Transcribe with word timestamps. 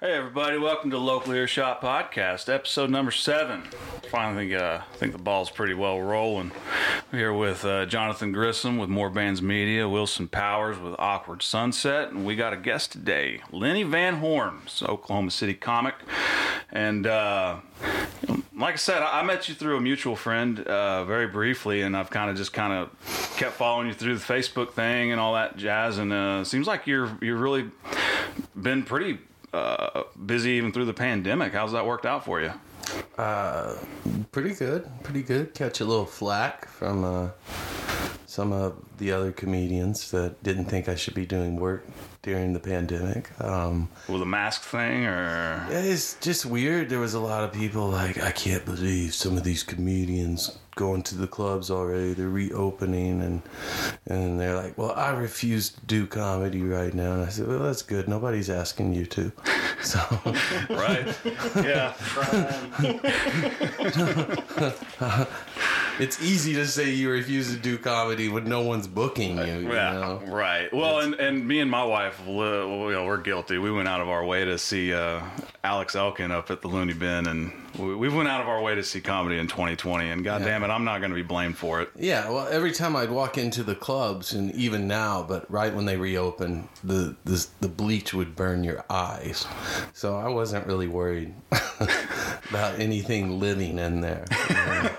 Hey 0.00 0.12
everybody, 0.12 0.58
welcome 0.58 0.92
to 0.92 0.98
Local 0.98 1.32
Earshot 1.32 1.82
Podcast, 1.82 2.48
episode 2.48 2.88
number 2.88 3.10
seven. 3.10 3.64
Finally, 4.12 4.54
uh, 4.54 4.78
I 4.78 4.96
think 4.96 5.10
the 5.10 5.18
ball's 5.18 5.50
pretty 5.50 5.74
well 5.74 6.00
rolling. 6.00 6.52
We're 7.10 7.18
here 7.18 7.32
with 7.32 7.64
uh, 7.64 7.84
Jonathan 7.86 8.30
Grissom 8.30 8.78
with 8.78 8.88
More 8.88 9.10
Bands 9.10 9.42
Media, 9.42 9.88
Wilson 9.88 10.28
Powers 10.28 10.78
with 10.78 10.94
Awkward 11.00 11.42
Sunset, 11.42 12.12
and 12.12 12.24
we 12.24 12.36
got 12.36 12.52
a 12.52 12.56
guest 12.56 12.92
today, 12.92 13.40
Lenny 13.50 13.82
Van 13.82 14.18
Horn, 14.18 14.60
Oklahoma 14.82 15.32
City 15.32 15.54
comic. 15.54 15.96
And 16.70 17.04
uh, 17.04 17.56
like 18.56 18.74
I 18.74 18.76
said, 18.76 19.02
I 19.02 19.24
met 19.24 19.48
you 19.48 19.56
through 19.56 19.78
a 19.78 19.80
mutual 19.80 20.14
friend 20.14 20.60
uh, 20.60 21.06
very 21.06 21.26
briefly, 21.26 21.82
and 21.82 21.96
I've 21.96 22.10
kind 22.10 22.30
of 22.30 22.36
just 22.36 22.52
kind 22.52 22.72
of 22.72 23.34
kept 23.36 23.54
following 23.54 23.88
you 23.88 23.94
through 23.94 24.16
the 24.16 24.24
Facebook 24.24 24.74
thing 24.74 25.10
and 25.10 25.20
all 25.20 25.34
that 25.34 25.56
jazz. 25.56 25.98
And 25.98 26.12
uh, 26.12 26.44
seems 26.44 26.68
like 26.68 26.86
you're 26.86 27.18
you're 27.20 27.36
really 27.36 27.72
been 28.54 28.84
pretty 28.84 29.18
uh, 29.52 30.04
busy 30.26 30.50
even 30.52 30.72
through 30.72 30.86
the 30.86 30.94
pandemic. 30.94 31.52
How's 31.52 31.72
that 31.72 31.86
worked 31.86 32.06
out 32.06 32.24
for 32.24 32.40
you? 32.40 32.52
Uh, 33.16 33.76
pretty 34.32 34.54
good, 34.54 34.88
pretty 35.02 35.22
good. 35.22 35.54
Catch 35.54 35.80
a 35.80 35.84
little 35.84 36.06
flack 36.06 36.68
from 36.68 37.04
uh, 37.04 37.28
some 38.28 38.52
of 38.52 38.76
the 38.98 39.10
other 39.10 39.32
comedians 39.32 40.10
that 40.10 40.42
didn't 40.42 40.66
think 40.66 40.86
I 40.86 40.96
should 40.96 41.14
be 41.14 41.24
doing 41.24 41.56
work 41.56 41.86
during 42.20 42.52
the 42.52 42.60
pandemic. 42.60 43.30
Um, 43.42 43.88
With 44.06 44.20
the 44.20 44.26
mask 44.26 44.64
thing, 44.64 45.06
or 45.06 45.66
it's 45.70 46.12
just 46.20 46.44
weird. 46.44 46.90
There 46.90 46.98
was 46.98 47.14
a 47.14 47.20
lot 47.20 47.42
of 47.42 47.54
people 47.54 47.88
like, 47.88 48.22
I 48.22 48.30
can't 48.30 48.66
believe 48.66 49.14
some 49.14 49.38
of 49.38 49.44
these 49.44 49.62
comedians 49.62 50.58
going 50.76 51.02
to 51.04 51.16
the 51.16 51.26
clubs 51.26 51.70
already. 51.70 52.12
They're 52.12 52.28
reopening, 52.28 53.22
and 53.22 53.40
and 54.04 54.38
they're 54.38 54.56
like, 54.56 54.76
well, 54.76 54.92
I 54.92 55.12
refuse 55.12 55.70
to 55.70 55.80
do 55.86 56.06
comedy 56.06 56.62
right 56.62 56.92
now. 56.92 57.12
And 57.14 57.22
I 57.22 57.30
said, 57.30 57.48
well, 57.48 57.60
that's 57.60 57.80
good. 57.80 58.08
Nobody's 58.08 58.50
asking 58.50 58.92
you 58.92 59.06
to. 59.06 59.32
So 59.80 60.00
right? 60.70 61.16
yeah. 61.54 61.94
it's 65.98 66.22
easy 66.22 66.54
to 66.54 66.66
say 66.66 66.90
you 66.90 67.10
refuse 67.10 67.52
to 67.52 67.58
do 67.58 67.78
comedy 67.78 68.28
when 68.28 68.44
no 68.48 68.62
one's 68.62 68.86
booking 68.86 69.38
you. 69.38 69.44
you 69.44 69.72
Yeah, 69.72 69.92
know? 69.92 70.22
right. 70.26 70.72
Well, 70.72 71.00
and, 71.00 71.14
and 71.14 71.46
me 71.46 71.60
and 71.60 71.70
my 71.70 71.84
wife, 71.84 72.20
we- 72.26 72.32
you 72.34 72.92
know, 72.92 73.04
we're 73.06 73.16
guilty. 73.18 73.58
We 73.58 73.70
went 73.72 73.88
out 73.88 74.00
of 74.00 74.08
our 74.08 74.24
way 74.24 74.44
to 74.44 74.58
see 74.58 74.92
uh, 74.92 75.20
Alex 75.64 75.94
Elkin 75.96 76.30
up 76.30 76.50
at 76.50 76.62
the 76.62 76.68
Looney 76.68 76.94
Bin, 76.94 77.26
and 77.26 77.52
we, 77.78 77.94
we 77.94 78.08
went 78.08 78.28
out 78.28 78.40
of 78.40 78.48
our 78.48 78.60
way 78.62 78.74
to 78.74 78.82
see 78.82 79.00
comedy 79.00 79.38
in 79.38 79.46
2020. 79.46 80.08
And 80.10 80.24
God 80.24 80.42
damn 80.42 80.62
it, 80.64 80.68
I'm 80.68 80.84
not 80.84 80.98
going 80.98 81.10
to 81.10 81.16
be 81.16 81.22
blamed 81.22 81.56
for 81.58 81.80
it. 81.82 81.90
Yeah, 81.96 82.30
well, 82.30 82.48
every 82.48 82.72
time 82.72 82.96
I'd 82.96 83.10
walk 83.10 83.36
into 83.38 83.62
the 83.62 83.74
clubs, 83.74 84.32
and 84.32 84.52
even 84.54 84.86
now, 84.88 85.22
but 85.22 85.50
right 85.50 85.74
when 85.74 85.84
they 85.84 85.96
reopen, 85.96 86.68
the 86.84 87.16
the, 87.24 87.46
the 87.60 87.68
bleach 87.68 88.14
would 88.14 88.34
burn 88.36 88.64
your 88.64 88.84
eyes. 88.90 89.46
So 89.92 90.16
I 90.16 90.28
wasn't 90.28 90.66
really 90.66 90.88
worried 90.88 91.34
about 92.50 92.78
anything 92.80 93.38
living 93.40 93.78
in 93.78 94.00
there. 94.00 94.24
you 94.48 94.54
know? 94.56 94.90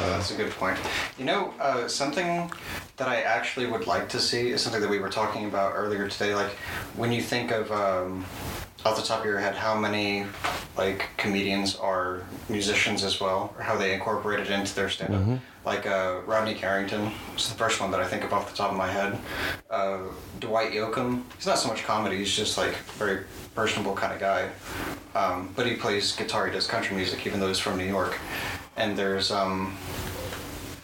Oh, 0.00 0.10
that's 0.10 0.30
a 0.30 0.36
good 0.36 0.50
point. 0.52 0.78
You 1.18 1.24
know, 1.24 1.52
uh, 1.58 1.88
something 1.88 2.50
that 2.98 3.08
I 3.08 3.22
actually 3.22 3.66
would 3.66 3.86
like 3.86 4.08
to 4.10 4.20
see 4.20 4.50
is 4.50 4.62
something 4.62 4.80
that 4.80 4.90
we 4.90 5.00
were 5.00 5.08
talking 5.08 5.46
about 5.46 5.72
earlier 5.74 6.08
today. 6.08 6.34
Like, 6.34 6.50
when 6.96 7.10
you 7.10 7.20
think 7.20 7.50
of, 7.50 7.70
um, 7.72 8.24
off 8.84 8.96
the 8.96 9.02
top 9.02 9.20
of 9.20 9.26
your 9.26 9.40
head, 9.40 9.56
how 9.56 9.76
many, 9.76 10.24
like, 10.76 11.08
comedians 11.16 11.74
are 11.76 12.22
musicians 12.48 13.02
as 13.02 13.20
well, 13.20 13.52
or 13.56 13.62
how 13.64 13.76
they 13.76 13.92
incorporate 13.92 14.38
it 14.38 14.50
into 14.50 14.72
their 14.72 14.88
stand 14.88 15.14
up. 15.14 15.40
Like, 15.64 15.84
uh, 15.84 16.20
Rodney 16.26 16.54
Carrington 16.54 17.10
is 17.36 17.48
the 17.48 17.56
first 17.56 17.80
one 17.80 17.90
that 17.90 18.00
I 18.00 18.06
think 18.06 18.22
of 18.22 18.32
off 18.32 18.48
the 18.48 18.56
top 18.56 18.70
of 18.70 18.76
my 18.76 18.90
head. 18.90 19.18
Uh, 19.68 19.98
Dwight 20.38 20.72
Yoakam, 20.72 21.24
he's 21.36 21.46
not 21.46 21.58
so 21.58 21.66
much 21.68 21.82
comedy, 21.82 22.18
he's 22.18 22.34
just, 22.34 22.56
like, 22.56 22.74
very 22.96 23.24
personable 23.56 23.96
kind 23.96 24.12
of 24.12 24.20
guy. 24.20 24.48
Um, 25.16 25.52
but 25.56 25.66
he 25.66 25.74
plays 25.74 26.14
guitar, 26.14 26.46
he 26.46 26.52
does 26.52 26.68
country 26.68 26.94
music, 26.94 27.26
even 27.26 27.40
though 27.40 27.48
he's 27.48 27.58
from 27.58 27.76
New 27.76 27.84
York. 27.84 28.16
And 28.78 28.96
there's, 28.96 29.32
um, 29.32 29.76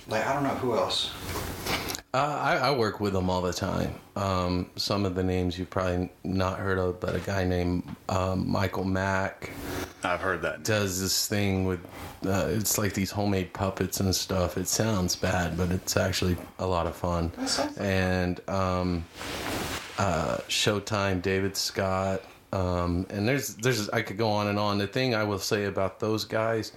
like, 0.09 0.27
I 0.27 0.32
don't 0.34 0.43
know 0.43 0.50
who 0.50 0.77
else. 0.77 1.12
Uh, 2.12 2.38
I, 2.41 2.56
I 2.56 2.71
work 2.77 2.99
with 3.00 3.12
them 3.12 3.31
all 3.31 3.41
the 3.41 3.53
time. 3.53 3.94
Um, 4.16 4.71
some 4.75 5.05
of 5.05 5.15
the 5.15 5.22
names 5.22 5.56
you've 5.59 5.71
probably 5.71 6.10
not 6.25 6.59
heard 6.59 6.78
of, 6.78 6.99
but 6.99 7.15
a 7.15 7.21
guy 7.21 7.44
named 7.44 7.84
um, 8.09 8.50
Michael 8.50 8.84
Mack. 8.84 9.50
I've 10.03 10.21
heard 10.21 10.43
that. 10.43 10.65
does 10.65 11.00
this 11.00 11.27
thing 11.27 11.65
with 11.65 11.81
uh, 12.27 12.49
it's 12.50 12.78
like 12.78 12.94
these 12.94 13.10
homemade 13.10 13.53
puppets 13.53 14.00
and 14.00 14.15
stuff. 14.15 14.56
It 14.56 14.66
sounds 14.69 15.15
bad, 15.15 15.56
but 15.56 15.71
it's 15.71 15.97
actually 15.97 16.37
a 16.59 16.66
lot 16.66 16.87
of 16.87 16.97
fun. 16.97 17.33
And 17.78 18.41
um, 18.49 19.04
uh, 19.99 20.38
Showtime, 20.49 21.22
David 21.22 21.56
Scott. 21.56 22.22
Um, 22.54 23.04
and 23.10 23.26
there's 23.26 23.56
there's 23.56 23.88
I 23.91 24.03
could 24.03 24.16
go 24.16 24.31
on 24.31 24.47
and 24.47 24.59
on. 24.59 24.78
The 24.78 24.87
thing 24.87 25.15
I 25.15 25.25
will 25.25 25.41
say 25.41 25.65
about 25.65 25.98
those 25.98 26.25
guys 26.25 26.72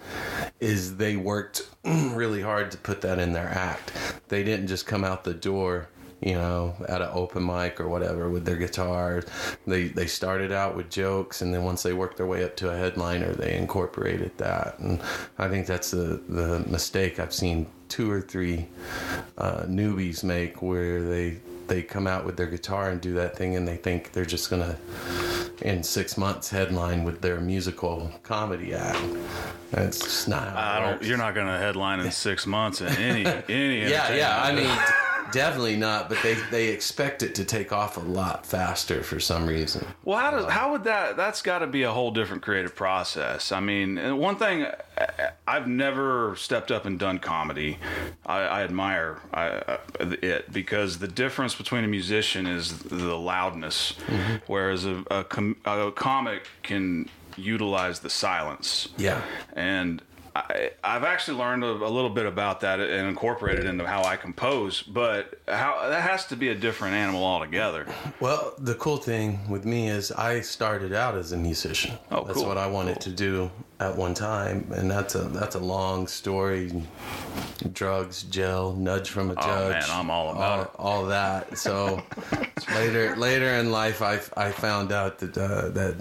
is 0.59 0.97
they 0.97 1.15
worked 1.15 1.69
really 1.85 2.41
hard 2.41 2.71
to 2.71 2.77
put 2.79 3.01
that 3.01 3.19
in 3.19 3.31
their 3.31 3.47
act. 3.47 3.93
They 4.27 4.43
didn't 4.43 4.67
just 4.67 4.87
come 4.87 5.03
out 5.03 5.23
the 5.23 5.35
door 5.35 5.87
you 6.19 6.33
know, 6.33 6.75
at 6.89 6.99
an 6.99 7.09
open 7.13 7.45
mic 7.45 7.79
or 7.79 7.87
whatever 7.87 8.27
with 8.27 8.43
their 8.43 8.55
guitars. 8.55 9.25
They 9.67 9.89
they 9.89 10.07
started 10.07 10.51
out 10.51 10.75
with 10.75 10.89
jokes, 10.89 11.43
and 11.43 11.53
then 11.53 11.63
once 11.63 11.83
they 11.83 11.93
worked 11.93 12.17
their 12.17 12.25
way 12.25 12.43
up 12.43 12.55
to 12.57 12.71
a 12.71 12.75
headliner, 12.75 13.33
they 13.33 13.55
incorporated 13.55 14.35
that. 14.37 14.79
And 14.79 14.99
I 15.37 15.47
think 15.47 15.67
that's 15.67 15.91
the 15.91 16.19
the 16.27 16.65
mistake 16.67 17.19
I've 17.19 17.33
seen 17.33 17.67
two 17.87 18.11
or 18.11 18.21
three 18.21 18.67
uh, 19.37 19.63
newbies 19.67 20.23
make, 20.23 20.61
where 20.63 21.03
they 21.03 21.37
they 21.67 21.81
come 21.83 22.07
out 22.07 22.25
with 22.25 22.37
their 22.37 22.47
guitar 22.47 22.89
and 22.89 23.01
do 23.01 23.13
that 23.15 23.37
thing, 23.37 23.55
and 23.55 23.67
they 23.67 23.77
think 23.77 24.11
they're 24.13 24.25
just 24.25 24.49
gonna 24.49 24.77
in 25.61 25.83
six 25.83 26.17
months 26.17 26.49
headline 26.49 27.03
with 27.03 27.21
their 27.21 27.39
musical 27.39 28.11
comedy 28.23 28.73
act. 28.73 29.01
That's 29.71 29.99
just 29.99 30.27
not. 30.27 30.47
I 30.49 30.79
don't. 30.79 31.03
You're 31.03 31.17
not 31.17 31.35
going 31.35 31.47
to 31.47 31.57
headline 31.57 31.99
in 31.99 32.11
six 32.11 32.45
months 32.45 32.81
in 32.81 32.87
any 32.87 33.25
any. 33.49 33.81
Yeah, 33.81 34.13
yeah. 34.13 34.41
I 34.41 34.53
mean, 34.53 34.69
definitely 35.31 35.77
not. 35.77 36.09
But 36.09 36.19
they 36.23 36.35
they 36.51 36.67
expect 36.69 37.23
it 37.23 37.35
to 37.35 37.45
take 37.45 37.71
off 37.71 37.97
a 37.97 38.01
lot 38.01 38.45
faster 38.45 39.03
for 39.03 39.19
some 39.19 39.47
reason. 39.47 39.85
Well, 40.03 40.17
how 40.19 40.31
does 40.31 40.51
how 40.51 40.71
would 40.71 40.83
that? 40.85 41.17
That's 41.17 41.41
got 41.41 41.59
to 41.59 41.67
be 41.67 41.83
a 41.83 41.91
whole 41.91 42.11
different 42.11 42.43
creative 42.43 42.75
process. 42.75 43.51
I 43.51 43.59
mean, 43.59 44.17
one 44.17 44.37
thing 44.37 44.67
I've 45.47 45.67
never 45.67 46.35
stepped 46.35 46.71
up 46.71 46.85
and 46.85 46.97
done 46.97 47.19
comedy. 47.19 47.77
I, 48.25 48.39
I 48.39 48.63
admire 48.63 49.19
I, 49.33 49.47
uh, 49.47 49.77
it 49.99 50.51
because 50.51 50.99
the 50.99 51.07
difference 51.07 51.55
between 51.55 51.83
a 51.83 51.87
musician 51.87 52.47
is 52.47 52.79
the 52.79 53.17
loudness, 53.17 53.93
whereas 54.47 54.85
a, 54.85 55.03
a, 55.11 55.23
com- 55.23 55.57
a 55.65 55.91
comic 55.91 56.47
can 56.63 57.09
utilize 57.37 57.99
the 57.99 58.09
silence. 58.09 58.89
Yeah. 58.97 59.21
and 59.53 60.01
I, 60.37 60.71
I've 60.83 61.03
actually 61.03 61.37
learned 61.37 61.63
a, 61.63 61.71
a 61.71 61.89
little 61.89 62.11
bit 62.11 62.27
about 62.27 62.59
that 62.61 62.79
and 62.79 63.07
incorporated 63.07 63.65
into 63.65 63.87
how 63.87 64.03
I 64.03 64.17
compose. 64.17 64.83
But 64.83 65.39
how 65.47 65.89
that 65.89 66.01
has 66.01 66.27
to 66.27 66.35
be 66.35 66.49
a 66.49 66.55
different 66.55 66.93
animal 66.93 67.23
altogether. 67.23 67.87
Well, 68.19 68.53
the 68.59 68.75
cool 68.75 68.97
thing 68.97 69.49
with 69.49 69.65
me 69.65 69.89
is 69.89 70.11
I 70.11 70.41
started 70.41 70.93
out 70.93 71.15
as 71.15 71.31
a 71.31 71.37
musician. 71.37 71.97
Oh, 72.11 72.23
that's 72.23 72.37
cool, 72.37 72.47
what 72.47 72.57
I 72.57 72.67
wanted 72.67 72.95
cool. 72.95 73.03
to 73.03 73.09
do 73.11 73.51
at 73.79 73.95
one 73.95 74.13
time, 74.13 74.71
and 74.75 74.89
that's 74.89 75.15
a 75.15 75.21
that's 75.21 75.55
a 75.55 75.59
long 75.59 76.07
story. 76.07 76.83
Drugs, 77.73 78.23
jail, 78.23 78.73
nudge 78.73 79.09
from 79.09 79.31
a 79.31 79.35
judge. 79.35 79.45
Oh, 79.47 79.69
man, 79.69 79.83
I'm 79.89 80.11
all 80.11 80.31
about 80.31 80.51
all, 80.51 80.61
it. 80.61 80.71
all 80.77 81.05
that. 81.05 81.57
So 81.57 82.03
later 82.75 83.15
later 83.15 83.49
in 83.55 83.71
life, 83.71 84.03
I 84.03 84.19
I 84.35 84.51
found 84.51 84.91
out 84.91 85.17
that 85.19 85.37
uh, 85.37 85.69
that 85.69 85.95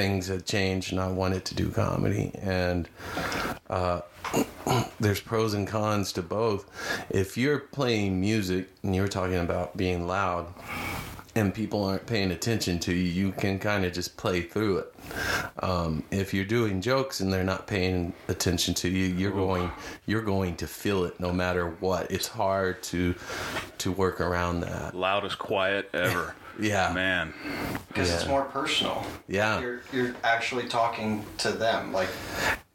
things 0.00 0.28
had 0.28 0.46
changed, 0.46 0.92
and 0.92 1.00
I 1.00 1.08
wanted 1.08 1.44
to 1.44 1.54
do 1.54 1.70
comedy, 1.70 2.32
and 2.40 2.88
uh, 3.68 4.00
there's 5.00 5.20
pros 5.20 5.52
and 5.52 5.68
cons 5.68 6.10
to 6.14 6.22
both. 6.22 6.64
If 7.10 7.36
you're 7.36 7.58
playing 7.58 8.18
music 8.18 8.68
and 8.82 8.96
you're 8.96 9.08
talking 9.08 9.36
about 9.36 9.76
being 9.76 10.06
loud 10.06 10.46
and 11.34 11.52
people 11.52 11.84
aren't 11.84 12.06
paying 12.06 12.30
attention 12.30 12.78
to 12.80 12.94
you, 12.94 13.26
you 13.26 13.32
can 13.32 13.58
kind 13.58 13.84
of 13.84 13.92
just 13.92 14.16
play 14.16 14.40
through 14.40 14.78
it. 14.78 14.94
Um, 15.62 16.02
if 16.10 16.32
you're 16.32 16.46
doing 16.46 16.80
jokes 16.80 17.20
and 17.20 17.30
they're 17.30 17.44
not 17.44 17.66
paying 17.66 18.14
attention 18.28 18.72
to 18.74 18.88
you, 18.88 19.04
you're 19.04 19.32
going 19.32 19.70
you're 20.06 20.22
going 20.22 20.56
to 20.56 20.66
feel 20.66 21.04
it 21.04 21.20
no 21.20 21.30
matter 21.30 21.68
what. 21.80 22.10
It's 22.10 22.28
hard 22.28 22.82
to 22.84 23.14
to 23.78 23.92
work 23.92 24.22
around 24.22 24.60
that. 24.60 24.94
Loudest 24.94 25.38
quiet 25.38 25.90
ever. 25.92 26.34
Yeah. 26.58 26.92
man. 26.92 27.32
Because 27.88 28.12
it's 28.12 28.26
more 28.26 28.44
personal. 28.44 29.04
Yeah. 29.28 29.60
You're, 29.60 29.80
you're 29.92 30.14
actually 30.22 30.68
talking 30.68 31.24
to 31.38 31.52
them. 31.52 31.92
Like, 31.92 32.08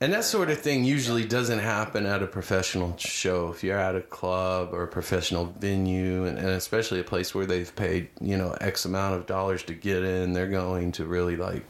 And 0.06 0.14
that 0.14 0.24
sort 0.24 0.52
of 0.52 0.60
thing 0.60 0.84
usually 0.84 1.26
doesn't 1.26 1.58
happen 1.58 2.06
at 2.06 2.22
a 2.22 2.28
professional 2.28 2.96
show. 2.96 3.50
If 3.50 3.64
you're 3.64 3.80
at 3.80 3.96
a 3.96 4.02
club 4.02 4.70
or 4.72 4.84
a 4.84 4.88
professional 4.88 5.46
venue, 5.46 6.26
and, 6.26 6.38
and 6.38 6.50
especially 6.50 7.00
a 7.00 7.04
place 7.04 7.34
where 7.34 7.48
they've 7.48 7.76
paid, 7.76 8.10
you 8.22 8.38
know, 8.38 8.56
X 8.62 8.86
amount 8.86 9.16
of 9.16 9.26
dollars 9.26 9.64
to 9.64 9.74
get 9.74 10.04
in, 10.04 10.34
they're 10.34 10.46
going 10.46 10.92
to 10.92 11.06
really 11.06 11.36
like, 11.36 11.66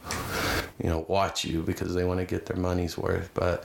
you 0.78 0.90
know, 0.90 1.06
watch 1.08 1.46
you 1.46 1.62
because 1.62 1.94
they 1.94 2.04
want 2.04 2.20
to 2.20 2.26
get 2.26 2.44
their 2.44 2.58
money's 2.58 2.98
worth. 2.98 3.30
But, 3.32 3.64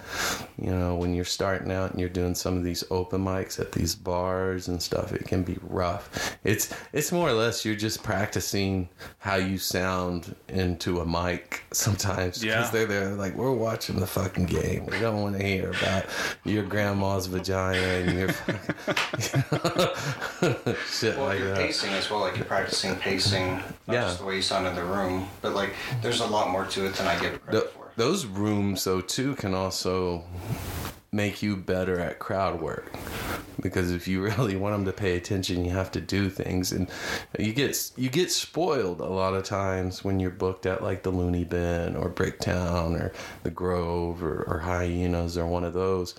you 0.58 0.72
know, 0.72 0.96
when 0.96 1.14
you're 1.16 1.26
starting 1.26 1.70
out 1.70 1.92
and 1.92 2.00
you're 2.00 2.08
doing 2.08 2.34
some 2.34 2.56
of 2.56 2.64
these 2.64 2.86
open 2.90 3.26
mics 3.26 3.60
at 3.60 3.74
these 3.74 3.94
bars 3.94 4.70
and 4.70 4.82
stuff, 4.82 5.12
it 5.12 5.28
can 5.28 5.44
be 5.44 5.58
rough. 5.64 6.38
It's 6.46 6.74
it's 6.94 7.12
more 7.12 7.28
or 7.28 7.34
less 7.34 7.66
you're 7.66 7.76
just 7.76 8.04
practicing 8.04 8.88
how 9.20 9.36
you 9.36 9.58
sound 9.58 10.34
into 10.48 11.02
a 11.02 11.06
mic 11.06 11.64
sometimes 11.74 12.42
Yeah. 12.42 12.56
because 12.56 12.72
they're 12.72 12.86
there 12.86 13.10
like 13.16 13.36
we're 13.36 13.52
watching 13.52 14.00
the 14.00 14.08
fucking 14.08 14.46
game. 14.46 14.61
We 14.62 15.00
don't 15.00 15.22
want 15.22 15.38
to 15.38 15.44
hear 15.44 15.70
about 15.72 16.06
your 16.44 16.64
grandma's 16.64 17.26
vagina 17.28 17.78
and 17.80 18.20
your 18.20 18.30
fucking 18.32 18.76
shit 20.88 21.18
Well, 21.18 21.26
like 21.28 21.40
you're 21.40 21.50
that. 21.50 21.58
pacing 21.58 21.92
as 21.94 22.10
well. 22.10 22.22
Like 22.22 22.36
you're 22.38 22.46
practicing 22.46 22.96
pacing, 22.96 23.56
not 23.56 23.94
Yeah. 23.94 24.02
just 24.04 24.20
the 24.20 24.26
way 24.26 24.36
you 24.36 24.42
sound 24.42 24.68
in 24.68 24.76
the 24.76 24.84
room, 24.84 25.28
but 25.42 25.54
like 25.56 25.74
there's 26.02 26.22
a 26.22 26.28
lot 26.28 26.50
more 26.50 26.66
to 26.66 26.86
it 26.86 26.94
than 26.96 27.08
I 27.08 27.20
give 27.20 27.34
it 27.34 27.44
credit 27.44 27.62
Th- 27.62 27.72
for. 27.74 27.92
those 27.98 28.26
rooms 28.26 28.84
though 28.84 29.02
too 29.02 29.36
can 29.36 29.54
also 29.54 30.24
make 31.14 31.44
you 31.44 31.58
better 31.58 32.00
at 32.00 32.20
crowd 32.20 32.62
work. 32.62 32.90
Because 33.62 33.92
if 33.92 34.08
you 34.08 34.22
really 34.38 34.56
want 34.56 34.74
them 34.76 34.86
to 34.86 34.94
pay 34.94 35.18
attention 35.18 35.66
you 35.66 35.72
have 35.72 35.92
to 35.92 36.00
do 36.00 36.30
things. 36.30 36.72
And 36.72 36.90
you 37.38 37.52
get 37.52 37.92
you 37.98 38.10
get 38.10 38.32
spoiled 38.32 39.02
a 39.02 39.06
lot 39.06 39.34
of 39.34 39.44
times 39.44 40.06
when 40.06 40.22
you're 40.22 40.30
booked 40.30 40.66
at 40.66 40.82
like 40.82 41.04
the 41.04 41.10
looney 41.10 41.44
bin 41.44 41.98
or 41.98 42.10
bricktown 42.10 42.98
or 42.98 43.12
the 43.44 43.52
grove 43.52 44.24
or, 44.24 44.44
or 44.44 44.60
hyenas 44.60 45.38
or 45.38 45.46
one 45.46 45.66
of 45.66 45.74
those 45.74 46.16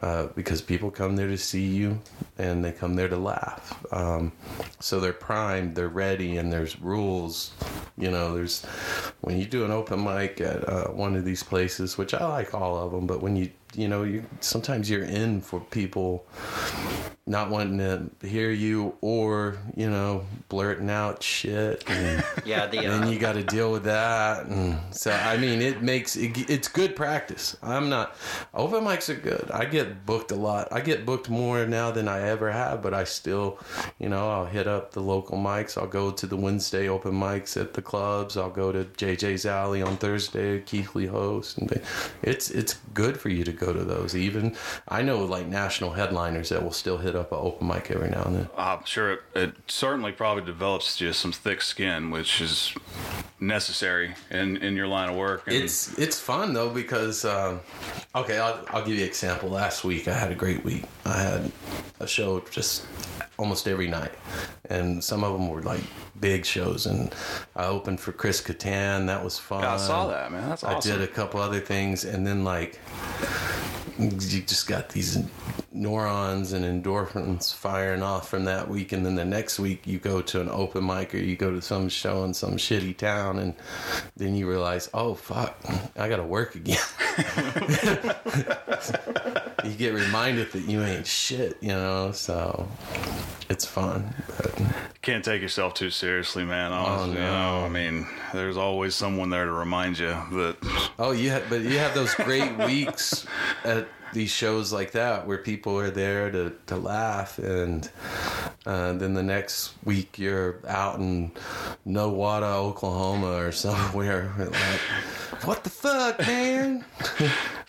uh, 0.00 0.28
because 0.28 0.62
people 0.62 0.90
come 0.90 1.16
there 1.16 1.28
to 1.28 1.36
see 1.36 1.66
you 1.66 2.00
and 2.42 2.64
they 2.64 2.72
come 2.72 2.94
there 2.94 3.08
to 3.08 3.16
laugh. 3.16 3.84
Um, 3.92 4.32
so 4.80 5.00
they're 5.00 5.12
primed 5.12 5.74
they're 5.74 5.88
ready 5.88 6.36
and 6.36 6.52
there's 6.52 6.80
rules. 6.80 7.52
You 7.96 8.10
know 8.10 8.34
there's 8.34 8.64
when 9.20 9.38
you 9.38 9.46
do 9.46 9.64
an 9.64 9.70
open 9.70 10.02
mic 10.02 10.40
at 10.40 10.68
uh, 10.68 10.88
one 10.88 11.14
of 11.14 11.24
these 11.24 11.42
places 11.42 11.96
which 11.98 12.14
i 12.14 12.26
like 12.26 12.54
all 12.54 12.76
of 12.76 12.90
them 12.90 13.06
but 13.06 13.20
when 13.20 13.36
you 13.36 13.50
you 13.74 13.86
know 13.86 14.02
you 14.02 14.24
sometimes 14.40 14.90
you're 14.90 15.04
in 15.04 15.40
for 15.40 15.60
people 15.60 16.26
not 17.24 17.50
wanting 17.50 17.78
to 17.78 18.26
hear 18.26 18.50
you 18.50 18.96
or 19.00 19.56
you 19.76 19.88
know 19.88 20.24
blurting 20.48 20.90
out 20.90 21.22
shit. 21.22 21.84
And 21.88 22.24
Yeah, 22.44 22.66
the 22.66 22.78
uh, 22.80 22.98
then 22.98 23.12
you 23.12 23.18
got 23.18 23.34
to 23.34 23.44
deal 23.44 23.70
with 23.70 23.84
that. 23.84 24.46
And 24.46 24.78
so 24.94 25.12
i 25.12 25.36
mean 25.36 25.62
it 25.62 25.82
makes 25.82 26.16
it, 26.16 26.50
it's 26.50 26.66
good 26.66 26.96
practice. 26.96 27.56
I'm 27.62 27.88
not 27.88 28.16
open 28.52 28.82
mics 28.84 29.08
are 29.08 29.14
good. 29.14 29.50
I 29.52 29.66
get 29.66 30.04
booked 30.04 30.32
a 30.32 30.36
lot. 30.36 30.68
I 30.72 30.80
get 30.80 31.06
booked 31.06 31.30
more 31.30 31.64
now 31.64 31.92
than 31.92 32.08
i 32.08 32.22
ever 32.22 32.50
have 32.50 32.82
but 32.82 32.92
i 32.92 33.04
still 33.04 33.58
you 34.00 34.08
know 34.08 34.28
i'll 34.30 34.46
hit 34.46 34.66
up 34.66 34.90
the 34.90 35.00
local 35.00 35.38
mics. 35.38 35.78
I'll 35.80 35.86
go 35.86 36.10
to 36.10 36.26
the 36.26 36.36
wednesday 36.36 36.88
open 36.88 37.12
mics 37.12 37.60
at 37.60 37.74
the 37.74 37.82
clubs. 37.82 38.36
I'll 38.36 38.50
go 38.50 38.72
to 38.72 38.84
jj's 38.84 39.46
alley 39.46 39.80
on 39.80 39.96
thursday 39.96 40.60
keithley 40.60 41.06
host 41.06 41.58
and 41.58 41.80
it's 42.22 42.50
it's 42.50 42.74
good 42.94 43.16
for 43.16 43.28
you 43.28 43.44
to 43.44 43.52
go 43.52 43.72
to 43.72 43.84
those. 43.84 44.16
Even 44.16 44.56
i 44.88 45.02
know 45.02 45.24
like 45.24 45.46
national 45.46 45.92
headliners 45.92 46.48
that 46.48 46.62
will 46.64 46.72
still 46.72 46.98
hit 46.98 47.11
up 47.14 47.32
an 47.32 47.38
open 47.40 47.66
mic 47.66 47.90
every 47.90 48.10
now 48.10 48.22
and 48.24 48.36
then 48.36 48.48
I'm 48.56 48.84
sure 48.84 49.12
it, 49.12 49.20
it 49.34 49.54
certainly 49.66 50.12
probably 50.12 50.44
develops 50.44 50.96
just 50.96 51.20
some 51.20 51.32
thick 51.32 51.62
skin, 51.62 52.10
which 52.10 52.40
is 52.40 52.74
necessary 53.40 54.14
in, 54.30 54.56
in 54.58 54.76
your 54.76 54.86
line 54.86 55.08
of 55.08 55.16
work. 55.16 55.42
And 55.46 55.56
It's 55.56 55.98
it's 55.98 56.18
fun 56.20 56.52
though 56.52 56.70
because 56.70 57.24
um, 57.24 57.60
okay, 58.14 58.38
I'll, 58.38 58.64
I'll 58.70 58.84
give 58.84 58.94
you 58.96 59.02
an 59.02 59.08
example. 59.08 59.50
Last 59.50 59.84
week 59.84 60.08
I 60.08 60.14
had 60.14 60.30
a 60.30 60.34
great 60.34 60.64
week. 60.64 60.84
I 61.04 61.20
had 61.20 61.52
a 62.00 62.06
show 62.06 62.40
just 62.50 62.86
almost 63.38 63.66
every 63.66 63.88
night, 63.88 64.12
and 64.70 65.02
some 65.02 65.24
of 65.24 65.32
them 65.32 65.48
were 65.48 65.62
like 65.62 65.82
big 66.20 66.44
shows. 66.46 66.86
And 66.86 67.14
I 67.56 67.66
opened 67.66 68.00
for 68.00 68.12
Chris 68.12 68.40
Kattan. 68.40 69.06
That 69.06 69.22
was 69.22 69.38
fun. 69.38 69.62
Yeah, 69.62 69.74
I 69.74 69.76
saw 69.76 70.06
that, 70.08 70.30
man. 70.32 70.48
That's 70.48 70.64
awesome. 70.64 70.92
I 70.92 70.96
did 70.96 71.02
a 71.02 71.12
couple 71.12 71.40
other 71.40 71.60
things, 71.60 72.04
and 72.04 72.26
then 72.26 72.44
like 72.44 72.78
you 73.98 74.10
just 74.10 74.66
got 74.66 74.88
these 74.88 75.18
neurons 75.74 76.52
and 76.52 76.64
endorphins 76.64 77.54
firing 77.54 78.02
off 78.02 78.28
from 78.28 78.44
that 78.44 78.68
week 78.68 78.92
and 78.92 79.06
then 79.06 79.14
the 79.14 79.24
next 79.24 79.58
week 79.58 79.86
you 79.86 79.98
go 79.98 80.20
to 80.20 80.40
an 80.40 80.48
open 80.50 80.84
mic 80.86 81.14
or 81.14 81.18
you 81.18 81.36
go 81.36 81.50
to 81.50 81.62
some 81.62 81.88
show 81.88 82.24
in 82.24 82.34
some 82.34 82.56
shitty 82.56 82.96
town 82.96 83.38
and 83.38 83.54
then 84.16 84.34
you 84.34 84.48
realize 84.48 84.90
oh 84.92 85.14
fuck 85.14 85.56
i 85.96 86.08
gotta 86.08 86.22
work 86.22 86.54
again 86.54 86.78
you 89.64 89.70
get 89.76 89.94
reminded 89.94 90.50
that 90.52 90.62
you 90.66 90.82
ain't 90.82 91.06
shit 91.06 91.56
you 91.60 91.68
know 91.68 92.10
so 92.12 92.68
it's 93.48 93.64
fun 93.64 94.12
but 94.36 94.60
Can't 95.02 95.24
take 95.24 95.42
yourself 95.42 95.74
too 95.74 95.90
seriously, 95.90 96.44
man. 96.44 96.70
Oh, 96.72 96.76
honestly, 96.76 97.18
Oh, 97.18 97.22
no. 97.24 97.60
know, 97.60 97.66
I 97.66 97.68
mean, 97.68 98.06
there's 98.32 98.56
always 98.56 98.94
someone 98.94 99.30
there 99.30 99.44
to 99.46 99.50
remind 99.52 99.98
you 99.98 100.06
that. 100.06 100.56
Oh, 100.98 101.10
you 101.10 101.30
have, 101.30 101.50
but 101.50 101.60
you 101.62 101.76
have 101.78 101.92
those 101.92 102.14
great 102.14 102.56
weeks 102.58 103.26
at 103.64 103.88
these 104.12 104.30
shows 104.30 104.72
like 104.72 104.92
that 104.92 105.26
where 105.26 105.38
people 105.38 105.78
are 105.78 105.90
there 105.90 106.30
to, 106.30 106.52
to 106.66 106.76
laugh, 106.76 107.38
and 107.38 107.88
uh, 108.66 108.92
then 108.92 109.14
the 109.14 109.22
next 109.22 109.72
week 109.84 110.18
you're 110.18 110.60
out 110.68 110.98
in 110.98 111.32
Nowata, 111.86 112.54
Oklahoma, 112.56 113.32
or 113.32 113.52
somewhere. 113.52 114.32
Like, 115.32 115.46
what 115.46 115.64
the 115.64 115.70
fuck, 115.70 116.20
man? 116.20 116.84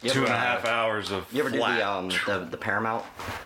you 0.03 0.09
Two 0.11 0.25
ever, 0.27 0.33
and 0.33 0.65
a 0.65 0.69
uh, 0.69 0.71
hours 0.71 1.11
of 1.11 1.25
You 1.33 1.39
ever 1.39 1.49
did 1.49 1.59
flat. 1.59 1.77
the 1.79 1.89
um 1.89 2.09
the, 2.27 2.45
the 2.51 2.57
Paramount 2.57 3.03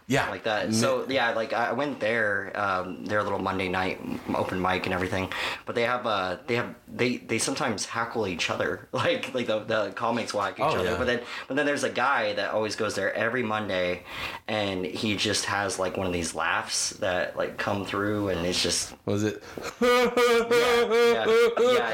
Yeah, 0.08 0.28
like 0.30 0.44
that? 0.44 0.74
So 0.74 1.06
yeah, 1.08 1.32
like 1.34 1.54
I 1.54 1.72
went 1.72 2.00
there, 2.02 2.52
um, 2.56 3.06
their 3.06 3.24
little 3.24 3.40
Monday 3.40 3.70
night 3.70 4.02
open 4.34 4.60
mic 4.62 4.86
and 4.86 4.94
everything. 4.94 5.32
But 5.66 5.76
they 5.76 5.84
have 5.84 6.06
uh 6.08 6.38
they 6.48 6.56
have 6.56 6.74
they 6.94 7.18
they 7.18 7.38
sometimes 7.38 7.86
hackle 7.86 8.28
each 8.28 8.50
other, 8.50 8.90
like 8.92 9.34
like 9.34 9.48
the 9.48 9.60
the 9.60 9.92
comics 9.96 10.34
whack 10.34 10.56
each 10.56 10.66
Oh, 10.66 10.70
other. 10.76 10.84
yeah. 10.92 10.98
But 10.98 11.06
then 11.08 11.22
but 11.48 11.56
then 11.56 11.66
there's 11.66 11.84
a 11.86 11.90
guy 11.92 12.34
that 12.34 12.52
always 12.52 12.76
goes 12.76 12.87
there 12.96 13.14
every 13.14 13.44
Monday, 13.44 14.04
and 14.48 14.86
he 14.86 15.16
just 15.16 15.46
has 15.46 15.80
like 15.80 15.98
one 15.98 16.08
of 16.08 16.14
these 16.14 16.34
laughs 16.36 16.92
that 16.92 17.36
like 17.38 17.58
come 17.58 17.86
through, 17.86 18.30
and 18.30 18.46
it's 18.46 18.62
just 18.62 18.94
was 19.06 19.24
it? 19.24 19.42
yeah 19.82 21.24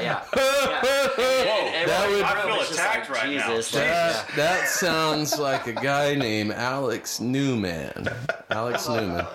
yeah. 0.00 0.24
yeah. 0.34 1.54
And 1.74 1.90
that 1.90 2.08
would- 2.10 2.22
I 2.22 2.32
feel 2.32 2.38
everyone's 2.40 2.68
just 2.68 2.78
attacked 2.80 3.10
right 3.10 3.30
now. 3.36 3.48
Jesus, 3.48 3.74
like, 3.74 3.84
That, 3.84 4.26
yeah. 4.30 4.36
that 4.36 4.68
sounds 4.68 5.38
like 5.38 5.66
a 5.66 5.72
guy 5.72 6.14
named 6.14 6.52
Alex 6.52 7.20
Newman. 7.20 8.08
Alex 8.50 8.88
Newman. 8.88 9.26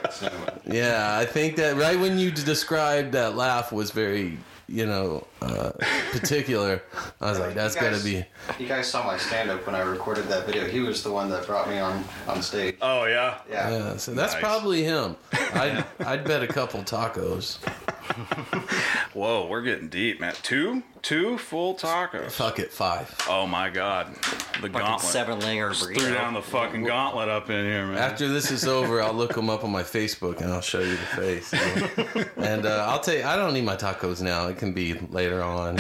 Yeah, 0.66 1.18
I 1.18 1.26
think 1.26 1.56
that 1.58 1.76
right 1.78 2.00
when 2.00 2.18
you 2.18 2.32
described 2.32 3.12
that 3.14 3.36
laugh 3.36 3.72
was 3.72 3.92
very, 3.92 4.38
you 4.68 4.86
know, 4.86 5.26
uh, 5.42 5.72
particular. 6.12 6.82
I 7.22 7.30
was 7.30 7.40
like, 7.40 7.54
that's 7.54 7.76
You 7.76 7.82
got 7.82 7.98
to 7.98 8.04
be. 8.04 8.26
You 8.60 8.68
guys 8.68 8.88
saw 8.88 9.06
my 9.06 9.18
stand 9.18 9.50
up 9.50 9.66
when 9.66 9.76
I 9.76 9.82
recorded 9.82 10.26
that 10.28 10.46
video. 10.46 10.66
He 10.68 10.80
was 10.80 11.04
the 11.04 11.12
one 11.12 11.30
that 11.30 11.46
brought 11.46 11.70
me 11.70 11.80
on 11.80 12.04
on 12.28 12.42
stage. 12.42 12.76
Oh 12.82 13.06
yeah. 13.06 13.40
Yeah. 13.50 13.70
Yeah, 13.72 13.98
so 13.98 14.14
that's 14.14 14.34
Nice. 14.34 14.42
probably 14.42 14.84
him. 14.84 15.16
I'd, 15.54 15.86
I'd 16.06 16.24
bet 16.26 16.44
a 16.44 16.48
couple 16.48 16.82
tacos. 16.82 17.58
Whoa, 19.14 19.48
we're 19.48 19.62
getting 19.62 19.90
deep, 19.90 20.20
man. 20.20 20.34
Two, 20.42 20.84
two 21.02 21.38
full 21.38 21.76
tacos. 21.76 22.32
Fuck 22.32 22.60
it, 22.60 22.72
five. 22.72 23.14
Oh 23.30 23.46
my 23.48 23.70
god, 23.70 24.16
the 24.16 24.22
Fucking 24.22 24.72
gauntlet. 24.72 25.02
seven 25.12 25.40
layer 25.40 25.70
Just 25.70 25.84
threw 25.84 26.14
down 26.14 26.34
the 26.34 26.42
fucking 26.42 26.84
gauntlet 26.84 27.30
up 27.30 27.50
in 27.50 27.66
here, 27.66 27.86
man. 27.88 27.98
After 27.98 28.28
this 28.28 28.52
is 28.52 28.68
over, 28.68 29.02
I'll 29.02 29.14
look 29.14 29.34
them 29.34 29.50
up 29.50 29.64
on 29.64 29.72
my 29.72 29.84
Facebook 29.84 30.42
and 30.42 30.52
I'll 30.52 30.62
show 30.62 30.80
you 30.80 30.92
the 30.92 30.98
face. 30.98 31.54
and 32.38 32.66
uh, 32.66 32.86
I'll 32.90 33.00
tell 33.00 33.16
you, 33.16 33.24
I 33.24 33.36
don't 33.36 33.54
need 33.54 33.66
my 33.66 33.76
tacos 33.76 34.22
now. 34.22 34.48
It 34.48 34.58
can 34.58 34.74
be 34.74 34.94
later 35.12 35.29
on. 35.34 35.78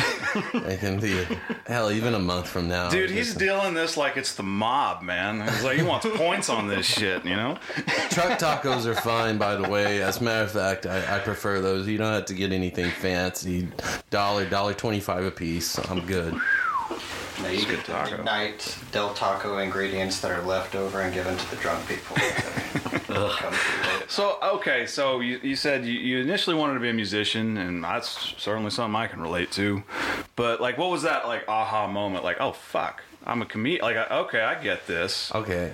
It 0.54 0.80
can 0.80 1.00
be, 1.00 1.26
hell, 1.68 1.92
even 1.92 2.14
a 2.14 2.20
month 2.20 2.48
from 2.48 2.68
now. 2.68 2.90
Dude, 2.90 3.10
he's 3.10 3.28
Just- 3.28 3.40
dealing 3.40 3.74
this 3.74 3.98
like 3.98 4.16
it's 4.18 4.36
the 4.36 4.44
mob, 4.44 5.02
man. 5.02 5.42
He's 5.42 5.64
like 5.64 5.78
he 5.78 5.84
wants 5.84 6.06
points 6.16 6.50
on 6.50 6.68
this 6.68 6.86
shit, 6.86 7.26
you 7.26 7.36
know? 7.36 7.58
Truck 8.10 8.38
tacos 8.40 8.86
are 8.86 8.96
fine, 8.96 9.38
by 9.38 9.56
the 9.56 9.68
way. 9.68 10.02
As 10.02 10.22
a 10.22 10.24
matter 10.24 10.44
of 10.44 10.52
fact, 10.52 10.86
I, 10.86 11.18
I 11.18 11.20
prefer 11.20 11.62
those. 11.62 11.88
You 11.88 11.98
don't 11.98 12.14
have 12.14 12.26
to 12.26 12.34
get 12.34 12.52
anything 12.52 12.90
fancy. 12.92 13.68
Dollar, 14.10 14.46
dollar 14.46 14.74
twenty-five 14.74 15.24
a 15.26 15.32
piece. 15.32 15.78
I'm 15.90 16.06
good. 16.06 16.36
No, 17.42 17.50
you 17.50 17.66
get 17.66 17.86
taco. 17.86 18.18
midnight 18.18 18.78
Del 18.92 19.14
Taco 19.14 19.58
ingredients 19.60 20.20
that 20.22 20.32
are 20.32 20.42
left 20.42 20.76
over 20.76 21.02
and 21.02 21.14
given 21.14 21.38
to 21.38 21.50
the 21.50 21.56
drunk 21.58 21.88
people. 21.88 22.16
Come 23.10 23.54
through 23.54 23.94
later. 23.94 24.06
So 24.08 24.38
okay, 24.42 24.86
so 24.86 25.20
you, 25.20 25.40
you 25.42 25.56
said 25.56 25.86
you, 25.86 25.94
you 25.94 26.20
initially 26.20 26.56
wanted 26.56 26.76
to 26.76 26.80
be 26.80 26.90
a 26.90 26.94
musician, 26.94 27.58
and 27.58 27.84
that's 27.84 28.34
certainly 28.38 28.72
something 28.72 28.96
I 28.96 29.08
can 29.08 29.22
relate 29.22 29.52
to. 29.54 29.84
But 30.36 30.62
like, 30.62 30.78
what 30.78 30.90
was 30.90 31.04
that 31.04 31.28
like 31.28 31.48
aha 31.48 31.88
moment? 31.88 32.24
Like, 32.24 32.38
oh 32.40 32.52
fuck, 32.52 33.04
I'm 33.26 33.42
a 33.42 33.46
comedian. 33.46 33.82
Like, 33.84 34.12
okay, 34.12 34.42
I 34.42 34.62
get 34.62 34.88
this. 34.88 35.32
Okay. 35.34 35.72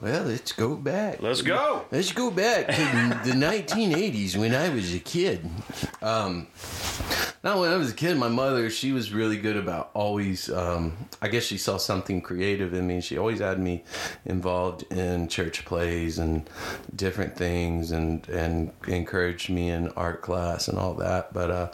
Well, 0.00 0.24
let's 0.24 0.52
go 0.52 0.76
back. 0.76 1.20
Let's 1.20 1.42
go. 1.42 1.84
Let's 1.90 2.12
go 2.12 2.30
back 2.30 2.66
to 2.68 3.20
the 3.24 3.32
1980s 3.36 4.36
when 4.36 4.54
I 4.54 4.68
was 4.68 4.94
a 4.94 5.00
kid. 5.00 5.48
Um, 6.00 6.46
Now, 7.44 7.60
when 7.60 7.70
I 7.70 7.76
was 7.76 7.92
a 7.92 7.94
kid, 7.94 8.16
my 8.16 8.28
mother, 8.28 8.68
she 8.68 8.90
was 8.90 9.12
really 9.12 9.36
good 9.36 9.56
about 9.56 9.90
always, 9.94 10.50
um, 10.50 10.96
I 11.22 11.28
guess 11.28 11.44
she 11.44 11.56
saw 11.56 11.76
something 11.76 12.20
creative 12.20 12.74
in 12.74 12.86
me. 12.88 13.00
She 13.00 13.16
always 13.16 13.38
had 13.38 13.60
me 13.60 13.84
involved 14.24 14.82
in 14.92 15.28
church 15.28 15.64
plays 15.64 16.18
and 16.18 16.50
different 16.94 17.36
things 17.36 17.92
and, 17.92 18.28
and 18.28 18.72
encouraged 18.88 19.50
me 19.50 19.70
in 19.70 19.88
art 19.90 20.20
class 20.20 20.66
and 20.66 20.78
all 20.78 20.94
that. 20.94 21.32
But 21.32 21.50
uh, 21.52 21.70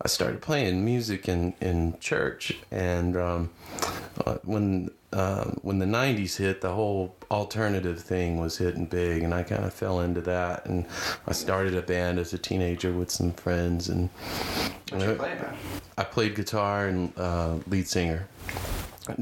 I 0.00 0.06
started 0.06 0.40
playing 0.40 0.84
music 0.84 1.28
in, 1.28 1.54
in 1.60 1.98
church. 1.98 2.56
And 2.70 3.16
um, 3.16 3.50
uh, 4.26 4.38
when 4.44 4.90
um, 5.12 5.58
when 5.62 5.78
the 5.78 5.86
90s 5.86 6.36
hit, 6.36 6.60
the 6.60 6.72
whole 6.72 7.16
alternative 7.30 7.98
thing 8.00 8.38
was 8.38 8.58
hitting 8.58 8.84
big, 8.84 9.22
and 9.22 9.32
I 9.32 9.42
kind 9.42 9.64
of 9.64 9.72
fell 9.72 10.00
into 10.00 10.20
that. 10.22 10.66
And 10.66 10.86
I 11.26 11.32
started 11.32 11.74
a 11.74 11.82
band 11.82 12.18
as 12.18 12.34
a 12.34 12.38
teenager 12.38 12.92
with 12.92 13.10
some 13.10 13.32
friends, 13.32 13.88
and 13.88 14.10
you 14.92 15.14
play. 15.14 15.40
I 15.96 16.04
played 16.04 16.34
guitar 16.34 16.88
and 16.88 17.12
uh, 17.16 17.56
lead 17.68 17.88
singer. 17.88 18.28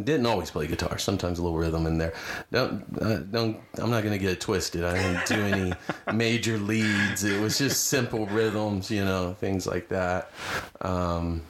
Didn't 0.02 0.26
always 0.26 0.50
play 0.50 0.66
guitar. 0.66 0.98
Sometimes 0.98 1.38
a 1.38 1.42
little 1.42 1.56
rhythm 1.56 1.86
in 1.86 1.98
there. 1.98 2.12
Don't 2.50 2.84
uh, 3.00 3.18
don't. 3.18 3.60
I'm 3.78 3.90
not 3.90 4.02
gonna 4.02 4.18
get 4.18 4.32
it 4.32 4.40
twisted. 4.40 4.82
I 4.82 4.94
didn't 4.94 5.26
do 5.26 5.34
any 5.34 5.72
major 6.12 6.58
leads. 6.58 7.22
It 7.22 7.40
was 7.40 7.58
just 7.58 7.84
simple 7.84 8.26
rhythms, 8.26 8.90
you 8.90 9.04
know, 9.04 9.36
things 9.38 9.68
like 9.68 9.88
that. 9.90 10.32
Um, 10.80 11.42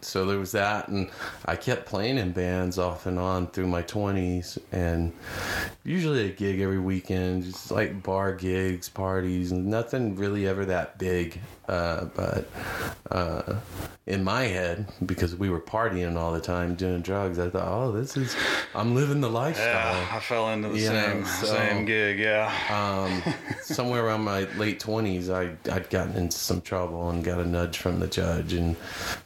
so 0.00 0.26
there 0.26 0.38
was 0.38 0.52
that, 0.52 0.88
and 0.88 1.10
I 1.44 1.56
kept 1.56 1.86
playing 1.86 2.18
in 2.18 2.32
bands 2.32 2.78
off 2.78 3.06
and 3.06 3.18
on 3.18 3.48
through 3.48 3.66
my 3.66 3.82
20s, 3.82 4.58
and 4.72 5.12
usually 5.84 6.26
a 6.26 6.32
gig 6.32 6.60
every 6.60 6.78
weekend, 6.78 7.44
just 7.44 7.70
like 7.70 8.02
bar 8.02 8.34
gigs, 8.34 8.88
parties, 8.88 9.52
and 9.52 9.66
nothing 9.66 10.16
really 10.16 10.46
ever 10.46 10.64
that 10.66 10.98
big. 10.98 11.40
Uh, 11.68 12.06
but 12.16 12.48
uh, 13.10 13.56
in 14.06 14.24
my 14.24 14.44
head, 14.44 14.86
because 15.04 15.36
we 15.36 15.50
were 15.50 15.60
partying 15.60 16.16
all 16.16 16.32
the 16.32 16.40
time, 16.40 16.74
doing 16.74 17.02
drugs, 17.02 17.38
I 17.38 17.50
thought, 17.50 17.68
oh, 17.68 17.92
this 17.92 18.16
is, 18.16 18.34
I'm 18.74 18.94
living 18.94 19.20
the 19.20 19.28
lifestyle. 19.28 19.66
Yeah, 20.00 20.08
I 20.10 20.20
fell 20.20 20.48
into 20.48 20.68
the 20.70 20.78
You 20.78 20.86
same 20.86 21.24
so- 21.26 21.46
same 21.46 21.84
gig. 21.84 22.18
Yeah. 22.18 22.50
Um, 22.70 23.34
somewhere 23.62 24.06
around 24.06 24.22
my 24.24 24.40
late 24.56 24.80
twenties, 24.80 25.28
I 25.28 25.50
I'd 25.70 25.90
gotten 25.90 26.16
into 26.16 26.38
some 26.38 26.62
trouble 26.62 27.10
and 27.10 27.22
got 27.22 27.38
a 27.38 27.44
nudge 27.44 27.76
from 27.78 28.00
the 28.00 28.06
judge 28.06 28.54
and 28.54 28.74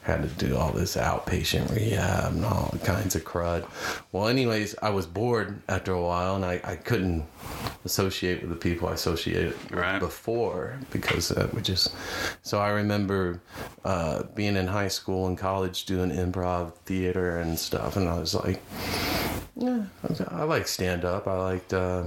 had 0.03 0.23
to 0.23 0.29
do 0.45 0.57
all 0.57 0.73
this 0.73 0.97
outpatient 0.97 1.73
rehab 1.75 2.33
and 2.33 2.45
all 2.45 2.75
kinds 2.83 3.15
of 3.15 3.23
crud. 3.25 3.65
Well, 4.11 4.27
anyways, 4.27 4.75
I 4.83 4.91
was 4.91 5.07
bored 5.07 5.63
after 5.69 5.93
a 5.93 6.03
while 6.03 6.35
and 6.35 6.45
I, 6.45 6.61
I 6.65 6.75
couldn't 6.75 7.25
associate 7.85 8.41
with 8.41 8.51
the 8.51 8.57
people 8.57 8.89
I 8.89 8.95
associated 8.95 9.53
with 9.71 9.73
Right. 9.73 10.01
before 10.01 10.79
because 10.91 11.31
uh, 11.31 11.49
we 11.55 11.63
just. 11.63 11.95
So 12.43 12.59
I 12.59 12.71
remember 12.71 13.41
uh, 13.85 14.25
being 14.35 14.57
in 14.57 14.67
high 14.67 14.89
school 14.89 15.27
and 15.27 15.37
college 15.37 15.85
doing 15.85 16.11
improv 16.11 16.75
theater 16.87 17.39
and 17.39 17.59
stuff, 17.59 17.97
and 17.97 18.09
I 18.09 18.19
was 18.19 18.35
like, 18.35 18.63
yeah, 19.57 19.85
I 20.29 20.45
like 20.45 20.67
stand 20.67 21.05
up. 21.05 21.27
I 21.27 21.37
liked. 21.37 21.73
Uh, 21.73 22.05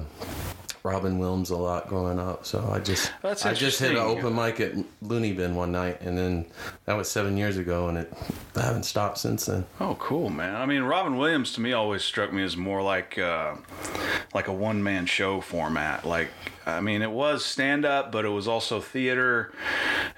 Robin 0.86 1.18
Williams 1.18 1.50
a 1.50 1.58
lot 1.58 1.88
growing 1.88 2.20
up, 2.20 2.46
so 2.46 2.70
I 2.72 2.78
just 2.78 3.12
I 3.24 3.54
just 3.54 3.80
hit 3.80 3.92
an 3.92 3.98
open 3.98 4.36
mic 4.36 4.60
at 4.60 4.74
Looney 5.02 5.34
Bin 5.34 5.56
one 5.56 5.72
night, 5.72 6.00
and 6.02 6.16
then 6.16 6.46
that 6.86 6.94
was 6.94 7.10
seven 7.10 7.38
years 7.38 7.58
ago, 7.58 7.90
and 7.90 7.98
it 7.98 8.14
I 8.56 8.62
haven't 8.62 8.84
stopped 8.84 9.18
since 9.18 9.48
then. 9.48 9.66
Oh, 9.80 9.96
cool, 9.96 10.30
man. 10.30 10.56
I 10.56 10.68
mean, 10.68 10.84
Robin 10.84 11.18
Williams 11.18 11.54
to 11.54 11.62
me 11.62 11.74
always 11.74 12.04
struck 12.04 12.32
me 12.32 12.44
as 12.44 12.56
more 12.56 12.84
like 12.84 13.18
uh, 13.18 13.56
like 14.36 14.48
a 14.48 14.54
one 14.54 14.84
man 14.84 15.08
show 15.08 15.42
format. 15.42 16.06
Like, 16.06 16.30
I 16.68 16.80
mean, 16.82 17.02
it 17.04 17.12
was 17.12 17.46
stand 17.46 17.86
up, 17.86 18.12
but 18.12 18.26
it 18.26 18.30
was 18.30 18.48
also 18.48 18.80
theater. 18.82 19.54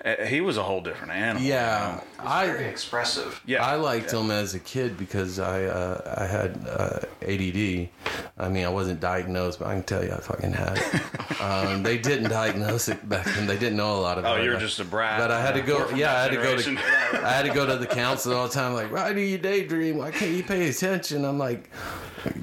Uh, 0.06 0.16
He 0.26 0.40
was 0.40 0.56
a 0.58 0.64
whole 0.64 0.80
different 0.82 1.12
animal. 1.12 1.42
Yeah, 1.44 2.00
Very 2.24 2.66
I 2.66 2.68
expressive. 2.70 3.42
yeah. 3.46 3.66
I 3.66 3.76
liked 3.76 4.12
him 4.14 4.32
as 4.32 4.54
a 4.56 4.60
kid 4.60 4.98
because 4.98 5.40
I 5.40 5.66
uh, 5.66 6.16
I 6.18 6.26
had 6.26 6.66
uh, 6.70 7.00
ADD. 7.22 7.90
I 8.38 8.50
mean, 8.50 8.66
I 8.66 8.70
wasn't 8.70 9.00
diagnosed, 9.02 9.60
but 9.60 9.68
I 9.68 9.74
can 9.74 9.84
tell 9.84 10.04
you 10.06 10.12
I 10.14 10.20
fucking 10.22 10.54
had 10.54 10.78
it. 10.78 11.42
um, 11.42 11.84
they 11.84 11.98
didn't 11.98 12.30
diagnose 12.30 12.88
it 12.88 13.08
back 13.10 13.26
then. 13.26 13.46
They 13.48 13.58
didn't 13.58 13.78
know 13.78 13.96
a 13.98 14.02
lot 14.02 14.18
Oh, 14.18 14.22
about 14.22 14.38
it. 14.38 14.42
Oh, 14.42 14.44
you 14.46 14.52
were 14.52 14.58
just 14.60 14.80
a 14.80 14.86
brat. 14.86 15.20
But 15.20 15.32
I 15.32 15.42
had 15.42 15.56
to 15.56 15.62
go. 15.62 15.90
Yeah, 15.90 16.16
I 16.16 16.22
had 16.24 16.32
to 16.32 16.38
go 16.38 16.56
to. 16.56 16.70
I 17.26 17.32
had 17.34 17.46
to 17.46 17.54
go 17.54 17.66
to 17.66 17.76
the 17.76 17.88
counselor 17.88 18.36
all 18.38 18.48
the 18.48 18.54
time. 18.54 18.74
Like, 18.74 18.92
why 18.92 19.12
do 19.12 19.20
you 19.20 19.38
daydream? 19.38 19.98
Why 19.98 20.12
can't 20.12 20.32
you 20.32 20.44
pay 20.44 20.70
attention? 20.70 21.26
I'm 21.26 21.38
like, 21.38 21.70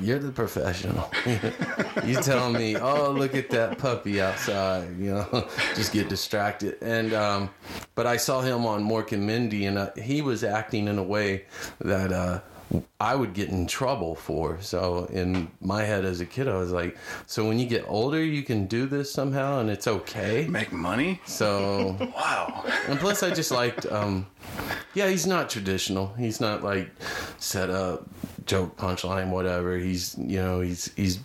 you're 0.01 0.19
the 0.19 0.33
professional. 0.33 1.11
you 2.05 2.17
tell 2.17 2.51
me, 2.51 2.77
oh, 2.77 3.11
look 3.11 3.35
at 3.35 3.51
that 3.51 3.79
puppy 3.79 4.21
outside. 4.21 4.97
You 4.99 5.15
know, 5.15 5.49
just 5.75 5.93
get 5.93 6.09
distracted. 6.09 6.77
And 6.81 7.13
um, 7.13 7.51
but 7.95 8.07
I 8.07 8.17
saw 8.17 8.41
him 8.41 8.67
on 8.67 8.85
Mork 8.85 9.13
and 9.13 9.27
Mindy, 9.27 9.67
and 9.67 9.79
uh, 9.79 9.91
he 9.97 10.23
was 10.23 10.45
acting 10.45 10.89
in 10.89 10.99
a 10.99 11.05
way 11.05 11.45
that. 11.81 12.13
Uh, 12.13 12.41
I 13.05 13.15
would 13.15 13.35
get 13.35 13.51
in 13.51 13.67
trouble 13.67 14.15
for. 14.15 14.59
So 14.63 15.05
in 15.13 15.51
my 15.61 15.83
head 15.83 16.07
as 16.07 16.21
a 16.23 16.25
kid, 16.27 16.49
I 16.49 16.57
was 16.57 16.73
like, 16.73 16.97
so 17.27 17.47
when 17.47 17.59
you 17.59 17.67
get 17.67 17.85
older, 17.87 18.25
you 18.25 18.43
can 18.43 18.65
do 18.65 18.87
this 18.87 19.13
somehow, 19.13 19.61
and 19.61 19.69
it's 19.69 19.87
okay. 19.87 20.47
Make 20.49 20.73
money? 20.73 21.21
So 21.27 21.97
Wow. 22.17 22.65
and 22.89 22.99
plus, 22.99 23.23
I 23.23 23.29
just 23.31 23.51
liked. 23.51 23.85
Um, 23.93 24.27
yeah, 24.95 25.09
he's 25.09 25.27
not 25.27 25.51
traditional. 25.51 26.15
He's 26.15 26.41
not 26.41 26.63
like 26.65 26.91
set 27.39 27.69
up, 27.69 28.09
joke, 28.47 28.77
punchline, 28.79 29.29
whatever. 29.29 29.77
He's 29.77 30.17
you 30.19 30.41
know 30.41 30.61
he's 30.63 30.91
he's 30.97 31.19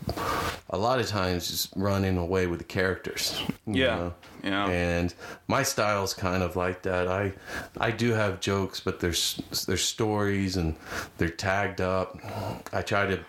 a 0.72 0.78
lot 0.78 1.00
of 1.00 1.08
times 1.08 1.48
just 1.50 1.72
running 1.76 2.18
away 2.18 2.48
with 2.48 2.60
the 2.60 2.66
characters. 2.66 3.42
Yeah, 3.66 3.96
know? 3.96 4.14
yeah. 4.44 4.68
And 4.68 5.14
my 5.48 5.64
style's 5.64 6.14
kind 6.14 6.42
of 6.44 6.56
like 6.56 6.82
that. 6.84 7.08
I 7.08 7.34
I 7.78 7.92
do 7.92 8.12
have 8.12 8.40
jokes, 8.40 8.80
but 8.80 9.00
there's 9.00 9.40
there's 9.68 9.84
stories 9.84 10.58
and 10.58 10.76
they're 11.18 11.30
up. 11.82 12.18
I 12.74 12.82
try 12.82 13.06
to 13.06 13.24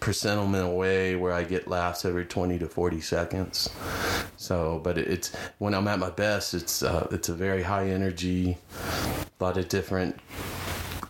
present 0.00 0.40
them 0.40 0.54
in 0.54 0.62
a 0.62 0.70
way 0.70 1.16
where 1.16 1.32
I 1.32 1.44
get 1.44 1.68
laughs 1.68 2.04
every 2.04 2.24
20 2.24 2.58
to 2.60 2.66
40 2.66 3.00
seconds. 3.00 3.70
So, 4.36 4.80
but 4.82 4.98
it's 4.98 5.34
when 5.58 5.74
I'm 5.74 5.88
at 5.88 5.98
my 5.98 6.10
best, 6.10 6.54
it's 6.54 6.82
uh, 6.82 7.08
it's 7.10 7.28
a 7.28 7.34
very 7.34 7.62
high 7.62 7.90
energy, 7.90 8.56
a 9.40 9.44
lot 9.44 9.56
of 9.56 9.68
different 9.68 10.18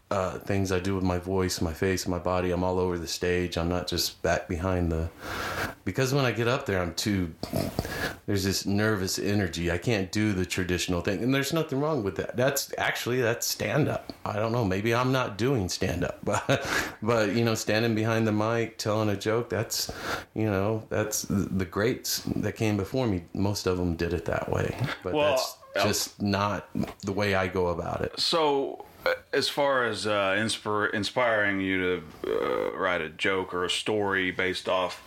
uh, 0.09 0.39
things 0.39 0.71
I 0.71 0.79
do 0.79 0.95
with 0.95 1.03
my 1.03 1.19
voice, 1.19 1.61
my 1.61 1.73
face, 1.73 2.07
my 2.07 2.19
body. 2.19 2.53
I'm 2.53 2.63
all 2.63 2.79
over 2.79 2.97
the 2.97 3.09
stage. 3.09 3.59
I'm 3.59 3.69
not 3.69 3.89
just 3.89 4.23
back 4.23 4.47
behind 4.47 4.93
the. 4.93 5.11
Because 5.85 6.15
when 6.15 6.25
I 6.25 6.31
get 6.31 6.47
up 6.47 6.65
there, 6.67 6.81
I'm 6.81 6.95
too. 6.95 7.35
There's 8.27 8.45
this 8.45 8.67
nervous 8.67 9.19
energy. 9.19 9.71
I 9.71 9.79
can't 9.79 10.11
do 10.13 10.33
the 10.33 10.47
traditional 10.47 11.01
thing, 11.01 11.23
and 11.25 11.35
there's 11.35 11.53
nothing 11.53 11.81
wrong 11.81 12.05
with 12.05 12.17
that. 12.17 12.37
That's 12.37 12.73
actually 12.79 13.21
that's 13.21 13.47
stand 13.47 13.89
up. 13.89 14.13
I 14.25 14.35
don't 14.35 14.53
know. 14.53 14.65
Maybe 14.65 14.95
I'm 14.95 15.11
not 15.11 15.39
doing 15.39 15.69
stand 15.69 16.05
up, 16.05 16.21
but 16.25 16.65
but 17.03 17.35
you 17.35 17.45
know, 17.45 17.57
standing 17.57 17.97
behind 17.97 18.29
the 18.29 18.33
mic, 18.33 18.79
telling 18.79 19.09
a 19.09 19.17
joke. 19.17 19.49
That's 19.51 19.91
you 20.35 20.47
know, 20.47 20.85
that's 20.89 21.23
the 21.23 21.65
greats 21.65 22.23
that 22.37 22.53
came 22.53 22.77
before 22.77 23.09
me. 23.09 23.25
Most 23.35 23.67
of 23.67 23.77
them 23.77 23.97
did 23.97 24.13
it 24.13 24.25
that 24.27 24.51
way, 24.51 24.77
but 25.03 25.15
Well, 25.15 25.31
that's 25.75 25.85
just 25.85 26.23
not 26.23 26.69
the 27.03 27.13
way 27.13 27.35
I 27.35 27.49
go 27.49 27.69
about 27.69 28.03
it. 28.03 28.19
So, 28.19 28.86
as 29.33 29.49
far 29.49 29.85
as 29.85 30.07
uh, 30.07 30.35
inspir- 30.39 30.93
inspiring 30.93 31.61
you 31.61 32.03
to 32.25 32.73
uh, 32.73 32.77
write 32.77 33.01
a 33.01 33.09
joke 33.09 33.53
or 33.53 33.65
a 33.65 33.71
story 33.71 34.31
based 34.31 34.69
off, 34.69 35.03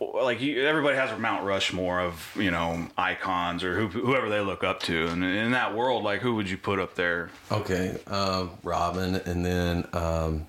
like 0.00 0.40
you, 0.40 0.64
everybody 0.64 0.96
has 0.96 1.10
a 1.10 1.18
Mount 1.18 1.44
Rushmore 1.44 2.00
of 2.00 2.36
you 2.36 2.50
know 2.50 2.88
icons 2.96 3.64
or 3.64 3.78
who, 3.78 3.88
whoever 3.88 4.28
they 4.28 4.40
look 4.40 4.64
up 4.64 4.80
to, 4.84 5.08
and 5.08 5.24
in 5.24 5.50
that 5.52 5.74
world, 5.74 6.04
like 6.04 6.20
who 6.20 6.34
would 6.36 6.48
you 6.48 6.56
put 6.56 6.78
up 6.78 6.94
there? 6.94 7.30
Okay, 7.50 7.98
um, 8.06 8.50
Robin, 8.62 9.16
and 9.16 9.44
then 9.44 9.86
um, 9.92 10.46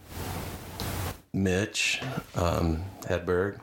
Mitch 1.33 2.01
um, 2.35 2.83
Hedberg, 3.01 3.59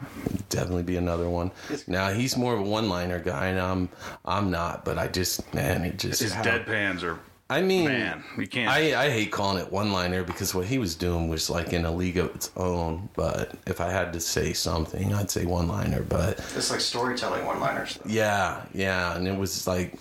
definitely 0.49 0.83
be 0.83 0.97
another 0.97 1.29
one. 1.29 1.51
Now 1.87 2.11
he's 2.11 2.37
more 2.37 2.55
of 2.55 2.61
a 2.61 2.65
one-liner 2.65 3.21
guy, 3.21 3.49
and 3.49 3.61
I'm 3.61 3.89
I'm 4.25 4.51
not. 4.51 4.85
But 4.85 4.99
I 4.99 5.09
just 5.09 5.53
man, 5.55 5.85
it 5.85 5.99
just 5.99 6.23
His 6.23 6.33
deadpans 6.33 7.03
are 7.03 7.19
I 7.51 7.61
mean, 7.61 7.85
man, 7.85 8.25
you 8.39 8.47
can't. 8.47 8.71
I, 8.71 9.05
I 9.05 9.11
hate 9.11 9.31
calling 9.31 9.63
it 9.63 9.71
one-liner 9.71 10.25
because 10.25 10.55
what 10.55 10.67
he 10.67 10.79
was 10.79 10.95
doing 10.95 11.29
was 11.29 11.51
like 11.51 11.75
in 11.75 11.85
a 11.85 11.93
league 11.93 12.17
of 12.17 12.35
its 12.35 12.51
own. 12.57 13.11
But 13.15 13.53
if 13.67 13.83
I 13.83 13.91
had 13.91 14.15
to 14.15 14.21
say 14.21 14.55
something, 14.55 15.13
I'd 15.13 15.31
say 15.31 15.45
one-liner. 15.45 16.03
But 16.05 16.39
It's 16.57 16.71
like 16.71 16.81
storytelling 16.81 17.45
one-liners. 17.45 17.99
Yeah, 18.07 18.63
yeah, 18.73 19.15
and 19.15 19.29
it 19.29 19.37
was 19.37 19.67
like 19.67 19.99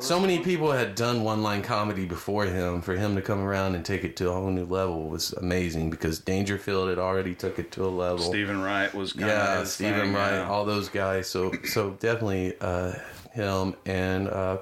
so 0.00 0.20
many 0.20 0.38
people 0.38 0.70
had 0.70 0.94
done 0.94 1.24
one 1.24 1.42
line 1.42 1.62
comedy 1.62 2.04
before 2.04 2.44
him. 2.44 2.80
For 2.80 2.94
him 2.94 3.16
to 3.16 3.22
come 3.22 3.40
around 3.40 3.74
and 3.74 3.84
take 3.84 4.04
it 4.04 4.16
to 4.16 4.30
a 4.30 4.32
whole 4.32 4.50
new 4.50 4.64
level 4.64 5.08
was 5.08 5.32
amazing 5.34 5.90
because 5.90 6.20
Dangerfield 6.20 6.88
had 6.88 6.98
already 6.98 7.34
took 7.34 7.58
it 7.58 7.72
to 7.72 7.84
a 7.84 7.88
level. 7.88 8.18
Steven 8.24 8.62
Wright 8.62 8.92
was 8.94 9.12
kind 9.12 9.26
yeah, 9.26 9.60
of 9.60 9.68
Steven 9.68 10.00
thing, 10.00 10.14
Wright, 10.14 10.34
yeah. 10.34 10.48
all 10.48 10.64
those 10.64 10.88
guys. 10.88 11.28
So 11.28 11.52
so 11.64 11.90
definitely 11.90 12.54
uh, 12.60 12.94
him 13.32 13.74
and 13.86 14.28
uh, 14.28 14.58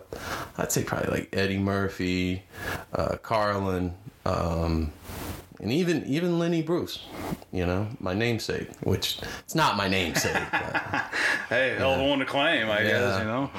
I'd 0.59 0.73
say 0.73 0.85
probably 0.85 1.11
like 1.11 1.29
Eddie 1.33 1.59
Murphy, 1.59 2.43
uh, 2.93 3.17
Carlin. 3.23 3.95
Um, 4.25 4.93
and 5.61 5.73
even 5.73 6.05
even 6.05 6.39
Lenny 6.39 6.63
Bruce, 6.63 7.05
you 7.53 7.65
know, 7.65 7.89
my 7.99 8.13
namesake, 8.13 8.69
which 8.81 9.19
it's 9.41 9.55
not 9.55 9.77
my 9.77 9.89
namesake. 9.89 10.37
But, 10.51 10.83
Hey, 11.49 11.77
hell 11.79 11.95
of 11.95 12.01
a 12.01 12.05
one 12.05 12.19
to 12.19 12.25
claim, 12.25 12.69
I 12.69 12.83
guess. 12.83 13.21
You 13.21 13.25
know, 13.25 13.51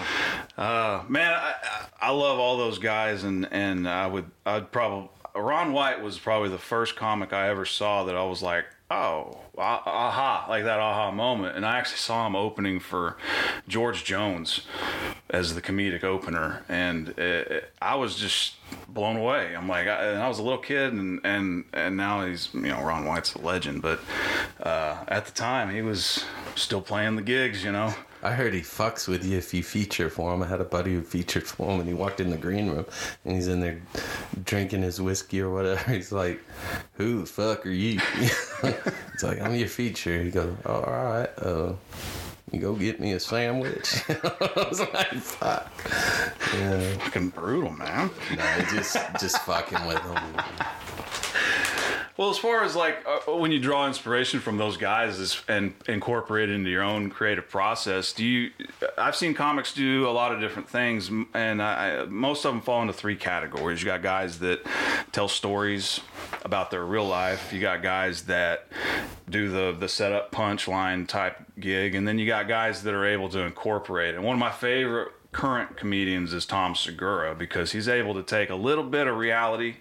uh, 0.57 1.03
man, 1.07 1.33
I, 1.33 1.53
I 2.01 2.11
love 2.11 2.37
all 2.37 2.57
those 2.57 2.79
guys, 2.79 3.23
and 3.23 3.47
and 3.51 3.87
I 3.87 4.07
would 4.07 4.29
I'd 4.45 4.71
probably 4.71 5.09
Ron 5.35 5.73
White 5.73 6.01
was 6.01 6.17
probably 6.19 6.49
the 6.49 6.57
first 6.57 6.95
comic 6.95 7.33
I 7.33 7.49
ever 7.49 7.65
saw 7.65 8.03
that 8.05 8.15
I 8.15 8.23
was 8.23 8.41
like, 8.41 8.65
oh, 8.91 9.39
aha, 9.57 10.45
like 10.49 10.63
that 10.63 10.79
aha 10.79 11.11
moment. 11.11 11.55
And 11.55 11.65
I 11.65 11.77
actually 11.77 11.97
saw 11.97 12.25
him 12.27 12.35
opening 12.35 12.79
for 12.79 13.17
George 13.67 14.03
Jones 14.03 14.61
as 15.29 15.55
the 15.55 15.61
comedic 15.61 16.03
opener, 16.03 16.63
and 16.69 17.09
it, 17.09 17.17
it- 17.51 17.73
I 17.81 17.95
was 17.95 18.15
just 18.15 18.55
blown 18.87 19.17
away. 19.17 19.55
I'm 19.55 19.67
like, 19.69 19.87
I, 19.87 20.05
and 20.11 20.19
I 20.21 20.27
was 20.27 20.39
a 20.39 20.43
little 20.43 20.57
kid, 20.59 20.93
and 20.93 21.19
and 21.23 21.65
and 21.73 21.95
now 21.97 22.25
he's 22.25 22.49
you 22.53 22.61
know 22.61 22.81
Ron 22.83 23.05
White's 23.05 23.33
a 23.35 23.41
legend, 23.41 23.81
but 23.81 23.99
uh, 24.61 25.03
at 25.07 25.25
the 25.25 25.31
time 25.31 25.69
he 25.73 25.81
was 25.81 26.25
still 26.55 26.81
playing 26.81 27.15
the 27.17 27.21
gigs, 27.21 27.63
you 27.63 27.71
know. 27.71 27.93
I 28.27 28.31
heard 28.33 28.53
he 28.53 28.59
fucks 28.59 29.07
with 29.07 29.23
you 29.23 29.37
if 29.37 29.53
you 29.53 29.63
feature 29.63 30.09
for 30.09 30.33
him. 30.33 30.43
I 30.43 30.47
had 30.47 30.59
a 30.59 30.65
buddy 30.65 30.93
who 30.95 31.01
featured 31.01 31.43
for 31.47 31.71
him, 31.71 31.79
and 31.79 31.87
he 31.87 31.93
walked 31.93 32.19
in 32.19 32.29
the 32.29 32.35
green 32.35 32.69
room, 32.69 32.85
and 33.23 33.35
he's 33.35 33.47
in 33.47 33.61
there 33.61 33.79
drinking 34.43 34.81
his 34.81 34.99
whiskey 34.99 35.39
or 35.39 35.49
whatever. 35.49 35.91
He's 35.93 36.11
like, 36.11 36.41
"Who 36.95 37.21
the 37.21 37.25
fuck 37.25 37.65
are 37.65 37.69
you?" 37.69 38.01
it's 38.63 39.23
like, 39.23 39.39
"I'm 39.39 39.55
your 39.55 39.69
feature." 39.69 40.21
He 40.21 40.29
goes, 40.29 40.53
oh, 40.65 40.73
"All 40.73 40.91
right, 40.91 41.29
uh, 41.41 41.73
you 42.51 42.59
go 42.59 42.73
get 42.73 42.99
me 42.99 43.13
a 43.13 43.19
sandwich." 43.19 43.95
I 44.09 44.67
was 44.69 44.81
like, 44.93 45.13
"Fuck." 45.13 45.71
Yeah, 46.53 46.97
Fucking 46.97 47.29
brutal, 47.29 47.71
man. 47.71 48.09
no, 48.35 48.59
just 48.73 48.97
just 49.21 49.37
fucking 49.43 49.85
with 49.87 50.01
him. 50.01 50.17
Well, 52.17 52.31
as 52.31 52.39
far 52.39 52.63
as 52.63 52.75
like 52.75 53.05
uh, 53.05 53.31
when 53.37 53.51
you 53.51 53.59
draw 53.59 53.85
inspiration 53.87 54.39
from 54.39 54.57
those 54.57 54.75
guys 54.75 55.39
and 55.47 55.75
incorporate 55.87 56.49
it 56.49 56.53
into 56.53 56.71
your 56.71 56.81
own 56.81 57.11
creative 57.11 57.47
process, 57.47 58.11
do 58.11 58.25
you? 58.25 58.51
I've 58.97 59.15
seen 59.15 59.35
comics 59.35 59.71
do 59.71 60.07
a 60.07 60.11
lot 60.11 60.31
of 60.33 60.39
different 60.39 60.67
things, 60.67 61.11
and 61.35 61.61
I- 61.61 62.05
most 62.05 62.43
of 62.43 62.53
them 62.53 62.61
fall 62.61 62.81
into 62.81 62.93
three 62.93 63.15
categories. 63.15 63.81
You 63.81 63.85
got 63.85 64.01
guys 64.01 64.39
that 64.39 64.61
tell 65.11 65.27
stories 65.27 65.99
about 66.43 66.71
their 66.71 66.83
real 66.83 67.07
life. 67.07 67.53
You 67.53 67.61
got 67.61 67.83
guys 67.83 68.23
that 68.23 68.67
do 69.29 69.49
the 69.49 69.77
the 69.79 69.87
setup 69.87 70.31
punchline 70.31 71.07
type 71.07 71.37
gig, 71.59 71.93
and 71.93 72.07
then 72.07 72.17
you 72.17 72.25
got 72.25 72.47
guys 72.47 72.81
that 72.81 72.95
are 72.95 73.05
able 73.05 73.29
to 73.29 73.41
incorporate. 73.41 74.15
And 74.15 74.23
one 74.23 74.33
of 74.33 74.39
my 74.39 74.51
favorite 74.51 75.11
current 75.37 75.77
comedians 75.77 76.33
is 76.33 76.47
Tom 76.47 76.73
Segura 76.73 77.35
because 77.35 77.71
he's 77.71 77.87
able 77.87 78.15
to 78.15 78.23
take 78.23 78.49
a 78.49 78.55
little 78.55 78.83
bit 78.83 79.05
of 79.05 79.15
reality 79.15 79.75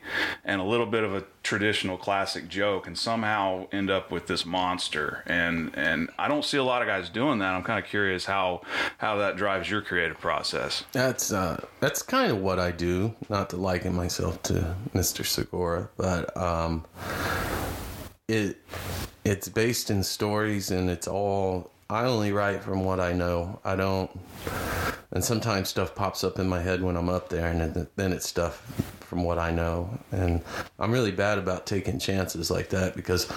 and 0.45 0.61
a 0.61 0.65
little 0.65 0.85
bit 0.85 1.03
of 1.03 1.15
a 1.15 1.25
traditional 1.43 1.97
classic 1.97 2.47
joke 2.47 2.87
and 2.87 2.99
somehow 2.99 3.67
end 3.73 3.89
up 3.89 4.11
with 4.11 4.27
this 4.27 4.45
monster 4.45 5.23
and 5.27 5.71
and 5.75 6.11
I 6.19 6.29
don't 6.29 6.45
see 6.45 6.59
a 6.59 6.63
lot 6.63 6.83
of 6.83 6.89
guys 6.89 7.09
doing 7.09 7.39
that. 7.39 7.55
I'm 7.55 7.63
kind 7.63 7.83
of 7.83 7.89
curious 7.89 8.27
how 8.27 8.61
how 8.99 9.17
that 9.17 9.39
drives 9.39 9.71
your 9.71 9.81
creative 9.81 10.19
process. 10.19 10.85
That's 10.93 11.33
uh, 11.33 11.65
that's 11.81 12.03
kind 12.03 12.31
of 12.31 12.37
what 12.37 12.59
I 12.59 12.71
do. 12.71 13.15
Not 13.31 13.49
to 13.51 13.57
liken 13.57 13.95
myself 13.95 14.43
to 14.43 14.77
Mr. 14.95 15.25
Segura, 15.25 15.89
but 15.97 16.37
um, 16.37 16.85
it 18.29 18.59
it's 19.25 19.49
based 19.49 19.91
in 19.91 20.03
stories, 20.03 20.71
and 20.71 20.91
it's 20.91 21.09
all 21.09 21.71
I 21.89 22.05
only 22.05 22.33
write 22.33 22.65
from 22.65 22.85
what 22.85 22.99
I 22.99 23.13
know. 23.13 23.61
I 23.65 23.77
don't, 23.77 24.11
and 25.13 25.23
sometimes 25.23 25.69
stuff 25.69 25.95
pops 25.95 26.25
up 26.25 26.41
in 26.41 26.49
my 26.49 26.61
head 26.61 26.83
when 26.83 26.97
I'm 26.97 27.09
up 27.09 27.29
there, 27.29 27.47
and 27.47 27.89
then, 27.95 28.13
it's 28.13 28.29
stuff 28.29 28.61
from 29.01 29.23
what 29.23 29.39
I 29.39 29.53
know. 29.53 29.97
And 30.11 30.43
I'm 30.81 30.91
really 30.91 31.13
bad 31.13 31.39
about 31.39 31.65
taking 31.65 32.01
chances 32.01 32.51
like 32.51 32.71
that 32.71 32.97
because 32.97 33.31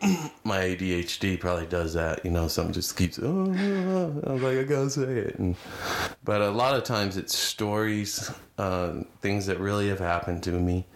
my 0.44 0.60
ADHD 0.60 1.40
probably 1.40 1.66
does 1.66 1.94
that. 1.94 2.24
You 2.24 2.30
know, 2.30 2.46
something 2.46 2.72
just 2.72 2.96
keeps. 2.96 3.18
Oh, 3.20 3.52
I 4.26 4.32
was 4.32 4.42
like, 4.42 4.58
I 4.58 4.62
gotta 4.62 4.90
say 4.90 5.02
it. 5.02 5.38
And, 5.40 5.56
but 6.22 6.40
a 6.40 6.50
lot 6.50 6.76
of 6.76 6.84
times 6.84 7.16
it's 7.16 7.36
stories, 7.36 8.30
uh, 8.58 9.02
things 9.22 9.46
that 9.46 9.58
really 9.58 9.88
have 9.88 9.98
happened 9.98 10.44
to 10.44 10.52
me 10.52 10.86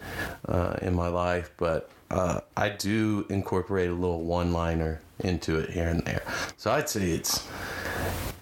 uh, 0.47 0.77
in 0.81 0.95
my 0.95 1.09
life. 1.09 1.51
But 1.57 1.89
uh, 2.09 2.39
I 2.55 2.69
do 2.69 3.25
incorporate 3.29 3.89
a 3.89 3.93
little 3.93 4.23
one-liner 4.23 5.01
into 5.23 5.57
it 5.57 5.69
here 5.69 5.87
and 5.87 6.03
there. 6.05 6.23
So 6.57 6.71
I'd 6.71 6.89
say 6.89 7.11
it's 7.11 7.47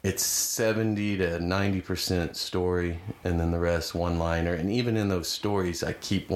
it's 0.04 0.26
70 0.26 1.18
to 1.18 1.38
90% 1.38 2.36
story 2.36 2.98
and 3.24 3.40
then 3.40 3.52
the 3.52 3.60
rest 3.60 3.94
one 3.94 4.18
liner 4.18 4.54
and 4.54 4.72
even 4.72 4.98
in 4.98 5.10
those 5.10 5.28
stories 5.28 5.84
i 5.84 5.94
keep 5.94 6.32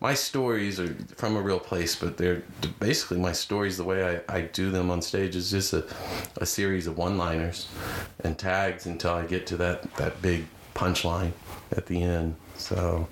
my 0.00 0.14
stories 0.14 0.80
are 0.80 0.92
from 1.16 1.36
a 1.36 1.40
real 1.40 1.60
place 1.60 1.94
but 1.94 2.16
they're 2.16 2.42
basically 2.80 3.18
my 3.18 3.30
stories 3.30 3.76
the 3.76 3.84
way 3.84 4.20
i, 4.28 4.36
I 4.36 4.40
do 4.42 4.70
them 4.70 4.90
on 4.90 5.00
stage 5.00 5.36
is 5.36 5.52
just 5.52 5.72
a, 5.72 5.86
a 6.38 6.46
series 6.46 6.88
of 6.88 6.98
one 6.98 7.16
liners 7.16 7.68
and 8.24 8.36
tags 8.36 8.86
until 8.86 9.12
i 9.12 9.24
get 9.24 9.46
to 9.48 9.56
that, 9.58 9.94
that 9.94 10.20
big 10.20 10.46
punchline 10.74 11.32
at 11.70 11.86
the 11.86 12.02
end 12.02 12.34
so 12.56 13.06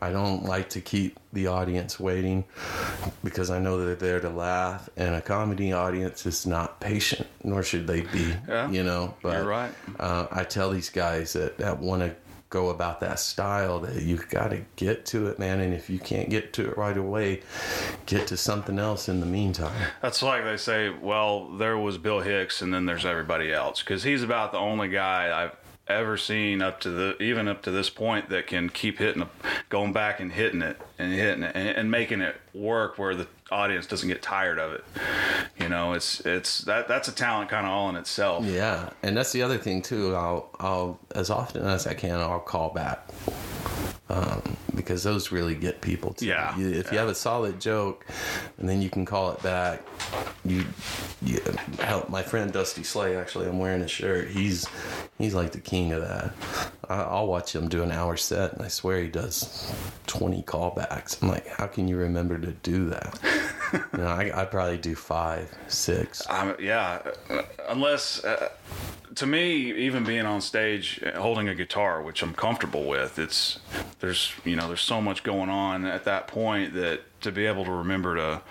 i 0.00 0.10
don't 0.10 0.44
like 0.44 0.68
to 0.68 0.80
keep 0.80 1.18
the 1.32 1.46
audience 1.46 1.98
waiting 1.98 2.44
because 3.22 3.50
i 3.50 3.58
know 3.58 3.84
they're 3.84 3.94
there 3.94 4.20
to 4.20 4.28
laugh 4.30 4.88
and 4.96 5.14
a 5.14 5.20
comedy 5.20 5.72
audience 5.72 6.26
is 6.26 6.46
not 6.46 6.80
patient 6.80 7.26
nor 7.42 7.62
should 7.62 7.86
they 7.86 8.02
be 8.02 8.32
Yeah. 8.48 8.70
you 8.70 8.84
know 8.84 9.14
but 9.22 9.34
You're 9.38 9.44
right. 9.46 9.72
uh, 9.98 10.26
I 10.30 10.44
tell 10.44 10.70
these 10.70 10.90
guys 10.90 11.32
that, 11.34 11.58
that 11.58 11.78
want 11.78 12.02
to 12.02 12.14
go 12.50 12.68
about 12.70 13.00
that 13.00 13.18
style 13.18 13.80
that 13.80 14.00
you've 14.02 14.28
got 14.28 14.48
to 14.52 14.60
get 14.76 15.04
to 15.06 15.26
it, 15.26 15.40
man. 15.40 15.58
And 15.58 15.74
if 15.74 15.90
you 15.90 15.98
can't 15.98 16.30
get 16.30 16.52
to 16.52 16.68
it 16.70 16.78
right 16.78 16.96
away, 16.96 17.42
get 18.06 18.28
to 18.28 18.36
something 18.36 18.78
else 18.78 19.08
in 19.08 19.18
the 19.18 19.26
meantime. 19.26 19.74
That's 20.02 20.22
like 20.22 20.44
they 20.44 20.56
say, 20.56 20.88
well, 20.90 21.48
there 21.48 21.76
was 21.76 21.98
Bill 21.98 22.20
Hicks 22.20 22.62
and 22.62 22.72
then 22.72 22.86
there's 22.86 23.04
everybody 23.04 23.52
else 23.52 23.80
because 23.82 24.04
he's 24.04 24.22
about 24.22 24.52
the 24.52 24.58
only 24.58 24.88
guy 24.88 25.42
I've 25.46 25.56
ever 25.86 26.16
seen 26.16 26.62
up 26.62 26.80
to 26.80 26.90
the 26.90 27.22
even 27.22 27.46
up 27.46 27.62
to 27.62 27.70
this 27.70 27.90
point 27.90 28.30
that 28.30 28.46
can 28.46 28.70
keep 28.70 28.98
hitting 28.98 29.28
going 29.68 29.92
back 29.92 30.18
and 30.18 30.32
hitting 30.32 30.62
it 30.62 30.80
and 30.98 31.12
hitting 31.12 31.42
it 31.42 31.52
and, 31.54 31.68
and 31.68 31.90
making 31.90 32.20
it 32.20 32.36
work 32.54 32.96
where 32.98 33.14
the 33.14 33.26
audience 33.50 33.86
doesn't 33.86 34.08
get 34.08 34.22
tired 34.22 34.58
of 34.58 34.72
it 34.72 34.82
you 35.60 35.68
know 35.68 35.92
it's 35.92 36.20
it's 36.20 36.62
that 36.62 36.88
that's 36.88 37.08
a 37.08 37.12
talent 37.12 37.50
kind 37.50 37.66
of 37.66 37.72
all 37.72 37.90
in 37.90 37.96
itself 37.96 38.44
Yeah, 38.44 38.90
and 39.02 39.16
that's 39.16 39.32
the 39.32 39.42
other 39.42 39.58
thing 39.58 39.82
too. 39.82 40.14
I'll 40.14 40.48
I'll 40.58 40.98
as 41.14 41.28
often 41.30 41.64
as 41.64 41.86
I 41.86 41.94
can 41.94 42.18
I'll 42.18 42.40
call 42.40 42.70
back. 42.70 43.06
Um, 44.10 44.42
because 44.74 45.02
those 45.02 45.32
really 45.32 45.54
get 45.54 45.80
people 45.80 46.12
too. 46.12 46.26
Yeah, 46.26 46.54
You- 46.58 46.68
if 46.72 46.92
you 46.92 46.98
have 46.98 47.08
a 47.08 47.14
solid 47.14 47.58
joke, 47.58 48.04
and 48.58 48.68
then 48.68 48.82
you 48.82 48.90
can 48.90 49.06
call 49.06 49.30
it 49.32 49.42
back, 49.42 49.80
you, 50.44 50.66
you 51.22 51.40
help. 51.80 52.10
My 52.10 52.22
friend 52.22 52.52
Dusty 52.52 52.82
Slay, 52.84 53.16
actually, 53.16 53.46
I'm 53.48 53.58
wearing 53.58 53.80
a 53.80 53.88
shirt. 53.88 54.28
He's 54.28 54.66
he's 55.16 55.32
like 55.34 55.52
the 55.52 55.60
king 55.60 55.92
of 55.92 56.02
that. 56.02 56.34
I, 56.88 56.96
I'll 57.02 57.26
watch 57.28 57.54
him 57.54 57.66
do 57.68 57.82
an 57.82 57.90
hour 57.92 58.18
set, 58.18 58.52
and 58.52 58.62
I 58.62 58.68
swear 58.68 59.00
he 59.00 59.08
does 59.08 59.72
20 60.06 60.42
callbacks. 60.42 61.22
I'm 61.22 61.28
like, 61.30 61.46
how 61.46 61.66
can 61.66 61.88
you 61.88 61.96
remember 61.96 62.36
to 62.38 62.52
do 62.52 62.90
that? 62.90 63.18
know, 63.98 64.06
I 64.06 64.42
I 64.42 64.44
probably 64.44 64.78
do 64.78 64.94
five, 64.94 65.50
six. 65.68 66.22
Yeah, 66.58 67.02
unless 67.68 68.24
uh, 68.24 68.50
to 69.16 69.26
me, 69.26 69.72
even 69.72 70.04
being 70.04 70.26
on 70.26 70.40
stage 70.40 71.02
holding 71.16 71.48
a 71.48 71.54
guitar, 71.54 72.02
which 72.02 72.22
I'm 72.22 72.34
comfortable 72.34 72.84
with, 72.84 73.18
it's 73.18 73.58
there's 74.00 74.32
you 74.44 74.56
know 74.56 74.68
there's 74.68 74.80
so 74.80 75.00
much 75.00 75.22
going 75.22 75.50
on 75.50 75.84
at 75.84 76.04
that 76.04 76.26
point 76.26 76.74
that 76.74 77.00
to 77.24 77.32
be 77.32 77.46
able 77.46 77.64
to 77.64 77.72
remember 77.72 78.16
to 78.16 78.42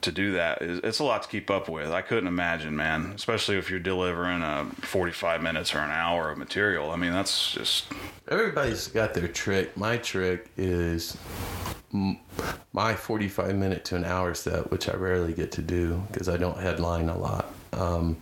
to 0.00 0.12
do 0.12 0.32
that 0.32 0.62
is 0.62 0.80
it's 0.82 0.98
a 0.98 1.04
lot 1.04 1.22
to 1.22 1.28
keep 1.28 1.50
up 1.50 1.68
with. 1.68 1.90
I 1.90 2.02
couldn't 2.02 2.26
imagine, 2.26 2.74
man, 2.74 3.12
especially 3.14 3.56
if 3.56 3.70
you're 3.70 3.80
delivering 3.80 4.42
a 4.42 4.66
45 4.82 5.42
minutes 5.42 5.74
or 5.74 5.78
an 5.78 5.90
hour 5.90 6.30
of 6.30 6.38
material. 6.38 6.90
I 6.90 6.96
mean, 6.96 7.12
that's 7.12 7.52
just 7.52 7.86
Everybody's 8.28 8.86
got 8.88 9.14
their 9.14 9.28
trick. 9.28 9.76
My 9.76 9.96
trick 9.96 10.48
is 10.56 11.16
my 12.72 12.94
45 12.94 13.54
minute 13.56 13.84
to 13.86 13.96
an 13.96 14.04
hour 14.04 14.32
set, 14.34 14.70
which 14.70 14.88
I 14.88 14.94
rarely 14.94 15.34
get 15.34 15.52
to 15.52 15.62
do 15.62 16.02
because 16.10 16.28
I 16.28 16.36
don't 16.36 16.58
headline 16.58 17.08
a 17.08 17.18
lot. 17.18 17.52
Um, 17.72 18.16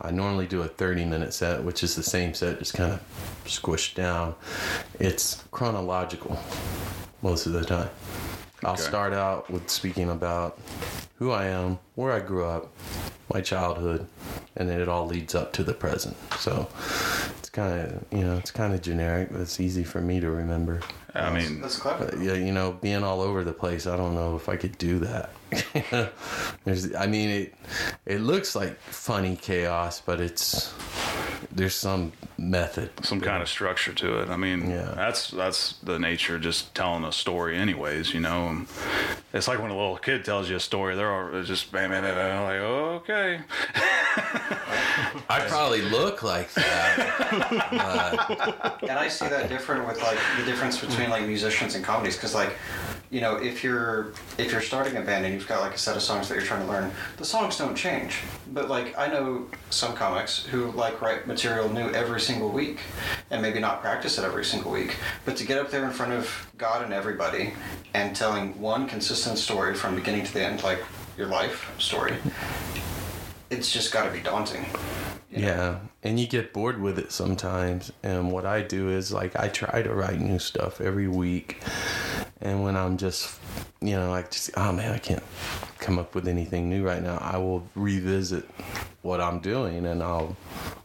I 0.00 0.10
normally 0.10 0.46
do 0.46 0.62
a 0.62 0.68
30 0.68 1.04
minute 1.04 1.32
set, 1.32 1.62
which 1.62 1.82
is 1.82 1.94
the 1.94 2.02
same 2.02 2.34
set, 2.34 2.58
just 2.58 2.74
kind 2.74 2.92
of 2.92 3.42
squished 3.44 3.94
down. 3.94 4.34
It's 4.98 5.44
chronological 5.50 6.38
most 7.22 7.46
of 7.46 7.52
the 7.52 7.64
time. 7.64 7.90
I'll 8.64 8.72
Okay. 8.72 8.82
start 8.82 9.12
out 9.12 9.48
with 9.50 9.68
speaking 9.70 10.10
about 10.10 10.58
who 11.16 11.30
I 11.30 11.46
am, 11.46 11.78
where 11.94 12.12
I 12.12 12.20
grew 12.20 12.44
up, 12.44 12.72
my 13.32 13.40
childhood, 13.40 14.06
and 14.56 14.68
then 14.68 14.80
it 14.80 14.88
all 14.88 15.06
leads 15.06 15.34
up 15.34 15.52
to 15.54 15.62
the 15.64 15.74
present. 15.74 16.16
So 16.38 16.68
it's 17.38 17.50
kind 17.50 17.80
of, 17.80 18.04
you 18.10 18.24
know, 18.24 18.36
it's 18.36 18.50
kind 18.50 18.72
of 18.74 18.80
generic, 18.82 19.28
but 19.30 19.40
it's 19.40 19.60
easy 19.60 19.84
for 19.84 20.00
me 20.00 20.20
to 20.20 20.30
remember. 20.30 20.80
I 21.14 21.30
mean, 21.30 21.60
That's 21.60 21.76
clever. 21.78 22.06
But 22.06 22.20
yeah, 22.20 22.34
you 22.34 22.52
know, 22.52 22.72
being 22.72 23.02
all 23.02 23.20
over 23.20 23.42
the 23.42 23.52
place, 23.52 23.86
I 23.86 23.96
don't 23.96 24.14
know 24.14 24.36
if 24.36 24.48
I 24.48 24.56
could 24.56 24.76
do 24.78 24.98
that. 25.00 25.30
There's, 26.64 26.94
I 26.94 27.06
mean, 27.06 27.30
it 27.30 27.54
it 28.06 28.20
looks 28.20 28.54
like 28.54 28.78
funny 28.80 29.34
chaos, 29.36 30.00
but 30.00 30.20
it's 30.20 30.72
there's 31.50 31.74
some 31.74 32.12
method. 32.36 32.90
some 33.02 33.20
kind 33.20 33.42
of 33.42 33.48
structure 33.48 33.92
to 33.94 34.20
it. 34.20 34.28
I 34.28 34.36
mean, 34.36 34.70
Yeah. 34.70 34.92
that's 34.94 35.30
that's 35.30 35.74
the 35.82 35.98
nature 35.98 36.36
of 36.36 36.42
just 36.42 36.74
telling 36.74 37.04
a 37.04 37.12
story, 37.12 37.56
anyways. 37.56 38.12
You 38.12 38.20
know, 38.20 38.66
it's 39.32 39.48
like 39.48 39.60
when 39.60 39.70
a 39.70 39.76
little 39.76 39.96
kid 39.96 40.24
tells 40.24 40.50
you 40.50 40.56
a 40.56 40.60
story. 40.60 40.94
They're 40.94 41.10
all 41.12 41.34
it's 41.34 41.48
just 41.48 41.72
bam, 41.72 41.90
bam, 41.90 42.02
bam, 42.02 42.14
bam. 42.14 42.42
Like, 42.44 42.60
okay, 43.02 43.17
I 45.30 45.40
probably 45.48 45.82
look 45.82 46.22
like 46.22 46.52
that. 46.54 46.98
and 48.82 48.92
I 48.92 49.08
see 49.08 49.28
that 49.28 49.48
different 49.48 49.86
with 49.86 50.00
like 50.02 50.18
the 50.38 50.44
difference 50.44 50.80
between 50.80 51.10
like 51.10 51.26
musicians 51.26 51.74
and 51.74 51.84
comedies 51.84 52.16
because 52.16 52.34
like 52.34 52.54
you 53.10 53.20
know 53.20 53.36
if 53.36 53.64
you're 53.64 54.12
if 54.36 54.52
you're 54.52 54.60
starting 54.60 54.96
a 54.96 55.00
band 55.00 55.24
and 55.24 55.34
you've 55.34 55.48
got 55.48 55.60
like 55.60 55.74
a 55.74 55.78
set 55.78 55.96
of 55.96 56.02
songs 56.02 56.28
that 56.28 56.34
you're 56.34 56.44
trying 56.44 56.64
to 56.64 56.68
learn 56.70 56.90
the 57.16 57.24
songs 57.24 57.56
don't 57.56 57.74
change 57.74 58.20
but 58.52 58.68
like 58.68 58.96
I 58.98 59.08
know 59.08 59.46
some 59.70 59.94
comics 59.94 60.44
who 60.46 60.70
like 60.72 61.00
write 61.00 61.26
material 61.26 61.68
new 61.70 61.90
every 61.90 62.20
single 62.20 62.50
week 62.50 62.80
and 63.30 63.40
maybe 63.40 63.60
not 63.60 63.80
practice 63.80 64.18
it 64.18 64.24
every 64.24 64.44
single 64.44 64.72
week 64.72 64.96
but 65.24 65.36
to 65.36 65.46
get 65.46 65.58
up 65.58 65.70
there 65.70 65.84
in 65.84 65.90
front 65.90 66.12
of 66.12 66.50
God 66.58 66.82
and 66.84 66.92
everybody 66.92 67.54
and 67.94 68.14
telling 68.14 68.58
one 68.60 68.86
consistent 68.86 69.38
story 69.38 69.74
from 69.74 69.94
beginning 69.94 70.24
to 70.24 70.34
the 70.34 70.44
end 70.44 70.62
like 70.62 70.82
your 71.16 71.28
life 71.28 71.70
story 71.78 72.14
it's 73.50 73.72
just 73.72 73.92
got 73.92 74.04
to 74.04 74.10
be 74.10 74.20
daunting 74.20 74.64
you 75.30 75.42
know? 75.42 75.48
Yeah, 75.48 75.78
and 76.02 76.18
you 76.18 76.26
get 76.26 76.52
bored 76.52 76.80
with 76.80 76.98
it 76.98 77.12
sometimes. 77.12 77.92
And 78.02 78.30
what 78.30 78.46
I 78.46 78.62
do 78.62 78.90
is 78.90 79.12
like 79.12 79.36
I 79.36 79.48
try 79.48 79.82
to 79.82 79.94
write 79.94 80.20
new 80.20 80.38
stuff 80.38 80.80
every 80.80 81.08
week. 81.08 81.62
And 82.40 82.62
when 82.62 82.76
I'm 82.76 82.96
just, 82.96 83.38
you 83.80 83.96
know, 83.96 84.10
like 84.10 84.30
just 84.30 84.50
oh 84.56 84.72
man, 84.72 84.92
I 84.92 84.98
can't 84.98 85.22
come 85.78 85.98
up 85.98 86.14
with 86.14 86.28
anything 86.28 86.68
new 86.68 86.84
right 86.84 87.02
now. 87.02 87.18
I 87.20 87.38
will 87.38 87.68
revisit 87.74 88.48
what 89.02 89.20
I'm 89.20 89.40
doing 89.40 89.86
and 89.86 90.02
I'll 90.02 90.36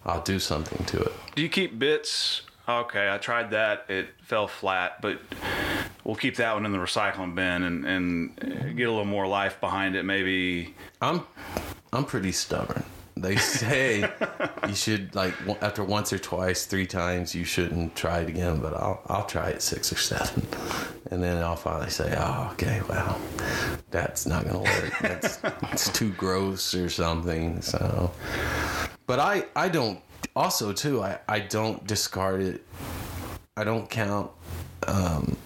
I'll 0.05 0.21
do 0.21 0.39
something 0.39 0.83
to 0.85 1.01
it. 1.01 1.13
Do 1.35 1.41
you 1.41 1.49
keep 1.49 1.79
bits? 1.79 2.43
Okay, 2.67 3.11
I 3.11 3.17
tried 3.17 3.51
that. 3.51 3.85
It 3.89 4.07
fell 4.21 4.47
flat, 4.47 5.01
but 5.01 5.19
we'll 6.05 6.15
keep 6.15 6.37
that 6.37 6.53
one 6.53 6.65
in 6.65 6.71
the 6.71 6.77
recycling 6.77 7.35
bin 7.35 7.63
and, 7.63 7.85
and 7.85 8.77
get 8.77 8.87
a 8.87 8.91
little 8.91 9.03
more 9.03 9.27
life 9.27 9.59
behind 9.59 9.97
it. 9.97 10.03
Maybe 10.03 10.73
I'm 11.01 11.25
I'm 11.93 12.05
pretty 12.05 12.31
stubborn. 12.31 12.83
They 13.15 13.35
say 13.35 13.99
you 14.67 14.73
should 14.73 15.13
like 15.13 15.37
w- 15.39 15.57
after 15.61 15.83
once 15.83 16.11
or 16.11 16.17
twice, 16.17 16.65
three 16.65 16.87
times, 16.87 17.35
you 17.35 17.45
shouldn't 17.45 17.95
try 17.95 18.21
it 18.21 18.29
again. 18.29 18.59
But 18.59 18.73
I'll 18.73 19.01
I'll 19.07 19.25
try 19.27 19.49
it 19.49 19.61
six 19.61 19.93
or 19.93 19.97
seven, 19.97 20.47
and 21.11 21.21
then 21.21 21.41
I'll 21.43 21.55
finally 21.55 21.91
say, 21.91 22.15
oh, 22.17 22.49
okay, 22.53 22.81
well, 22.89 23.21
that's 23.91 24.25
not 24.25 24.45
gonna 24.45 24.61
work. 24.61 24.93
That's 25.01 25.39
it's 25.71 25.89
too 25.89 26.11
gross 26.13 26.73
or 26.73 26.89
something. 26.89 27.61
So, 27.61 28.11
but 29.05 29.19
I 29.19 29.45
I 29.55 29.69
don't. 29.69 29.99
Also, 30.35 30.73
too, 30.73 31.03
I 31.03 31.19
I 31.27 31.39
don't 31.39 31.85
discard 31.85 32.41
it. 32.41 32.65
I 33.55 33.63
don't 33.63 33.87
count. 33.87 34.31
Um, 34.87 35.37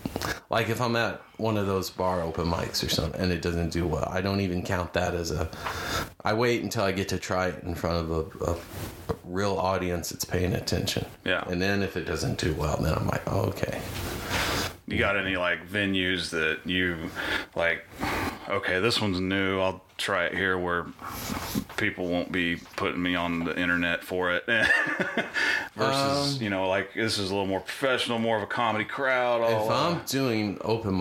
like 0.49 0.69
if 0.69 0.79
I'm 0.79 0.95
at 0.95 1.21
one 1.37 1.57
of 1.57 1.67
those 1.67 1.89
bar 1.89 2.21
open 2.21 2.45
mics 2.45 2.83
or 2.83 2.89
something 2.89 3.19
and 3.21 3.31
it 3.31 3.41
doesn't 3.41 3.71
do 3.71 3.87
well, 3.87 4.07
I 4.11 4.21
don't 4.21 4.41
even 4.41 4.63
count 4.63 4.93
that 4.93 5.13
as 5.13 5.31
a. 5.31 5.49
I 6.23 6.33
wait 6.33 6.63
until 6.63 6.83
I 6.83 6.91
get 6.91 7.09
to 7.09 7.17
try 7.17 7.47
it 7.47 7.63
in 7.63 7.75
front 7.75 7.97
of 7.97 8.11
a, 8.11 8.51
a, 8.51 8.53
a 8.53 9.15
real 9.23 9.53
audience 9.57 10.09
that's 10.09 10.25
paying 10.25 10.53
attention. 10.53 11.05
Yeah. 11.23 11.43
And 11.47 11.61
then 11.61 11.83
if 11.83 11.95
it 11.95 12.05
doesn't 12.05 12.39
do 12.39 12.53
well, 12.55 12.77
then 12.77 12.93
I'm 12.93 13.07
like, 13.07 13.21
oh, 13.27 13.41
okay. 13.41 13.81
you 14.87 14.97
got 14.97 15.17
any 15.17 15.35
like 15.37 15.67
venues 15.69 16.29
that 16.31 16.59
you 16.65 17.09
like 17.55 17.85
okay 18.49 18.79
this 18.79 19.01
one's 19.01 19.19
new 19.19 19.59
i'll 19.59 19.83
try 19.97 20.25
it 20.25 20.33
here 20.33 20.57
where 20.57 20.85
people 21.75 22.07
won't 22.07 22.31
be 22.31 22.55
putting 22.75 23.01
me 23.01 23.15
on 23.15 23.43
the 23.43 23.59
internet 23.59 24.03
for 24.03 24.31
it 24.31 24.45
versus 25.75 26.37
um, 26.37 26.41
you 26.41 26.49
know 26.49 26.67
like 26.69 26.93
this 26.93 27.17
is 27.17 27.31
a 27.31 27.33
little 27.33 27.47
more 27.47 27.59
professional 27.59 28.19
more 28.19 28.37
of 28.37 28.43
a 28.43 28.47
comedy 28.47 28.85
crowd 28.85 29.41
If 29.41 29.69
I'm 29.71 30.01
doing 30.05 30.57
open 30.61 30.93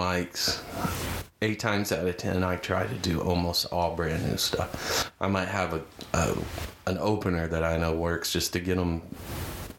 eight 1.42 1.58
times 1.60 1.92
out 1.92 2.06
of 2.06 2.16
ten, 2.16 2.42
I 2.42 2.56
try 2.56 2.86
to 2.86 2.94
do 2.94 3.20
almost 3.20 3.66
all 3.72 3.94
brand 3.94 4.26
new 4.28 4.36
stuff. 4.36 5.12
I 5.20 5.28
might 5.28 5.48
have 5.48 5.74
a, 5.74 5.82
a 6.14 6.36
an 6.86 6.98
opener 6.98 7.46
that 7.48 7.64
I 7.64 7.76
know 7.76 7.94
works 7.94 8.32
just 8.32 8.52
to 8.52 8.60
get 8.60 8.76
them 8.76 9.02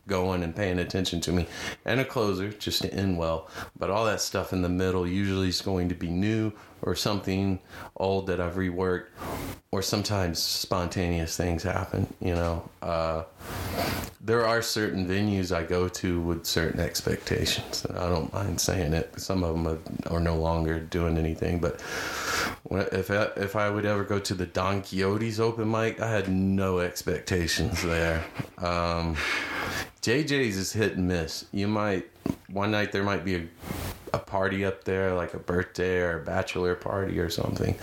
going 0.08 0.44
and 0.44 0.56
paying 0.56 0.80
attention 0.80 1.22
to 1.22 1.32
me, 1.32 1.48
and 1.86 2.00
a 2.00 2.06
closer 2.06 2.50
just 2.50 2.82
to 2.82 2.94
end 2.94 3.18
well. 3.18 3.50
But 3.78 3.90
all 3.90 4.06
that 4.06 4.22
stuff 4.22 4.54
in 4.54 4.62
the 4.62 4.70
middle 4.70 5.08
usually 5.08 5.50
is 5.50 5.62
going 5.62 5.90
to 5.90 5.96
be 5.96 6.10
new 6.10 6.54
or 6.82 6.96
something 6.96 7.60
old 7.96 8.28
that 8.28 8.40
I've 8.40 8.56
reworked, 8.56 9.08
or 9.72 9.82
sometimes 9.82 10.40
spontaneous 10.40 11.36
things 11.36 11.64
happen. 11.64 12.14
You 12.20 12.36
know. 12.36 12.70
Uh, 12.82 13.24
there 14.28 14.46
are 14.46 14.62
certain 14.62 15.08
venues 15.08 15.56
I 15.56 15.64
go 15.64 15.88
to 15.88 16.20
with 16.20 16.46
certain 16.46 16.82
expectations. 16.82 17.86
I 17.90 18.10
don't 18.10 18.32
mind 18.34 18.60
saying 18.60 18.92
it. 18.92 19.18
Some 19.18 19.42
of 19.42 19.56
them 19.56 19.68
are, 19.68 20.16
are 20.16 20.20
no 20.20 20.36
longer 20.36 20.82
doing 20.82 21.18
anything, 21.18 21.60
but 21.60 21.82
if 22.70 23.10
I, 23.10 23.30
if 23.38 23.56
I 23.56 23.70
would 23.70 23.86
ever 23.86 24.04
go 24.04 24.20
to 24.20 24.34
the 24.34 24.46
Don 24.46 24.82
Quixote's 24.82 25.40
open 25.40 25.72
mic, 25.72 26.02
I 26.02 26.10
had 26.10 26.30
no 26.30 26.80
expectations 26.80 27.82
there. 27.82 28.26
Um, 28.58 29.16
JJ's 30.08 30.56
is 30.56 30.72
hit 30.72 30.96
and 30.96 31.06
miss. 31.06 31.44
You 31.52 31.68
might 31.68 32.10
one 32.48 32.72
night 32.72 32.94
there 32.94 33.04
might 33.04 33.26
be 33.26 33.36
a, 33.36 33.44
a 34.14 34.20
party 34.20 34.64
up 34.64 34.86
there, 34.86 35.14
like 35.14 35.34
a 35.34 35.38
birthday 35.38 35.98
or 36.00 36.22
a 36.22 36.24
bachelor 36.24 36.76
party 36.76 37.20
or 37.20 37.30
something, 37.30 37.76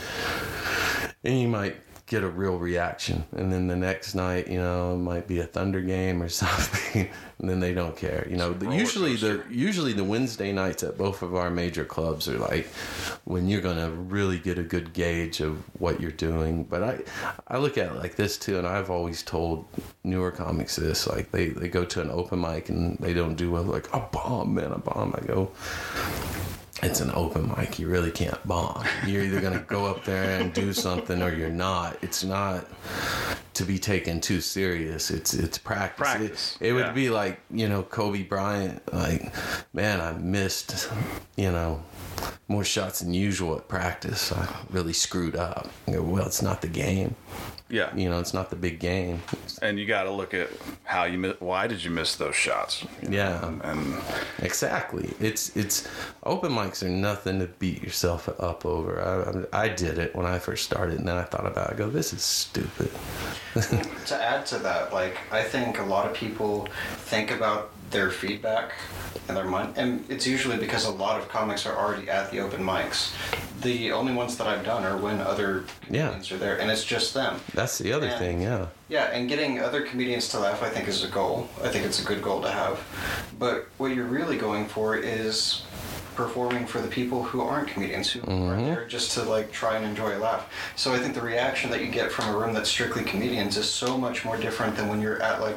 and 1.22 1.38
you 1.38 1.48
might 1.48 1.76
get 2.06 2.22
a 2.22 2.28
real 2.28 2.58
reaction. 2.58 3.24
And 3.32 3.50
then 3.50 3.66
the 3.66 3.76
next 3.76 4.14
night, 4.14 4.48
you 4.48 4.58
know, 4.58 4.92
it 4.94 4.98
might 4.98 5.26
be 5.26 5.40
a 5.40 5.46
Thunder 5.46 5.80
game 5.80 6.22
or 6.22 6.28
something, 6.44 7.08
and 7.38 7.48
then 7.48 7.60
they 7.60 7.72
don't 7.72 7.96
care. 7.96 8.26
You 8.28 8.36
know, 8.36 8.52
the, 8.52 8.70
usually 8.74 9.16
the 9.16 9.42
usually 9.50 9.92
the 9.92 10.04
Wednesday 10.04 10.52
nights 10.52 10.82
at 10.82 10.98
both 10.98 11.22
of 11.22 11.34
our 11.34 11.50
major 11.50 11.84
clubs 11.84 12.28
are 12.28 12.38
like 12.38 12.66
when 13.24 13.48
you're 13.48 13.62
gonna 13.62 13.90
really 13.90 14.38
get 14.38 14.58
a 14.58 14.62
good 14.62 14.92
gauge 14.92 15.40
of 15.40 15.56
what 15.80 16.00
you're 16.00 16.10
doing. 16.10 16.64
But 16.64 16.82
I 16.82 16.98
I 17.48 17.58
look 17.58 17.78
at 17.78 17.92
it 17.92 17.96
like 17.96 18.16
this 18.16 18.36
too, 18.36 18.58
and 18.58 18.66
I've 18.66 18.90
always 18.90 19.22
told 19.22 19.66
newer 20.02 20.30
comics 20.30 20.76
this 20.76 21.06
like 21.06 21.30
they 21.30 21.48
they 21.48 21.68
go 21.68 21.84
to 21.84 22.02
an 22.02 22.10
open 22.10 22.40
mic 22.40 22.68
and 22.68 22.98
they 22.98 23.14
don't 23.14 23.34
do 23.34 23.50
well 23.50 23.62
like 23.62 23.92
a 23.94 24.00
bomb 24.00 24.54
man 24.54 24.72
a 24.72 24.78
bomb. 24.78 25.14
I 25.16 25.24
go 25.26 25.50
it's 26.82 27.00
an 27.00 27.10
open 27.14 27.52
mic. 27.56 27.78
You 27.78 27.88
really 27.88 28.10
can't 28.10 28.44
bomb. 28.46 28.84
You're 29.06 29.22
either 29.22 29.40
going 29.40 29.58
to 29.58 29.64
go 29.64 29.86
up 29.86 30.04
there 30.04 30.40
and 30.40 30.52
do 30.52 30.72
something 30.72 31.22
or 31.22 31.32
you're 31.32 31.48
not. 31.50 31.96
It's 32.02 32.24
not 32.24 32.66
to 33.54 33.64
be 33.64 33.78
taken 33.78 34.20
too 34.20 34.40
serious. 34.40 35.10
It's 35.10 35.34
it's 35.34 35.56
practice. 35.58 35.98
Practice, 35.98 36.58
It, 36.60 36.70
it 36.70 36.72
would 36.72 36.94
be 36.94 37.10
like, 37.10 37.40
you 37.50 37.68
know, 37.68 37.82
Kobe 37.82 38.22
Bryant 38.22 38.92
like, 38.92 39.32
man, 39.72 40.00
I 40.00 40.12
missed, 40.12 40.90
you 41.36 41.52
know, 41.52 41.82
more 42.48 42.64
shots 42.64 43.00
than 43.00 43.14
usual 43.14 43.56
at 43.56 43.68
practice. 43.68 44.32
I 44.32 44.48
really 44.70 44.92
screwed 44.92 45.36
up. 45.36 45.68
Go, 45.90 46.02
well, 46.02 46.26
it's 46.26 46.42
not 46.42 46.60
the 46.60 46.68
game. 46.68 47.14
Yeah 47.70 47.94
You 47.96 48.08
know, 48.10 48.18
it's 48.20 48.34
not 48.34 48.50
the 48.50 48.56
big 48.56 48.78
game. 48.78 49.22
and 49.62 49.78
you 49.78 49.86
got 49.86 50.02
to 50.04 50.10
look 50.10 50.34
at 50.34 50.48
how 50.84 51.04
you 51.04 51.18
miss 51.18 51.40
why 51.40 51.66
did 51.66 51.82
you 51.82 51.90
miss 51.90 52.16
those 52.16 52.36
shots 52.36 52.84
you 53.02 53.08
know? 53.08 53.16
Yeah. 53.16 53.52
and 53.70 53.96
Exactly. 54.40 55.14
It's 55.20 55.56
it's 55.56 55.88
open 56.24 56.52
mics 56.52 56.82
are 56.82 56.88
nothing 56.88 57.38
to 57.40 57.46
beat 57.46 57.82
yourself 57.82 58.28
up 58.40 58.66
over. 58.66 59.00
I, 59.52 59.58
I, 59.58 59.64
I 59.64 59.68
did 59.68 59.98
it 59.98 60.14
when 60.14 60.26
I 60.26 60.38
first 60.38 60.64
started, 60.64 60.98
and 60.98 61.08
then 61.08 61.16
I 61.16 61.22
thought 61.22 61.46
about. 61.46 61.70
it. 61.70 61.74
I 61.74 61.78
go, 61.78 61.88
this 61.88 62.12
is 62.12 62.22
stupid. 62.22 62.90
to 64.06 64.14
add 64.22 64.44
to 64.46 64.58
that, 64.58 64.92
like 64.92 65.16
I 65.32 65.42
think 65.42 65.78
a 65.78 65.84
lot 65.84 66.06
of 66.06 66.14
people 66.14 66.68
think 67.06 67.30
about 67.30 67.70
their 67.94 68.10
feedback 68.10 68.72
and 69.28 69.36
their 69.36 69.44
mind, 69.46 69.72
and 69.78 70.04
it's 70.10 70.26
usually 70.26 70.58
because 70.58 70.84
a 70.84 70.90
lot 70.90 71.18
of 71.18 71.28
comics 71.28 71.64
are 71.64 71.74
already 71.78 72.10
at 72.10 72.30
the 72.30 72.40
open 72.40 72.60
mics. 72.62 73.14
The 73.62 73.92
only 73.92 74.12
ones 74.12 74.36
that 74.36 74.46
I've 74.46 74.64
done 74.64 74.84
are 74.84 74.98
when 74.98 75.20
other 75.20 75.64
Yeah. 75.88 76.08
comedians 76.08 76.32
are 76.32 76.36
there, 76.36 76.56
and 76.60 76.70
it's 76.70 76.84
just 76.84 77.14
them. 77.14 77.40
That's 77.54 77.78
the 77.78 77.92
other 77.94 78.08
Yeah. 78.08 78.18
thing. 78.18 78.42
Yeah. 78.42 78.66
Yeah, 78.88 79.04
and 79.04 79.28
getting 79.28 79.62
other 79.62 79.80
comedians 79.82 80.28
to 80.30 80.40
laugh, 80.40 80.62
I 80.62 80.68
think, 80.68 80.88
is 80.88 81.02
a 81.04 81.08
goal. 81.08 81.48
I 81.62 81.68
think 81.68 81.86
it's 81.86 82.00
a 82.00 82.04
good 82.04 82.20
goal 82.20 82.42
to 82.42 82.50
have. 82.50 82.80
But 83.38 83.68
what 83.78 83.92
you're 83.94 84.04
really 84.04 84.36
going 84.36 84.66
for 84.66 84.96
is 84.96 85.62
performing 86.14 86.66
for 86.66 86.80
the 86.80 86.88
people 86.88 87.22
who 87.22 87.40
aren't 87.40 87.68
comedians, 87.68 88.10
who 88.10 88.20
are 88.20 88.56
there 88.56 88.76
mm-hmm. 88.76 88.88
just 88.88 89.12
to 89.12 89.22
like 89.22 89.52
try 89.52 89.76
and 89.76 89.84
enjoy 89.84 90.16
a 90.16 90.18
laugh. 90.18 90.50
So 90.76 90.92
I 90.94 90.98
think 90.98 91.14
the 91.14 91.20
reaction 91.20 91.70
that 91.70 91.80
you 91.80 91.88
get 91.88 92.10
from 92.10 92.34
a 92.34 92.38
room 92.38 92.54
that's 92.54 92.68
strictly 92.68 93.04
comedians 93.04 93.56
is 93.56 93.68
so 93.68 93.98
much 93.98 94.24
more 94.24 94.36
different 94.36 94.76
than 94.76 94.88
when 94.88 95.00
you're 95.00 95.20
at 95.22 95.40
like 95.40 95.56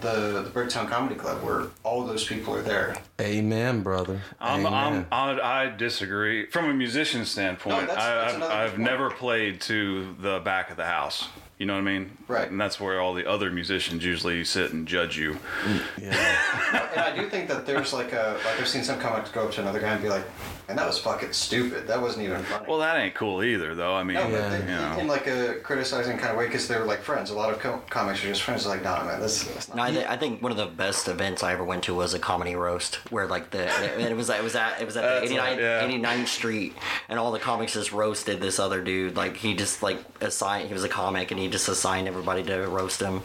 the 0.00 0.42
the 0.42 0.50
Bricktown 0.50 0.88
Comedy 0.88 1.14
Club, 1.14 1.42
where 1.42 1.66
all 1.82 2.04
those 2.04 2.24
people 2.24 2.54
are 2.54 2.62
there. 2.62 2.96
Amen, 3.20 3.82
brother. 3.82 4.20
I'm, 4.40 4.66
Amen. 4.66 5.06
I'm, 5.10 5.38
I, 5.40 5.62
I 5.64 5.76
disagree. 5.76 6.46
From 6.46 6.68
a 6.68 6.74
musician 6.74 7.24
standpoint, 7.24 7.76
No, 7.76 7.86
that's- 7.86 8.04
I, 8.04 8.38
that's 8.38 8.44
I've, 8.44 8.72
I've 8.72 8.78
never 8.78 9.10
played 9.10 9.60
to 9.62 10.14
the 10.20 10.40
back 10.40 10.70
of 10.70 10.76
the 10.76 10.86
house. 10.86 11.28
You 11.62 11.66
know 11.66 11.74
what 11.74 11.88
I 11.88 11.96
mean? 11.96 12.18
Right. 12.26 12.50
And 12.50 12.60
that's 12.60 12.80
where 12.80 13.00
all 13.00 13.14
the 13.14 13.24
other 13.24 13.48
musicians 13.48 14.04
usually 14.04 14.42
sit 14.42 14.72
and 14.72 14.84
judge 14.84 15.16
you. 15.16 15.38
Mm, 15.62 15.80
yeah. 15.96 16.90
and 16.92 17.00
I 17.00 17.14
do 17.14 17.30
think 17.30 17.46
that 17.46 17.66
there's 17.66 17.92
like 17.92 18.12
a 18.12 18.36
like 18.44 18.58
I've 18.58 18.66
seen 18.66 18.82
some 18.82 18.98
comics 18.98 19.30
go 19.30 19.44
up 19.44 19.52
to 19.52 19.60
another 19.60 19.78
guy 19.78 19.92
and 19.92 20.02
be 20.02 20.08
like, 20.08 20.24
and 20.72 20.78
that 20.78 20.86
was 20.86 20.98
fucking 20.98 21.34
stupid. 21.34 21.86
That 21.86 22.00
wasn't 22.00 22.24
even 22.24 22.42
funny. 22.44 22.64
Well, 22.66 22.78
that 22.78 22.96
ain't 22.96 23.14
cool 23.14 23.42
either, 23.44 23.74
though. 23.74 23.94
I 23.94 24.02
mean, 24.04 24.14
no, 24.14 24.24
but 24.24 24.30
Yeah. 24.32 24.48
they- 24.48 24.58
you 24.60 24.64
know. 24.78 24.98
in 25.00 25.06
like 25.06 25.26
a 25.26 25.56
criticizing 25.62 26.16
kind 26.16 26.30
of 26.30 26.38
way 26.38 26.46
because 26.46 26.66
they're 26.66 26.86
like 26.86 27.02
friends. 27.02 27.28
A 27.28 27.34
lot 27.34 27.52
of 27.52 27.58
co- 27.58 27.82
comics 27.90 28.24
are 28.24 28.28
just 28.28 28.40
friends. 28.42 28.64
Like, 28.66 28.82
nah, 28.82 29.04
man, 29.04 29.20
that's, 29.20 29.44
that's 29.44 29.68
not. 29.68 29.76
No, 29.76 29.82
I, 29.82 29.90
th- 29.90 30.06
I 30.06 30.16
think 30.16 30.40
one 30.42 30.50
of 30.50 30.56
the 30.56 30.64
best 30.66 31.08
events 31.08 31.42
I 31.42 31.52
ever 31.52 31.62
went 31.62 31.84
to 31.84 31.94
was 31.94 32.14
a 32.14 32.18
comedy 32.18 32.54
roast 32.56 32.96
where 33.12 33.26
like 33.26 33.50
the 33.50 33.64
it 34.00 34.16
was 34.16 34.30
it 34.30 34.42
was 34.42 34.56
at 34.56 34.80
it 34.80 34.86
was 34.86 34.96
at 34.96 35.02
the 35.02 35.22
89, 35.24 35.38
right, 35.44 35.60
yeah. 35.60 35.82
89th 35.86 36.28
Street 36.28 36.74
and 37.10 37.18
all 37.18 37.32
the 37.32 37.38
comics 37.38 37.74
just 37.74 37.92
roasted 37.92 38.40
this 38.40 38.58
other 38.58 38.82
dude 38.82 39.14
like 39.16 39.36
he 39.36 39.54
just 39.54 39.82
like 39.82 39.98
assigned 40.22 40.68
he 40.68 40.72
was 40.74 40.84
a 40.84 40.88
comic 40.88 41.30
and 41.30 41.38
he 41.38 41.48
just 41.48 41.68
assigned 41.68 42.08
everybody 42.08 42.42
to 42.44 42.56
roast 42.68 43.00
him 43.00 43.20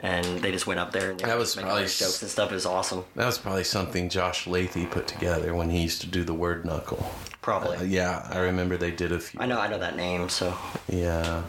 and 0.00 0.24
they 0.40 0.50
just 0.52 0.66
went 0.66 0.80
up 0.80 0.92
there 0.92 1.10
and 1.10 1.20
That 1.20 1.36
was 1.36 1.54
probably 1.56 1.82
jokes 1.82 2.22
and 2.22 2.30
stuff. 2.30 2.50
It 2.50 2.54
was 2.54 2.66
awesome. 2.66 3.04
That 3.16 3.26
was 3.26 3.36
probably 3.38 3.64
something 3.64 4.08
Josh 4.08 4.46
Lathy 4.46 4.86
put 4.86 5.06
together 5.06 5.54
when 5.54 5.68
he 5.70 5.82
used 5.82 6.00
to 6.02 6.06
do 6.06 6.24
the 6.24 6.34
word 6.34 6.64
knuckle. 6.86 7.10
Probably. 7.42 7.76
Uh, 7.76 7.82
yeah, 7.82 8.28
I 8.30 8.38
remember 8.38 8.76
they 8.76 8.90
did 8.90 9.12
a 9.12 9.20
few. 9.20 9.40
I 9.40 9.46
know 9.46 9.60
I 9.60 9.68
know 9.68 9.78
that 9.78 9.96
name 9.96 10.28
so 10.28 10.56
Yeah. 10.88 11.44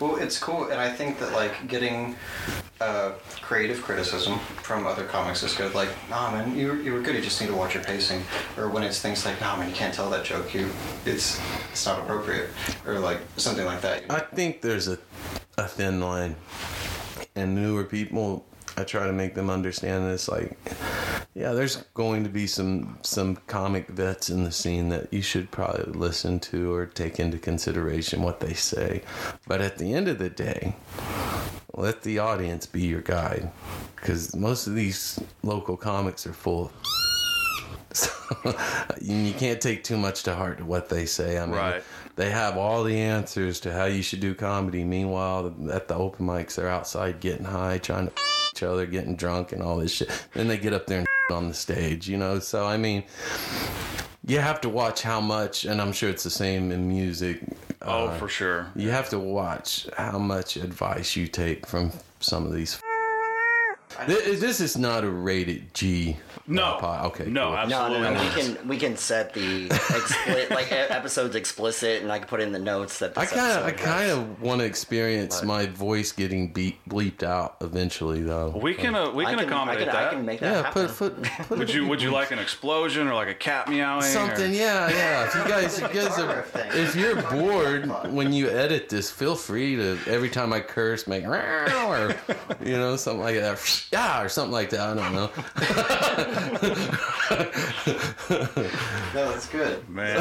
Well, 0.00 0.16
it's 0.16 0.38
cool, 0.38 0.64
and 0.70 0.80
I 0.80 0.90
think 0.90 1.18
that 1.18 1.32
like 1.32 1.68
getting 1.68 2.16
uh, 2.80 3.12
creative 3.42 3.82
criticism 3.82 4.38
from 4.62 4.86
other 4.86 5.04
comics 5.04 5.42
is 5.42 5.54
good. 5.54 5.74
Like, 5.74 5.90
nah, 6.08 6.30
man, 6.30 6.56
you 6.56 6.68
were, 6.68 6.76
you 6.76 6.92
were 6.94 7.00
good. 7.00 7.14
You 7.14 7.20
just 7.20 7.40
need 7.40 7.48
to 7.48 7.54
watch 7.54 7.74
your 7.74 7.84
pacing. 7.84 8.22
Or 8.56 8.68
when 8.68 8.82
it's 8.82 9.00
things 9.00 9.24
like, 9.24 9.40
nah, 9.40 9.56
man, 9.56 9.68
you 9.68 9.74
can't 9.74 9.94
tell 9.94 10.08
that 10.10 10.24
joke. 10.24 10.54
You, 10.54 10.70
it's 11.04 11.40
it's 11.70 11.84
not 11.84 12.00
appropriate. 12.00 12.48
Or 12.86 12.98
like 12.98 13.18
something 13.36 13.66
like 13.66 13.82
that. 13.82 14.04
I 14.10 14.20
think 14.20 14.62
there's 14.62 14.88
a, 14.88 14.98
a 15.58 15.68
thin 15.68 16.00
line, 16.00 16.36
and 17.34 17.54
newer 17.54 17.84
people. 17.84 18.46
I 18.76 18.84
try 18.84 19.06
to 19.06 19.12
make 19.12 19.34
them 19.34 19.48
understand 19.50 20.06
this. 20.10 20.28
Like, 20.28 20.56
yeah, 21.34 21.52
there's 21.52 21.76
going 21.94 22.24
to 22.24 22.30
be 22.30 22.46
some 22.46 22.98
some 23.02 23.36
comic 23.46 23.88
vets 23.88 24.28
in 24.30 24.44
the 24.44 24.52
scene 24.52 24.88
that 24.90 25.12
you 25.12 25.22
should 25.22 25.50
probably 25.50 25.92
listen 25.92 26.40
to 26.40 26.72
or 26.74 26.86
take 26.86 27.18
into 27.18 27.38
consideration 27.38 28.22
what 28.22 28.40
they 28.40 28.52
say. 28.54 29.02
But 29.46 29.60
at 29.60 29.78
the 29.78 29.94
end 29.94 30.08
of 30.08 30.18
the 30.18 30.30
day, 30.30 30.74
let 31.74 32.02
the 32.02 32.18
audience 32.18 32.66
be 32.66 32.82
your 32.82 33.00
guide, 33.02 33.50
because 33.96 34.34
most 34.36 34.66
of 34.66 34.74
these 34.74 35.18
local 35.42 35.76
comics 35.76 36.26
are 36.26 36.32
full. 36.32 36.66
of 36.66 36.72
So 37.96 38.10
you 39.00 39.32
can't 39.32 39.60
take 39.60 39.82
too 39.84 39.96
much 39.96 40.22
to 40.24 40.34
heart 40.34 40.62
what 40.62 40.90
they 40.90 41.06
say. 41.06 41.38
I 41.38 41.46
mean, 41.46 41.54
Right. 41.54 41.82
they 42.16 42.30
have 42.30 42.58
all 42.58 42.84
the 42.84 42.98
answers 42.98 43.58
to 43.60 43.72
how 43.72 43.86
you 43.86 44.02
should 44.02 44.20
do 44.20 44.34
comedy. 44.34 44.84
Meanwhile, 44.84 45.54
at 45.72 45.88
the 45.88 45.94
open 45.94 46.26
mics, 46.26 46.56
they're 46.56 46.68
outside 46.68 47.20
getting 47.20 47.46
high, 47.46 47.78
trying 47.78 48.08
to 48.08 48.12
each 48.56 48.62
other, 48.62 48.86
getting 48.86 49.16
drunk, 49.16 49.52
and 49.52 49.62
all 49.62 49.76
this 49.76 49.92
shit. 49.92 50.10
Then 50.32 50.48
they 50.48 50.56
get 50.56 50.72
up 50.72 50.86
there 50.86 51.00
and 51.00 51.06
on 51.30 51.48
the 51.48 51.54
stage, 51.54 52.08
you 52.08 52.16
know. 52.16 52.38
So 52.38 52.64
I 52.66 52.76
mean, 52.76 53.04
you 54.24 54.38
have 54.38 54.60
to 54.62 54.68
watch 54.68 55.02
how 55.02 55.20
much, 55.20 55.64
and 55.64 55.80
I'm 55.80 55.92
sure 55.92 56.08
it's 56.08 56.24
the 56.24 56.30
same 56.30 56.72
in 56.72 56.88
music. 56.88 57.42
oh, 57.82 58.06
uh, 58.06 58.18
for 58.18 58.28
sure. 58.28 58.68
you 58.74 58.90
have 58.90 59.08
to 59.10 59.18
watch 59.18 59.88
how 59.96 60.18
much 60.18 60.56
advice 60.56 61.16
you 61.16 61.26
take 61.26 61.66
from 61.66 61.92
some 62.20 62.46
of 62.46 62.52
these. 62.52 62.80
This, 64.06 64.40
this 64.40 64.60
is 64.60 64.76
not 64.76 65.04
a 65.04 65.10
rated 65.10 65.72
G. 65.74 66.16
No. 66.48 66.62
uh, 66.62 66.78
pod. 66.78 67.06
Okay. 67.06 67.26
No, 67.26 67.46
cool. 67.46 67.50
no 67.50 67.56
Absolutely 67.56 68.00
no 68.00 68.14
no 68.14 68.22
we 68.22 68.28
can 68.28 68.68
we 68.68 68.78
can 68.78 68.96
set 68.96 69.34
the 69.34 69.68
expli- 69.68 70.48
like 70.54 70.70
e- 70.70 70.74
episodes 70.74 71.34
explicit 71.34 72.02
and 72.02 72.12
I 72.12 72.18
can 72.20 72.28
put 72.28 72.40
in 72.40 72.52
the 72.52 72.58
notes 72.60 73.00
that 73.00 73.18
I 73.18 73.26
kind 73.26 73.58
of, 73.58 73.64
I 73.64 73.68
episode 73.70 73.84
kind 73.84 74.10
of 74.12 74.40
want 74.42 74.60
to 74.60 74.64
experience 74.64 75.42
my 75.42 75.66
voice 75.66 76.12
getting 76.12 76.52
beep, 76.52 76.78
bleeped 76.88 77.24
out 77.24 77.56
eventually, 77.60 78.22
though. 78.22 78.50
We 78.62 78.74
can 78.74 78.94
uh, 78.94 79.10
we 79.10 79.24
I 79.26 79.30
can, 79.30 79.40
can, 79.40 79.48
accommodate 79.48 79.88
I 79.88 79.92
can, 79.92 79.94
that. 79.94 80.06
I 80.06 80.14
can 80.14 80.24
make 80.24 80.40
that 80.40 80.52
yeah, 80.52 80.62
happen. 80.62 80.86
put, 80.86 81.16
put, 81.16 81.22
put 81.48 81.58
would 81.58 81.74
you 81.74 81.86
would 81.88 82.00
you 82.00 82.10
like 82.20 82.30
an 82.30 82.38
explosion 82.38 83.08
or 83.08 83.14
like 83.14 83.28
a 83.28 83.34
cat 83.34 83.68
meowing? 83.68 83.98
or- 83.98 84.02
something? 84.02 84.52
Yeah, 84.52 84.88
yeah. 84.88 85.26
If 85.26 85.34
you 85.34 85.44
guys, 85.44 85.78
if 85.80 85.94
you 85.94 86.00
guys 86.02 86.18
are, 86.18 86.42
thing. 86.42 86.70
if 86.74 86.94
you're 86.94 87.20
bored 87.30 87.86
when 88.12 88.32
you 88.32 88.48
edit 88.50 88.88
this, 88.88 89.10
feel 89.10 89.34
free 89.34 89.74
to 89.76 89.98
every 90.06 90.30
time 90.30 90.52
I 90.52 90.60
curse, 90.60 91.08
make 91.08 91.24
or 91.26 92.14
you 92.64 92.76
know 92.76 92.94
something 92.96 93.22
like 93.22 93.36
that, 93.36 93.58
yeah, 93.92 94.22
or 94.22 94.28
something 94.28 94.52
like 94.52 94.70
that. 94.70 94.80
I 94.80 94.94
don't 94.94 95.12
know. 95.14 95.30
No, 99.14 99.30
that's 99.30 99.48
good. 99.48 99.88
Man, 99.88 100.18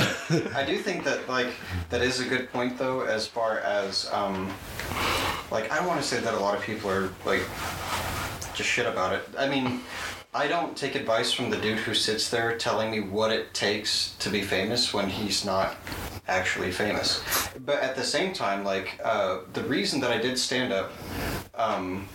I 0.54 0.63
do 0.65 0.78
think 0.78 1.04
that 1.04 1.28
like 1.28 1.54
that 1.89 2.01
is 2.01 2.19
a 2.19 2.25
good 2.25 2.51
point 2.51 2.78
though, 2.78 3.01
as 3.01 3.28
far 3.28 3.60
as 3.60 4.10
um, 4.13 4.51
like 5.51 5.71
I 5.71 5.78
don't 5.78 5.88
want 5.88 6.01
to 6.01 6.08
say 6.08 6.19
that 6.19 6.34
a 6.34 6.39
lot 6.39 6.56
of 6.56 6.63
people 6.63 6.89
are 6.89 7.10
like 7.25 7.41
just 8.54 8.69
shit 8.69 8.86
about 8.86 9.13
it. 9.13 9.28
I 9.38 9.49
mean, 9.49 9.82
I 10.36 10.50
don't 10.50 10.76
take 10.76 10.95
advice 10.95 11.32
from 11.32 11.50
the 11.50 11.56
dude 11.56 11.78
who 11.78 11.93
sits 11.93 12.30
there 12.30 12.58
telling 12.58 12.91
me 12.91 13.00
what 13.00 13.32
it 13.32 13.54
takes 13.54 14.15
to 14.19 14.30
be 14.30 14.41
famous 14.41 14.93
when 14.93 15.08
he's 15.08 15.45
not 15.45 15.78
actually 16.28 16.74
famous. 16.74 17.24
But 17.65 17.82
at 17.82 17.95
the 17.95 18.04
same 18.04 18.34
time, 18.34 18.65
like 18.65 19.00
uh, 19.02 19.39
the 19.54 19.63
reason 19.63 20.02
that 20.02 20.12
I 20.12 20.17
did 20.17 20.38
stand 20.38 20.74
up. 20.74 20.91
Um, 21.56 22.10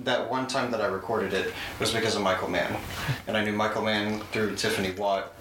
that 0.00 0.30
one 0.30 0.46
time 0.46 0.70
that 0.70 0.82
I 0.82 0.86
recorded 0.86 1.32
it 1.32 1.54
was 1.80 1.92
because 1.92 2.14
of 2.16 2.22
Michael 2.22 2.48
Mann, 2.48 2.78
and 3.26 3.36
I 3.36 3.42
knew 3.42 3.52
Michael 3.52 3.82
Mann 3.82 4.20
through 4.32 4.54
Tiffany 4.54 4.90
Watt, 4.90 5.32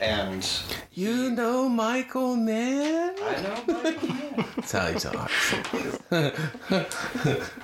and 0.00 0.46
You 0.92 1.30
know 1.30 1.68
Michael, 1.68 2.36
man. 2.36 3.14
I 3.22 3.42
know 3.42 3.82
Michael 3.82 4.08
Mann. 4.08 4.44
That's 4.56 4.72
how 4.72 4.86
he 4.88 4.98
talks. 4.98 5.54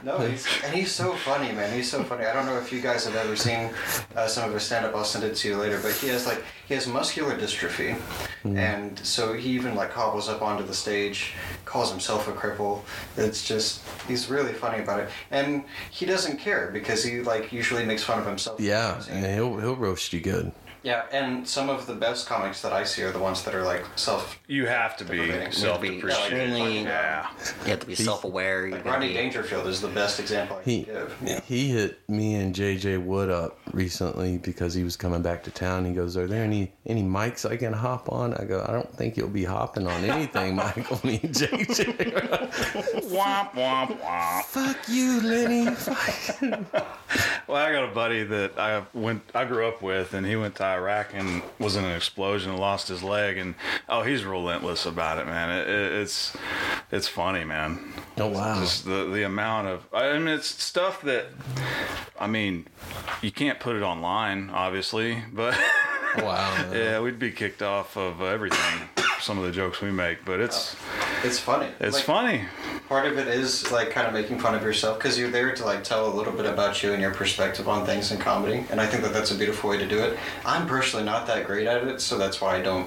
No, 0.03 0.19
he's, 0.19 0.47
and 0.65 0.75
he's 0.75 0.91
so 0.91 1.13
funny, 1.15 1.53
man. 1.53 1.75
He's 1.75 1.91
so 1.91 2.03
funny. 2.03 2.25
I 2.25 2.33
don't 2.33 2.47
know 2.47 2.59
if 2.59 2.73
you 2.73 2.81
guys 2.81 3.05
have 3.05 3.15
ever 3.15 3.37
seen 3.37 3.71
uh, 4.17 4.27
some 4.27 4.49
of 4.49 4.55
his 4.55 4.63
stand-up. 4.63 4.95
I'll 4.95 5.05
send 5.05 5.25
it 5.25 5.35
to 5.37 5.49
you 5.49 5.57
later. 5.57 5.79
But 5.83 5.93
he 5.93 6.09
has 6.09 6.27
like 6.27 6.43
he 6.67 6.75
has 6.75 6.87
muscular 6.87 7.37
dystrophy, 7.37 8.01
and 8.45 8.99
so 9.01 9.33
he 9.33 9.51
even 9.51 9.75
like 9.75 9.93
hobbles 9.93 10.29
up 10.29 10.43
onto 10.43 10.65
the 10.65 10.75
stage, 10.75 11.35
calls 11.65 11.91
himself 11.91 12.29
a 12.29 12.33
cripple. 12.33 12.83
It's 13.17 13.47
just 13.47 13.83
he's 14.09 14.29
really 14.29 14.53
funny 14.53 14.83
about 14.83 15.01
it, 15.01 15.11
and 15.31 15.65
he 15.91 16.07
doesn't 16.07 16.39
care 16.39 16.71
because 16.73 17.05
he 17.05 17.21
like 17.23 17.53
usually 17.53 17.85
makes 17.85 18.03
fun 18.03 18.19
of 18.19 18.27
himself. 18.27 18.61
Yeah, 18.61 19.03
and 19.11 19.27
he'll 19.27 19.59
he'll 19.59 19.77
roast 19.77 20.13
you 20.13 20.21
good. 20.21 20.53
Yeah. 20.83 21.05
And 21.13 21.47
some 21.49 21.69
of 21.71 21.87
the 21.87 21.95
best 21.95 22.27
comics 22.27 22.63
that 22.63 22.73
I 22.73 22.85
see 22.85 23.03
are 23.03 23.13
the 23.13 23.19
ones 23.19 23.43
that 23.45 23.55
are 23.55 23.63
like 23.65 23.85
self. 23.97 24.39
you 24.49 24.67
have 24.67 24.97
to 24.99 25.05
be 25.05 25.17
Deprecating. 25.19 25.53
self-depreciating. 25.53 26.39
extremely- 26.39 26.83
Yeah. 26.83 27.27
You 27.65 27.71
have 27.71 27.81
to 27.81 27.87
be 27.87 27.95
self-aware. 27.95 28.67
You 28.67 28.73
Like 28.73 28.85
gotta 28.85 28.95
Rodney 28.95 29.09
be, 29.09 29.15
Dangerfield 29.15 29.67
is 29.67 29.81
the 29.81 29.89
best 29.89 30.21
example 30.21 30.57
I 30.59 30.63
can 30.63 30.73
He 30.73 30.83
give. 30.85 31.17
Yeah. 31.25 31.41
he 31.47 31.69
hit 31.69 32.01
me 32.09 32.35
and 32.35 32.55
JJ 32.55 32.99
Wood 33.05 33.31
up 33.31 33.59
recently 33.73 34.39
because 34.39 34.75
he 34.75 34.85
was 34.85 34.97
coming 34.97 35.23
back 35.23 35.43
to 35.45 35.51
town. 35.51 35.85
He 35.85 35.93
goes, 35.95 36.17
"Are 36.17 36.27
there 36.27 36.43
any 36.45 36.73
any 36.87 37.03
mics 37.03 37.49
I 37.51 37.57
can 37.57 37.73
hop 37.73 38.11
on?" 38.13 38.35
I 38.35 38.45
go, 38.45 38.65
"I 38.69 38.73
don't 38.73 38.93
think 38.97 39.17
you'll 39.17 39.29
be 39.29 39.45
hopping 39.45 39.87
on 39.87 40.05
anything, 40.05 40.57
Michael." 40.63 41.01
Me 41.05 41.21
and 41.23 41.35
JJ. 41.35 42.13
Womp 43.13 43.53
womp 43.53 43.99
womp. 44.01 44.45
Fuck 44.45 44.77
you, 44.89 45.21
Lenny. 45.23 45.69
Well, 47.47 47.57
I 47.63 47.73
got 47.73 47.85
a 47.85 47.95
buddy 47.95 48.25
that 48.25 48.59
I 48.59 48.83
went, 48.95 49.23
I 49.35 49.45
grew 49.45 49.67
up 49.67 49.83
with, 49.83 50.15
and 50.15 50.25
he 50.25 50.37
went 50.37 50.55
to 50.57 50.65
Iraq 50.77 51.11
and 51.15 51.43
was 51.59 51.77
in 51.77 51.85
an 51.85 51.95
explosion 51.97 52.51
and 52.51 52.61
lost 52.61 52.89
his 52.89 53.03
leg. 53.03 53.37
And 53.39 53.55
oh, 53.89 54.03
he's 54.03 54.25
relentless 54.25 54.87
about 54.87 55.19
it, 55.19 55.27
man. 55.27 55.51
It, 55.51 55.69
it, 55.69 55.93
it's 55.93 56.37
it's 56.91 57.09
funny, 57.09 57.45
man. 57.45 57.93
Oh 58.19 58.29
wow. 58.29 58.59
Just 58.61 58.85
the 58.85 59.05
the 59.13 59.23
amount 59.25 59.69
of, 59.69 59.87
I 59.93 60.19
mean, 60.19 60.29
it's 60.29 60.47
stuff 60.63 61.03
that, 61.03 61.27
I 62.19 62.27
mean, 62.27 62.67
you 63.23 63.31
can't 63.31 63.59
put 63.61 63.77
it 63.77 63.83
online, 63.83 64.51
obviously, 64.51 65.23
but 65.33 65.59
Wow. 66.19 66.71
yeah, 66.73 67.01
we'd 67.01 67.19
be 67.19 67.31
kicked 67.31 67.63
off 67.63 67.97
of 67.97 68.21
everything. 68.23 68.89
Some 69.21 69.39
of 69.39 69.45
the 69.45 69.53
jokes 69.53 69.81
we 69.81 69.91
make, 69.91 70.25
but 70.25 70.41
it's 70.41 70.77
It's 71.23 71.39
funny. 71.39 71.69
it's 71.81 71.97
Like, 71.97 72.05
funny. 72.05 72.45
Part 72.93 73.07
of 73.07 73.17
it 73.17 73.27
is 73.27 73.73
like 73.73 73.89
kind 73.89 74.07
of 74.07 74.13
making 74.13 74.39
fun 74.39 74.55
of 74.55 74.63
yourself 74.63 74.99
because 74.99 75.19
you're 75.19 75.31
there 75.31 75.55
to 75.55 75.65
like 75.65 75.83
tell 75.83 76.13
a 76.13 76.15
little 76.15 76.33
bit 76.35 76.45
about 76.45 76.83
you 76.83 76.93
and 76.93 77.01
your 77.01 77.11
perspective 77.11 77.67
on 77.67 77.87
things 77.87 78.13
in 78.13 78.19
comedy 78.19 78.67
and 78.71 78.79
i 78.79 78.87
think 78.87 79.03
that 79.03 79.15
that's 79.15 79.31
a 79.31 79.35
beautiful 79.35 79.71
way 79.71 79.79
to 79.79 79.89
do 79.89 79.99
it. 79.99 80.19
I'm 80.45 80.67
personally 80.67 81.03
not 81.03 81.27
that 81.29 81.47
great 81.47 81.67
at 81.67 81.85
it 81.85 82.03
so 82.03 82.19
that's 82.19 82.43
why 82.43 82.59
i 82.59 82.61
don't 82.61 82.87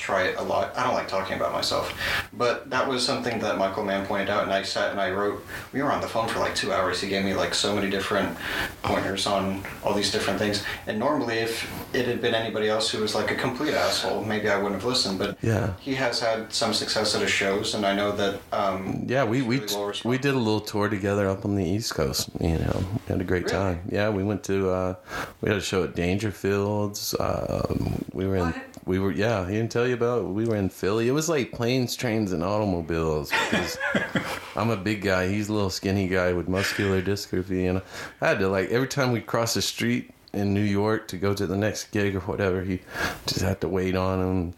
try 0.00 0.22
it 0.24 0.36
a 0.38 0.42
lot 0.42 0.72
i 0.76 0.82
don't 0.82 0.94
like 0.94 1.06
talking 1.08 1.36
about 1.36 1.52
myself 1.52 1.92
but 2.32 2.68
that 2.70 2.88
was 2.88 3.04
something 3.04 3.38
that 3.38 3.58
michael 3.58 3.84
mann 3.84 4.06
pointed 4.06 4.30
out 4.30 4.42
and 4.44 4.52
i 4.52 4.62
sat 4.62 4.90
and 4.90 5.00
i 5.00 5.10
wrote 5.10 5.44
we 5.72 5.82
were 5.82 5.92
on 5.92 6.00
the 6.00 6.08
phone 6.08 6.26
for 6.26 6.38
like 6.38 6.54
two 6.54 6.72
hours 6.72 7.00
he 7.00 7.08
gave 7.08 7.24
me 7.24 7.34
like 7.34 7.54
so 7.54 7.74
many 7.74 7.90
different 7.90 8.36
pointers 8.82 9.26
on 9.26 9.62
all 9.84 9.92
these 9.92 10.10
different 10.10 10.38
things 10.38 10.64
and 10.86 10.98
normally 10.98 11.36
if 11.38 11.70
it 11.94 12.06
had 12.06 12.20
been 12.22 12.34
anybody 12.34 12.68
else 12.68 12.90
who 12.90 13.00
was 13.02 13.14
like 13.14 13.30
a 13.30 13.34
complete 13.34 13.74
asshole 13.74 14.24
maybe 14.24 14.48
i 14.48 14.56
wouldn't 14.56 14.74
have 14.80 14.84
listened 14.84 15.18
but 15.18 15.36
Yeah. 15.42 15.74
he 15.80 15.94
has 15.96 16.18
had 16.20 16.52
some 16.52 16.72
success 16.72 17.14
at 17.14 17.20
his 17.20 17.30
shows 17.30 17.74
and 17.74 17.84
i 17.84 17.94
know 17.94 18.12
that 18.12 18.40
um, 18.52 19.04
Yeah, 19.06 19.24
we 19.24 19.42
we, 19.42 19.58
really 19.60 19.74
well 19.74 19.92
we 20.04 20.16
did 20.18 20.34
a 20.34 20.38
little 20.38 20.60
tour 20.60 20.88
together 20.88 21.28
up 21.28 21.44
on 21.44 21.54
the 21.56 21.64
East 21.64 21.94
Coast. 21.94 22.30
You 22.40 22.58
know, 22.58 22.84
had 23.08 23.20
a 23.20 23.24
great 23.24 23.44
Really? 23.44 23.56
time. 23.56 23.80
Yeah, 23.90 24.08
we 24.10 24.22
went 24.22 24.42
to 24.44 24.70
uh, 24.70 24.94
we 25.40 25.48
had 25.48 25.58
a 25.58 25.60
show 25.60 25.84
at 25.84 25.94
Dangerfields. 25.94 27.02
Um, 27.20 28.04
we 28.12 28.26
were 28.26 28.36
in 28.36 28.54
we 28.90 28.98
were 28.98 29.12
yeah. 29.12 29.46
He 29.46 29.54
didn't 29.54 29.70
tell 29.70 29.86
you 29.86 29.94
about. 29.94 30.22
It. 30.22 30.24
We 30.24 30.46
were 30.46 30.56
in 30.56 30.68
Philly. 30.68 31.06
It 31.06 31.12
was 31.12 31.28
like 31.28 31.52
planes, 31.52 31.94
trains, 31.94 32.32
and 32.32 32.42
automobiles. 32.42 33.30
Because 33.30 33.78
I'm 34.56 34.70
a 34.70 34.76
big 34.76 35.02
guy. 35.02 35.28
He's 35.28 35.48
a 35.48 35.52
little 35.52 35.70
skinny 35.70 36.08
guy 36.08 36.32
with 36.32 36.48
muscular 36.48 37.00
dystrophy, 37.00 37.70
and 37.70 37.82
I 38.20 38.28
had 38.28 38.40
to 38.40 38.48
like 38.48 38.68
every 38.70 38.88
time 38.88 39.12
we 39.12 39.20
cross 39.20 39.54
the 39.54 39.62
street. 39.62 40.10
In 40.32 40.54
New 40.54 40.62
York 40.62 41.08
to 41.08 41.16
go 41.16 41.34
to 41.34 41.46
the 41.46 41.56
next 41.56 41.90
gig 41.90 42.14
or 42.14 42.20
whatever, 42.20 42.62
he 42.62 42.80
just 43.26 43.40
had 43.40 43.60
to 43.62 43.68
wait 43.68 43.96
on 43.96 44.20
him, 44.20 44.54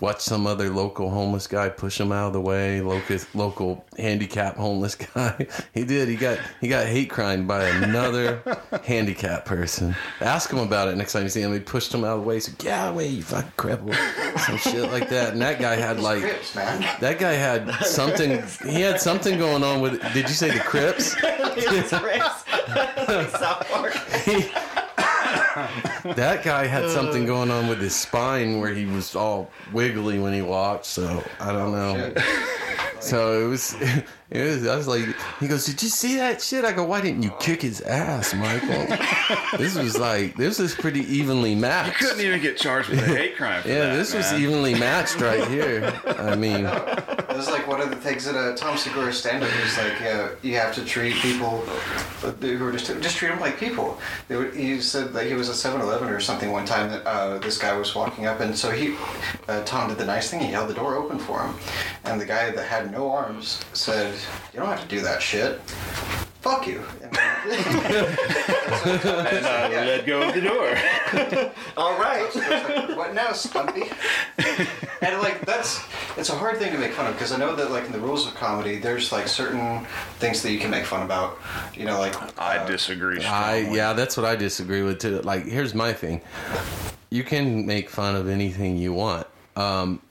watch 0.00 0.20
some 0.20 0.46
other 0.46 0.68
local 0.70 1.10
homeless 1.10 1.46
guy 1.46 1.68
push 1.68 1.98
him 2.00 2.12
out 2.12 2.28
of 2.28 2.32
the 2.34 2.40
way, 2.40 2.80
local 2.80 3.18
local 3.34 3.84
handicap 3.98 4.56
homeless 4.56 4.94
guy. 5.14 5.46
He 5.72 5.84
did. 5.84 6.08
He 6.08 6.16
got 6.16 6.38
he 6.60 6.68
got 6.68 6.86
hate 6.86 7.10
crimed 7.10 7.48
by 7.48 7.64
another 7.64 8.42
handicap 8.84 9.44
person. 9.44 9.94
Ask 10.20 10.50
him 10.50 10.58
about 10.58 10.88
it 10.88 10.96
next 10.96 11.12
time 11.12 11.22
you 11.22 11.28
see 11.28 11.40
him. 11.42 11.52
He 11.52 11.60
pushed 11.60 11.92
him 11.94 12.04
out 12.04 12.16
of 12.18 12.20
the 12.22 12.26
way. 12.28 12.34
He 12.34 12.40
said, 12.40 12.58
"Get 12.58 12.72
out 12.72 12.88
of 12.88 12.94
the 12.94 12.98
way, 12.98 13.08
you 13.08 13.22
fucking 13.22 13.52
cripple," 13.56 13.94
some 14.40 14.58
shit 14.58 14.90
like 14.90 15.08
that. 15.08 15.32
And 15.32 15.42
that 15.42 15.60
guy 15.60 15.76
had 15.76 16.00
like 16.00 16.20
Crips, 16.22 16.54
man. 16.54 16.80
that 17.00 17.18
guy 17.18 17.32
had 17.32 17.70
something. 17.84 18.42
He 18.70 18.80
had 18.80 19.00
something 19.00 19.38
going 19.38 19.62
on 19.64 19.80
with. 19.80 20.00
Did 20.12 20.28
you 20.28 20.34
say 20.34 20.50
the 20.50 20.60
Crips? 20.60 21.14
It's 21.22 21.92
Chris. 21.92 22.44
That 26.16 26.42
guy 26.44 26.66
had 26.66 26.90
something 26.90 27.26
going 27.26 27.50
on 27.50 27.68
with 27.68 27.80
his 27.80 27.94
spine 27.94 28.60
where 28.60 28.74
he 28.74 28.86
was 28.86 29.14
all 29.14 29.50
wiggly 29.72 30.18
when 30.18 30.32
he 30.32 30.42
walked. 30.42 30.86
So 30.86 31.22
I 31.40 31.52
don't 31.52 31.72
know. 31.72 32.12
Oh, 32.16 32.20
shit. 32.20 33.02
So 33.02 33.44
it 33.44 33.48
was. 33.48 33.76
It 34.30 34.42
was. 34.42 34.66
I 34.66 34.76
was 34.76 34.88
like, 34.88 35.04
he 35.38 35.46
goes, 35.46 35.66
"Did 35.66 35.82
you 35.82 35.88
see 35.88 36.16
that 36.16 36.40
shit?" 36.40 36.64
I 36.64 36.72
go, 36.72 36.84
"Why 36.84 37.00
didn't 37.00 37.22
you 37.22 37.32
kick 37.40 37.62
his 37.62 37.80
ass, 37.82 38.34
Michael?" 38.34 38.86
this 39.58 39.76
was 39.76 39.98
like 39.98 40.36
this 40.36 40.58
was 40.58 40.74
pretty 40.74 41.00
evenly 41.00 41.54
matched. 41.54 42.00
You 42.00 42.06
couldn't 42.08 42.24
even 42.24 42.40
get 42.40 42.56
charged 42.56 42.88
with 42.88 43.00
a 43.00 43.06
hate 43.06 43.36
crime. 43.36 43.62
For 43.62 43.68
Yeah, 43.74 43.86
that, 43.86 43.96
this 43.96 44.14
was 44.14 44.32
evenly 44.32 44.74
matched 44.74 45.20
right 45.20 45.46
here. 45.48 45.92
I 46.06 46.34
mean, 46.36 46.64
It 46.66 47.36
was 47.36 47.50
like 47.50 47.66
one 47.68 47.80
of 47.80 47.90
the 47.90 47.96
things 47.96 48.24
that 48.24 48.34
uh, 48.36 48.56
Tom 48.56 48.76
Segura 48.78 49.12
stand-up 49.12 49.50
is 49.64 49.76
like 49.76 50.00
uh, 50.02 50.28
you 50.42 50.56
have 50.56 50.74
to 50.76 50.84
treat 50.84 51.14
people 51.16 51.58
who 51.60 52.66
are 52.66 52.72
just 52.72 52.86
just 53.02 53.16
treat 53.16 53.28
them 53.28 53.40
like 53.40 53.58
people. 53.58 53.98
They 54.28 54.36
would, 54.36 54.54
he 54.54 54.80
said 54.80 55.12
that 55.12 55.26
he 55.26 55.34
was 55.34 55.48
at 55.50 55.56
7-Eleven 55.56 56.08
or 56.08 56.20
something 56.20 56.50
one 56.50 56.64
time 56.64 56.90
that 56.90 57.06
uh, 57.06 57.38
this 57.38 57.58
guy 57.58 57.76
was 57.76 57.94
walking 57.94 58.26
up 58.26 58.40
and 58.40 58.56
so 58.56 58.70
he 58.70 58.96
uh, 59.48 59.62
Tom 59.64 59.88
did 59.88 59.98
the 59.98 60.04
nice 60.06 60.30
thing. 60.30 60.40
He 60.40 60.46
held 60.50 60.68
the 60.70 60.74
door 60.74 60.96
open 60.96 61.18
for 61.18 61.42
him, 61.44 61.54
and 62.04 62.20
the 62.20 62.24
guy 62.26 62.50
that 62.50 62.66
had 62.66 62.90
no 62.90 63.10
arms 63.10 63.60
said, 63.72 64.14
"You 64.52 64.60
don't 64.60 64.68
have 64.68 64.82
to 64.82 64.88
do 64.88 65.00
that 65.02 65.22
shit." 65.22 65.60
Fuck 66.44 66.66
you. 66.66 66.82
And, 67.02 67.16
And 68.84 69.46
uh, 69.46 69.68
we 69.70 69.76
let 69.76 70.04
go 70.04 70.28
of 70.28 70.34
the 70.34 70.42
door. 70.42 70.76
All 71.78 71.98
right. 71.98 72.30
So 72.30 72.40
like, 72.40 72.96
what 72.98 73.14
now, 73.14 73.32
Stumpy? 73.32 73.84
and 75.00 75.22
like 75.22 75.40
that's 75.46 75.82
it's 76.18 76.28
a 76.28 76.34
hard 76.34 76.58
thing 76.58 76.70
to 76.72 76.78
make 76.78 76.92
fun 76.92 77.06
of 77.06 77.14
because 77.14 77.32
I 77.32 77.38
know 77.38 77.56
that 77.56 77.70
like 77.70 77.86
in 77.86 77.92
the 77.92 77.98
rules 77.98 78.26
of 78.26 78.34
comedy, 78.34 78.78
there's 78.78 79.10
like 79.10 79.26
certain 79.26 79.86
things 80.18 80.42
that 80.42 80.52
you 80.52 80.58
can 80.58 80.70
make 80.70 80.84
fun 80.84 81.02
about. 81.02 81.38
You 81.74 81.86
know, 81.86 81.98
like 81.98 82.14
I 82.38 82.58
uh, 82.58 82.66
disagree. 82.66 83.24
I 83.24 83.60
yeah, 83.70 83.94
that's 83.94 84.16
what 84.16 84.26
I 84.26 84.36
disagree 84.36 84.82
with 84.82 84.98
too. 84.98 85.22
Like, 85.22 85.46
here's 85.46 85.74
my 85.74 85.94
thing: 85.94 86.20
you 87.08 87.24
can 87.24 87.64
make 87.64 87.88
fun 87.88 88.16
of 88.16 88.28
anything 88.28 88.76
you 88.76 88.92
want. 88.92 89.26
Um, 89.56 90.02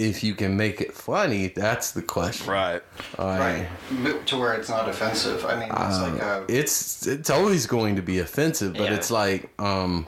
if 0.00 0.24
you 0.24 0.34
can 0.34 0.56
make 0.56 0.80
it 0.80 0.92
funny, 0.94 1.48
that's 1.48 1.92
the 1.92 2.02
question. 2.02 2.50
Right. 2.50 2.82
I- 3.18 3.38
right 3.38 4.26
to 4.26 4.38
where 4.38 4.54
it's 4.54 4.68
not 4.68 4.88
offensive. 4.88 5.44
I 5.44 5.54
mean, 5.60 5.68
it's 5.70 6.00
like 6.00 6.22
uh, 6.22 6.42
it's 6.48 7.06
it's 7.06 7.30
always 7.30 7.66
going 7.66 7.96
to 7.96 8.02
be 8.02 8.18
offensive, 8.20 8.72
but 8.74 8.84
Yeah. 8.90 8.94
it's 8.96 9.10
like, 9.10 9.50
um, 9.60 10.06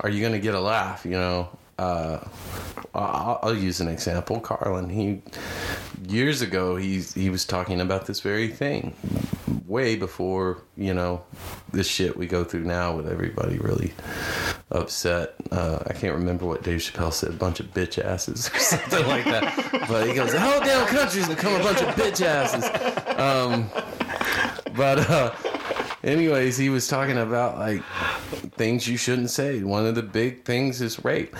are 0.00 0.10
you 0.10 0.20
going 0.20 0.34
to 0.34 0.38
get 0.40 0.54
a 0.54 0.60
laugh? 0.60 1.04
You 1.04 1.12
know, 1.12 1.48
uh, 1.78 2.18
I'll, 2.94 3.38
I'll 3.42 3.56
use 3.56 3.80
an 3.80 3.88
example. 3.88 4.40
Carlin, 4.40 4.88
he 4.88 5.22
years 6.08 6.42
ago, 6.42 6.76
he's 6.76 7.14
he 7.14 7.30
was 7.30 7.44
talking 7.44 7.80
about 7.80 8.06
this 8.06 8.20
very 8.20 8.48
thing, 8.48 8.94
way 9.66 9.96
before 9.96 10.62
you 10.76 10.94
know 10.94 11.22
this 11.72 11.86
shit 11.86 12.16
we 12.16 12.26
go 12.26 12.44
through 12.44 12.64
now 12.64 12.96
with 12.96 13.08
everybody 13.08 13.58
really 13.58 13.92
upset. 14.70 15.34
Uh, 15.50 15.78
I 15.86 15.92
can't 15.92 16.14
remember 16.14 16.46
what 16.46 16.62
Dave 16.62 16.80
Chappelle 16.80 17.12
said, 17.12 17.30
a 17.30 17.34
bunch 17.34 17.60
of 17.60 17.66
bitch 17.72 18.02
asses 18.02 18.48
or 18.52 18.58
something 18.58 19.06
like 19.06 19.24
that. 19.24 19.86
But 19.88 20.08
he 20.08 20.14
goes, 20.14 20.32
the 20.32 20.40
whole 20.40 20.60
damn 20.60 20.86
country's 20.88 21.28
become 21.28 21.54
a 21.60 21.62
bunch 21.62 21.80
of 21.80 21.88
bitch 21.94 22.24
asses. 22.24 22.64
Um, 23.18 23.70
but 24.76 24.98
uh, 25.10 25.34
anyways, 26.02 26.56
he 26.56 26.70
was 26.70 26.88
talking 26.88 27.18
about 27.18 27.58
like 27.58 27.82
things 28.52 28.88
you 28.88 28.96
shouldn't 28.96 29.30
say. 29.30 29.62
One 29.62 29.86
of 29.86 29.94
the 29.94 30.02
big 30.02 30.44
things 30.44 30.80
is 30.80 31.04
rape. 31.04 31.36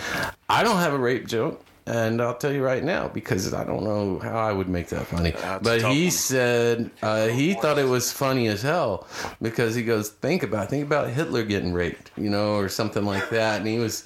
I 0.48 0.62
don't 0.62 0.78
have 0.78 0.92
a 0.92 0.98
rape 0.98 1.26
joke. 1.26 1.64
And 1.86 2.20
I'll 2.20 2.36
tell 2.36 2.52
you 2.52 2.62
right 2.62 2.84
now 2.84 3.08
because 3.08 3.54
I 3.54 3.64
don't 3.64 3.82
know 3.82 4.18
how 4.18 4.36
I 4.36 4.52
would 4.52 4.68
make 4.68 4.88
that 4.88 5.06
funny. 5.06 5.30
That's 5.30 5.64
but 5.64 5.80
he 5.80 6.04
one. 6.04 6.10
said 6.10 6.90
uh, 7.00 7.28
he 7.28 7.54
thought 7.54 7.78
it 7.78 7.86
was 7.86 8.12
funny 8.12 8.48
as 8.48 8.60
hell 8.60 9.06
because 9.40 9.74
he 9.74 9.82
goes, 9.82 10.10
think 10.10 10.42
about 10.42 10.68
think 10.68 10.84
about 10.84 11.08
Hitler 11.08 11.44
getting 11.44 11.72
raped, 11.72 12.10
you 12.14 12.28
know, 12.28 12.56
or 12.56 12.68
something 12.68 13.06
like 13.06 13.30
that. 13.30 13.60
And 13.60 13.66
he 13.66 13.78
was, 13.78 14.04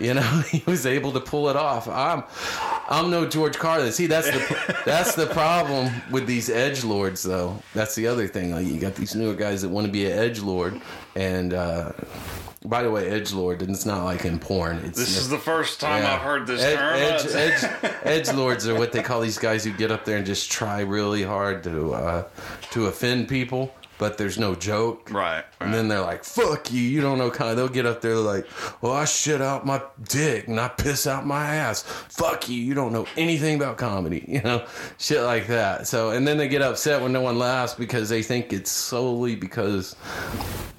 you 0.00 0.14
know, 0.14 0.22
he 0.50 0.62
was 0.66 0.86
able 0.86 1.12
to 1.12 1.20
pull 1.20 1.50
it 1.50 1.56
off. 1.56 1.86
I'm, 1.86 2.24
I'm 2.92 3.10
no 3.10 3.26
George 3.26 3.58
Carlin. 3.58 3.90
See, 3.90 4.06
that's 4.06 4.30
the 4.30 4.82
that's 4.84 5.14
the 5.14 5.26
problem 5.26 5.90
with 6.10 6.26
these 6.26 6.50
edge 6.50 6.84
lords, 6.84 7.22
though. 7.22 7.60
That's 7.72 7.94
the 7.94 8.06
other 8.06 8.28
thing. 8.28 8.52
Like 8.52 8.66
you 8.66 8.78
got 8.78 8.94
these 8.94 9.14
newer 9.14 9.34
guys 9.34 9.62
that 9.62 9.70
want 9.70 9.86
to 9.86 9.92
be 9.92 10.04
an 10.04 10.12
edge 10.12 10.40
lord, 10.40 10.78
and 11.16 11.54
uh, 11.54 11.92
by 12.66 12.82
the 12.82 12.90
way, 12.90 13.08
edge 13.08 13.32
lord, 13.32 13.62
and 13.62 13.70
it's 13.70 13.86
not 13.86 14.04
like 14.04 14.26
in 14.26 14.38
porn. 14.38 14.76
It's 14.84 14.98
This 14.98 15.16
is 15.16 15.30
the 15.30 15.38
first 15.38 15.80
time 15.80 16.02
yeah. 16.02 16.14
I've 16.16 16.20
heard 16.20 16.46
this 16.46 16.62
Ed- 16.62 16.76
term. 16.76 16.94
Edge, 16.96 17.26
edge, 17.34 17.92
edge 18.04 18.32
lords 18.34 18.68
are 18.68 18.74
what 18.74 18.92
they 18.92 19.02
call 19.02 19.22
these 19.22 19.38
guys 19.38 19.64
who 19.64 19.72
get 19.72 19.90
up 19.90 20.04
there 20.04 20.18
and 20.18 20.26
just 20.26 20.52
try 20.52 20.80
really 20.80 21.22
hard 21.22 21.64
to 21.64 21.94
uh, 21.94 22.24
to 22.72 22.86
offend 22.86 23.26
people, 23.28 23.74
but 24.02 24.18
there's 24.18 24.36
no 24.36 24.56
joke. 24.56 25.12
Right. 25.12 25.44
And 25.60 25.72
then 25.72 25.86
they're 25.86 26.00
like, 26.00 26.24
"Fuck 26.24 26.72
you! 26.72 26.80
You 26.80 27.00
don't 27.00 27.18
know." 27.18 27.30
Kind 27.30 27.52
of. 27.52 27.56
They'll 27.56 27.68
get 27.68 27.86
up 27.86 28.00
there 28.00 28.16
like, 28.16 28.48
"Well, 28.80 28.92
I 28.92 29.04
shit 29.04 29.40
out 29.40 29.64
my 29.64 29.80
dick 30.08 30.48
and 30.48 30.58
I 30.58 30.66
piss 30.66 31.06
out 31.06 31.24
my 31.24 31.54
ass. 31.54 31.82
Fuck 31.84 32.48
you! 32.48 32.56
You 32.56 32.74
don't 32.74 32.92
know 32.92 33.06
anything 33.16 33.54
about 33.54 33.78
comedy." 33.78 34.24
You 34.32 34.40
know, 34.40 34.66
shit 34.96 35.20
like 35.22 35.46
that. 35.48 35.86
So, 35.86 36.10
and 36.10 36.26
then 36.26 36.38
they 36.38 36.48
get 36.48 36.62
upset 36.62 37.02
when 37.02 37.12
no 37.12 37.20
one 37.20 37.38
laughs 37.38 37.74
because 37.74 38.08
they 38.08 38.22
think 38.22 38.50
it's 38.50 38.70
solely 38.70 39.36
because 39.36 39.94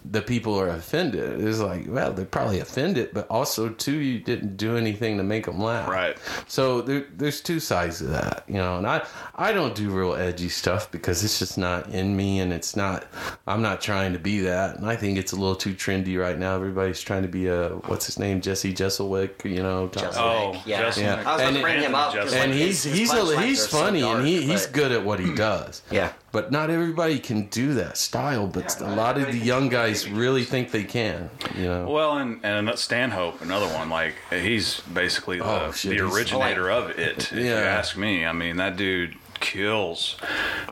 the 0.06 0.22
people 0.22 0.60
are 0.60 0.70
offended. 0.70 1.42
It's 1.42 1.60
like, 1.60 1.86
well, 1.88 2.12
they're 2.12 2.26
probably 2.26 2.60
offended, 2.60 3.12
but 3.14 3.28
also 3.30 3.70
too, 3.70 3.96
you 4.00 4.20
didn't 4.20 4.58
do 4.58 4.76
anything 4.78 5.18
to 5.18 5.24
make 5.24 5.46
them 5.46 5.60
laugh. 5.62 5.88
Right. 5.88 6.18
So 6.48 6.82
there, 6.82 7.06
there's 7.16 7.42
two 7.42 7.60
sides 7.60 8.00
to 8.00 8.06
that, 8.06 8.44
you 8.48 8.56
know. 8.56 8.78
And 8.78 8.86
I, 8.88 9.06
I 9.36 9.52
don't 9.54 9.76
do 9.76 9.90
real 9.90 10.14
edgy 10.16 10.50
stuff 10.50 10.92
because 10.92 11.24
it's 11.24 11.40
just 11.40 11.58
not 11.58 11.90
in 11.90 12.16
me, 12.18 12.40
and 12.40 12.52
it's 12.52 12.76
not. 12.76 13.06
I'm 13.48 13.62
not 13.62 13.82
trying 13.82 14.14
to 14.14 14.20
be 14.20 14.40
that, 14.42 14.78
and 14.78 14.88
I 14.90 14.96
think 14.96 15.18
it's 15.18 15.32
a 15.32 15.36
little 15.36 15.56
too 15.56 15.74
trendy 15.74 16.20
right 16.20 16.38
now. 16.38 16.56
Everybody's 16.56 17.02
trying 17.02 17.22
to 17.24 17.28
be 17.30 17.48
a 17.48 17.70
what's 17.88 18.06
his 18.06 18.20
name, 18.20 18.42
Jesse 18.42 18.74
Jeselnik, 18.74 19.46
you 19.46 19.64
know. 19.64 19.88
Jeselnik. 19.88 20.14
Oh, 20.18 20.62
Yeah. 20.66 20.82
Jesse 20.82 21.02
Yeah. 21.02 21.14
I 21.14 21.16
was 21.18 21.24
about 21.24 21.40
And 21.42 21.56
to 21.56 21.62
bring 21.62 21.82
him 21.82 21.96
up, 21.96 22.14
and 22.16 22.30
like, 22.32 22.50
he's 22.52 22.84
his- 22.84 22.84
his 22.84 22.98
he's 23.00 23.14
a, 23.14 23.42
he's 23.42 23.64
are 23.66 23.68
so 23.70 23.78
funny 23.78 24.02
dark, 24.02 24.20
and 24.20 24.28
he, 24.28 24.42
he's 24.42 24.66
good 24.68 24.92
at 24.92 25.04
what 25.06 25.20
he 25.20 25.34
does. 25.34 25.82
Yeah. 25.92 26.12
But 26.32 26.52
not 26.52 26.72
everybody 26.72 27.20
can 27.20 27.46
do 27.50 27.76
that 27.76 27.96
style. 27.96 28.48
But 28.48 28.76
Yeah, 28.82 28.92
a 28.92 28.96
lot 28.96 29.20
of 29.20 29.28
the 29.28 29.38
young 29.38 29.70
guys 29.70 29.93
Really 30.08 30.44
think 30.44 30.72
they 30.72 30.84
can. 30.84 31.30
You 31.56 31.66
know. 31.66 31.90
Well, 31.90 32.18
and 32.18 32.40
and 32.44 32.78
Stanhope, 32.78 33.42
another 33.42 33.68
one. 33.68 33.90
Like 33.90 34.16
he's 34.30 34.80
basically 34.82 35.40
oh, 35.40 35.46
the, 35.46 35.66
Oh, 35.68 35.72
shit, 35.72 35.92
the 35.92 36.00
originator 36.06 36.70
of 36.70 36.90
it. 36.92 37.32
If 37.32 37.32
you 37.34 37.46
Yeah. 37.46 37.60
ask 37.60 37.96
me, 37.98 38.26
I 38.26 38.32
mean 38.34 38.58
that 38.58 38.76
dude 38.78 39.16
kills. 39.44 40.16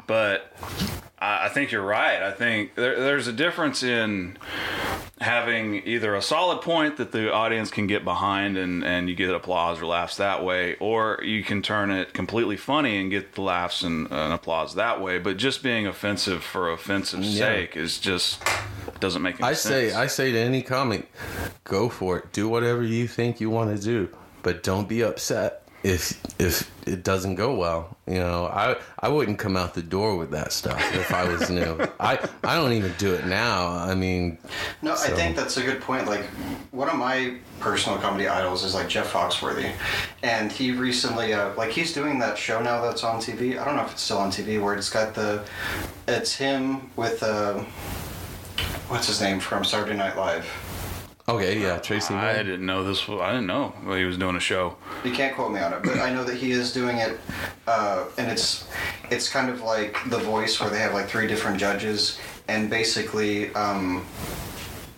But 0.07 0.51
I, 1.19 1.45
I 1.45 1.49
think 1.49 1.71
you're 1.71 1.85
right. 1.85 2.23
I 2.23 2.31
think 2.31 2.73
there, 2.75 2.99
there's 2.99 3.27
a 3.27 3.33
difference 3.33 3.83
in 3.83 4.37
having 5.19 5.75
either 5.85 6.15
a 6.15 6.21
solid 6.21 6.61
point 6.61 6.97
that 6.97 7.11
the 7.11 7.31
audience 7.31 7.69
can 7.69 7.85
get 7.85 8.03
behind 8.03 8.57
and, 8.57 8.83
and 8.83 9.07
you 9.07 9.13
get 9.15 9.29
applause 9.29 9.79
or 9.79 9.85
laughs 9.85 10.17
that 10.17 10.43
way, 10.43 10.75
or 10.79 11.19
you 11.23 11.43
can 11.43 11.61
turn 11.61 11.91
it 11.91 12.11
completely 12.13 12.57
funny 12.57 12.97
and 12.99 13.11
get 13.11 13.35
the 13.35 13.41
laughs 13.41 13.83
and, 13.83 14.07
and 14.11 14.33
applause 14.33 14.73
that 14.75 14.99
way. 14.99 15.19
But 15.19 15.37
just 15.37 15.61
being 15.61 15.85
offensive 15.85 16.43
for 16.43 16.71
offensive 16.71 17.19
Yeah. 17.23 17.45
sake 17.45 17.77
is 17.77 17.99
just 17.99 18.41
doesn't 18.99 19.21
make 19.21 19.35
any 19.35 19.43
I 19.49 19.53
sense. 19.53 19.91
say 19.91 19.93
I 19.93 20.07
say 20.07 20.31
to 20.31 20.37
any 20.39 20.63
comic, 20.63 21.11
go 21.65 21.87
for 21.89 22.17
it. 22.17 22.33
Do 22.33 22.47
whatever 22.49 22.81
you 22.81 23.07
think 23.07 23.39
you 23.39 23.49
want 23.51 23.75
to 23.75 23.83
do, 23.83 24.09
but 24.41 24.63
don't 24.63 24.87
be 24.89 25.01
upset 25.03 25.67
if 25.83 26.19
if 26.39 26.69
it 26.87 27.03
doesn't 27.03 27.35
go 27.35 27.55
well. 27.55 27.97
You 28.07 28.15
know, 28.19 28.47
I 28.47 28.77
I 28.99 29.09
wouldn't 29.09 29.39
come 29.39 29.55
out 29.55 29.73
the 29.73 29.81
door 29.81 30.17
with 30.17 30.31
that 30.31 30.51
stuff 30.51 30.79
if 30.95 31.13
I 31.13 31.27
was 31.27 31.49
new. 31.49 31.77
I 31.99 32.17
I 32.43 32.55
don't 32.55 32.73
even 32.73 32.93
do 32.97 33.13
it 33.13 33.25
now. 33.25 33.69
I 33.69 33.95
mean, 33.95 34.37
No, 34.81 34.93
I 34.93 35.09
think 35.09 35.35
that's 35.35 35.57
a 35.57 35.63
good 35.63 35.81
point. 35.81 36.07
Like, 36.07 36.25
one 36.71 36.89
of 36.89 36.95
my 36.95 37.35
personal 37.59 37.99
comedy 37.99 38.27
idols 38.27 38.63
is 38.63 38.73
like 38.73 38.89
Jeff 38.89 39.11
Foxworthy, 39.13 39.71
and 40.23 40.51
he 40.51 40.71
recently, 40.71 41.33
uh, 41.33 41.53
like, 41.55 41.69
he's 41.71 41.93
doing 41.93 42.19
that 42.19 42.37
show 42.37 42.61
now 42.61 42.81
that's 42.81 43.03
on 43.03 43.19
TV. 43.19 43.59
I 43.59 43.65
don't 43.65 43.75
know 43.75 43.83
if 43.83 43.91
it's 43.91 44.01
still 44.01 44.17
on 44.17 44.31
TV, 44.31 44.61
where 44.61 44.73
it's 44.75 44.89
got 44.89 45.13
the, 45.13 45.43
it's 46.07 46.35
him 46.35 46.89
with, 46.95 47.21
uh, 47.21 47.59
what's 48.87 49.07
his 49.07 49.21
name 49.21 49.39
from 49.39 49.63
Saturday 49.63 49.95
Night 49.95 50.17
Live. 50.17 50.45
Okay, 51.27 51.59
yeah, 51.59 51.77
Tracy. 51.77 52.13
I 52.13 52.21
Morgan. 52.33 52.45
didn't 52.45 52.65
know 52.65 52.83
this. 52.83 53.07
Was, 53.07 53.21
I 53.21 53.31
didn't 53.31 53.47
know 53.47 53.73
he 53.95 54.05
was 54.05 54.17
doing 54.17 54.35
a 54.35 54.39
show. 54.39 54.75
You 55.03 55.11
can't 55.11 55.35
quote 55.35 55.51
me 55.51 55.59
on 55.59 55.73
it, 55.73 55.83
but 55.83 55.97
I 55.99 56.11
know 56.13 56.23
that 56.23 56.35
he 56.37 56.51
is 56.51 56.73
doing 56.73 56.97
it, 56.97 57.19
uh, 57.67 58.05
and 58.17 58.31
it's 58.31 58.67
it's 59.09 59.29
kind 59.29 59.49
of 59.49 59.61
like 59.61 59.97
The 60.09 60.17
Voice, 60.19 60.59
where 60.59 60.69
they 60.69 60.79
have 60.79 60.93
like 60.93 61.07
three 61.07 61.27
different 61.27 61.57
judges, 61.59 62.19
and 62.47 62.69
basically, 62.69 63.53
um, 63.55 64.05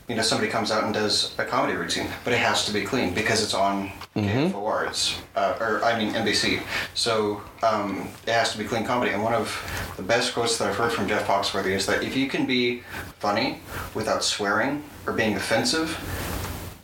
you 0.07 0.15
know 0.15 0.21
somebody 0.21 0.49
comes 0.51 0.71
out 0.71 0.83
and 0.83 0.93
does 0.93 1.33
a 1.39 1.45
comedy 1.45 1.77
routine, 1.77 2.07
but 2.23 2.33
it 2.33 2.39
has 2.39 2.65
to 2.65 2.73
be 2.73 2.83
clean 2.83 3.13
because 3.13 3.43
it's 3.43 3.53
on 3.53 3.89
KFOR, 4.15 4.87
it's 4.87 5.21
uh, 5.35 5.57
or 5.59 5.83
I 5.83 5.97
mean 5.97 6.13
NBC, 6.13 6.61
so 6.93 7.41
um, 7.63 8.09
it 8.27 8.33
has 8.33 8.51
to 8.51 8.57
be 8.57 8.65
clean 8.65 8.85
comedy. 8.85 9.11
And 9.11 9.23
one 9.23 9.33
of 9.33 9.93
the 9.97 10.03
best 10.03 10.33
quotes 10.33 10.57
that 10.57 10.69
I've 10.69 10.75
heard 10.75 10.91
from 10.91 11.07
Jeff 11.07 11.25
Foxworthy 11.25 11.71
is 11.71 11.85
that 11.85 12.03
if 12.03 12.15
you 12.15 12.27
can 12.27 12.45
be 12.45 12.83
funny 13.19 13.59
without 13.95 14.23
swearing 14.23 14.83
or 15.07 15.13
being 15.13 15.35
offensive, 15.35 15.97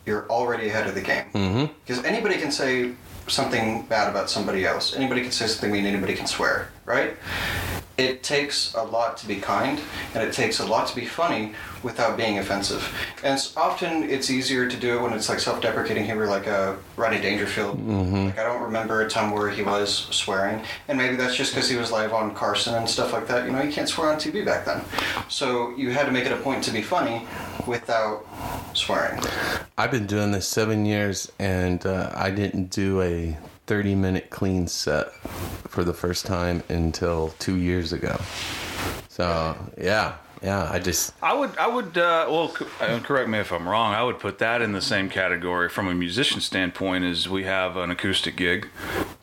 you're 0.06 0.28
already 0.30 0.68
ahead 0.68 0.86
of 0.86 0.94
the 0.94 1.02
game. 1.02 1.26
Because 1.86 2.02
anybody 2.04 2.36
can 2.36 2.50
say 2.50 2.92
something 3.28 3.82
bad 3.86 4.10
about 4.10 4.28
somebody 4.28 4.64
else. 4.64 4.94
Anybody 4.96 5.22
can 5.22 5.30
say 5.30 5.46
something 5.46 5.70
mean. 5.70 5.86
Anybody 5.86 6.14
can 6.14 6.26
swear, 6.26 6.70
right? 6.84 7.14
It 8.00 8.22
takes 8.22 8.72
a 8.72 8.82
lot 8.82 9.18
to 9.18 9.28
be 9.28 9.36
kind, 9.36 9.78
and 10.14 10.22
it 10.26 10.32
takes 10.32 10.58
a 10.58 10.64
lot 10.64 10.86
to 10.88 10.96
be 10.96 11.04
funny 11.04 11.52
without 11.82 12.16
being 12.16 12.38
offensive. 12.38 12.82
And 13.22 13.34
it's, 13.34 13.54
often 13.58 14.04
it's 14.04 14.30
easier 14.30 14.66
to 14.70 14.76
do 14.76 14.96
it 14.96 15.02
when 15.02 15.12
it's 15.12 15.28
like 15.28 15.38
self-deprecating 15.38 16.06
humor, 16.06 16.26
like 16.26 16.48
uh, 16.48 16.76
Rodney 16.96 17.20
Dangerfield. 17.20 17.78
Like 18.26 18.38
I 18.38 18.42
don't 18.42 18.62
remember 18.62 19.02
a 19.02 19.08
time 19.08 19.32
where 19.32 19.50
he 19.50 19.62
was 19.62 20.06
swearing, 20.10 20.62
and 20.88 20.96
maybe 20.96 21.14
that's 21.16 21.36
just 21.36 21.52
because 21.54 21.68
he 21.68 21.76
was 21.76 21.92
live 21.92 22.14
on 22.14 22.34
Carson 22.34 22.74
and 22.74 22.88
stuff 22.88 23.12
like 23.12 23.28
that. 23.28 23.44
You 23.44 23.52
know, 23.52 23.60
you 23.60 23.70
can't 23.70 23.88
swear 23.88 24.10
on 24.10 24.16
TV 24.16 24.46
back 24.46 24.64
then, 24.64 24.82
so 25.28 25.76
you 25.76 25.90
had 25.90 26.06
to 26.06 26.12
make 26.12 26.24
it 26.24 26.32
a 26.32 26.38
point 26.38 26.64
to 26.64 26.70
be 26.70 26.80
funny 26.80 27.26
without 27.66 28.24
swearing. 28.72 29.20
I've 29.76 29.90
been 29.90 30.06
doing 30.06 30.30
this 30.30 30.48
seven 30.48 30.86
years, 30.86 31.30
and 31.38 31.84
uh, 31.84 32.12
I 32.14 32.30
didn't 32.30 32.70
do 32.70 33.02
a 33.02 33.36
30 33.70 33.94
minute 33.94 34.30
clean 34.30 34.66
set 34.66 35.12
for 35.68 35.84
the 35.84 35.94
first 35.94 36.26
time 36.26 36.60
until 36.68 37.28
two 37.38 37.54
years 37.54 37.92
ago. 37.92 38.20
So, 39.08 39.56
yeah, 39.80 40.16
yeah, 40.42 40.68
I 40.68 40.80
just, 40.80 41.14
I 41.22 41.34
would, 41.34 41.56
I 41.56 41.68
would, 41.68 41.96
uh, 41.96 42.26
well, 42.28 42.48
correct 42.48 43.28
me 43.28 43.38
if 43.38 43.52
I'm 43.52 43.68
wrong. 43.68 43.94
I 43.94 44.02
would 44.02 44.18
put 44.18 44.40
that 44.40 44.60
in 44.60 44.72
the 44.72 44.80
same 44.80 45.08
category 45.08 45.68
from 45.68 45.86
a 45.86 45.94
musician 45.94 46.40
standpoint. 46.40 47.04
As 47.04 47.28
we 47.28 47.44
have 47.44 47.76
an 47.76 47.92
acoustic 47.92 48.34
gig, 48.34 48.66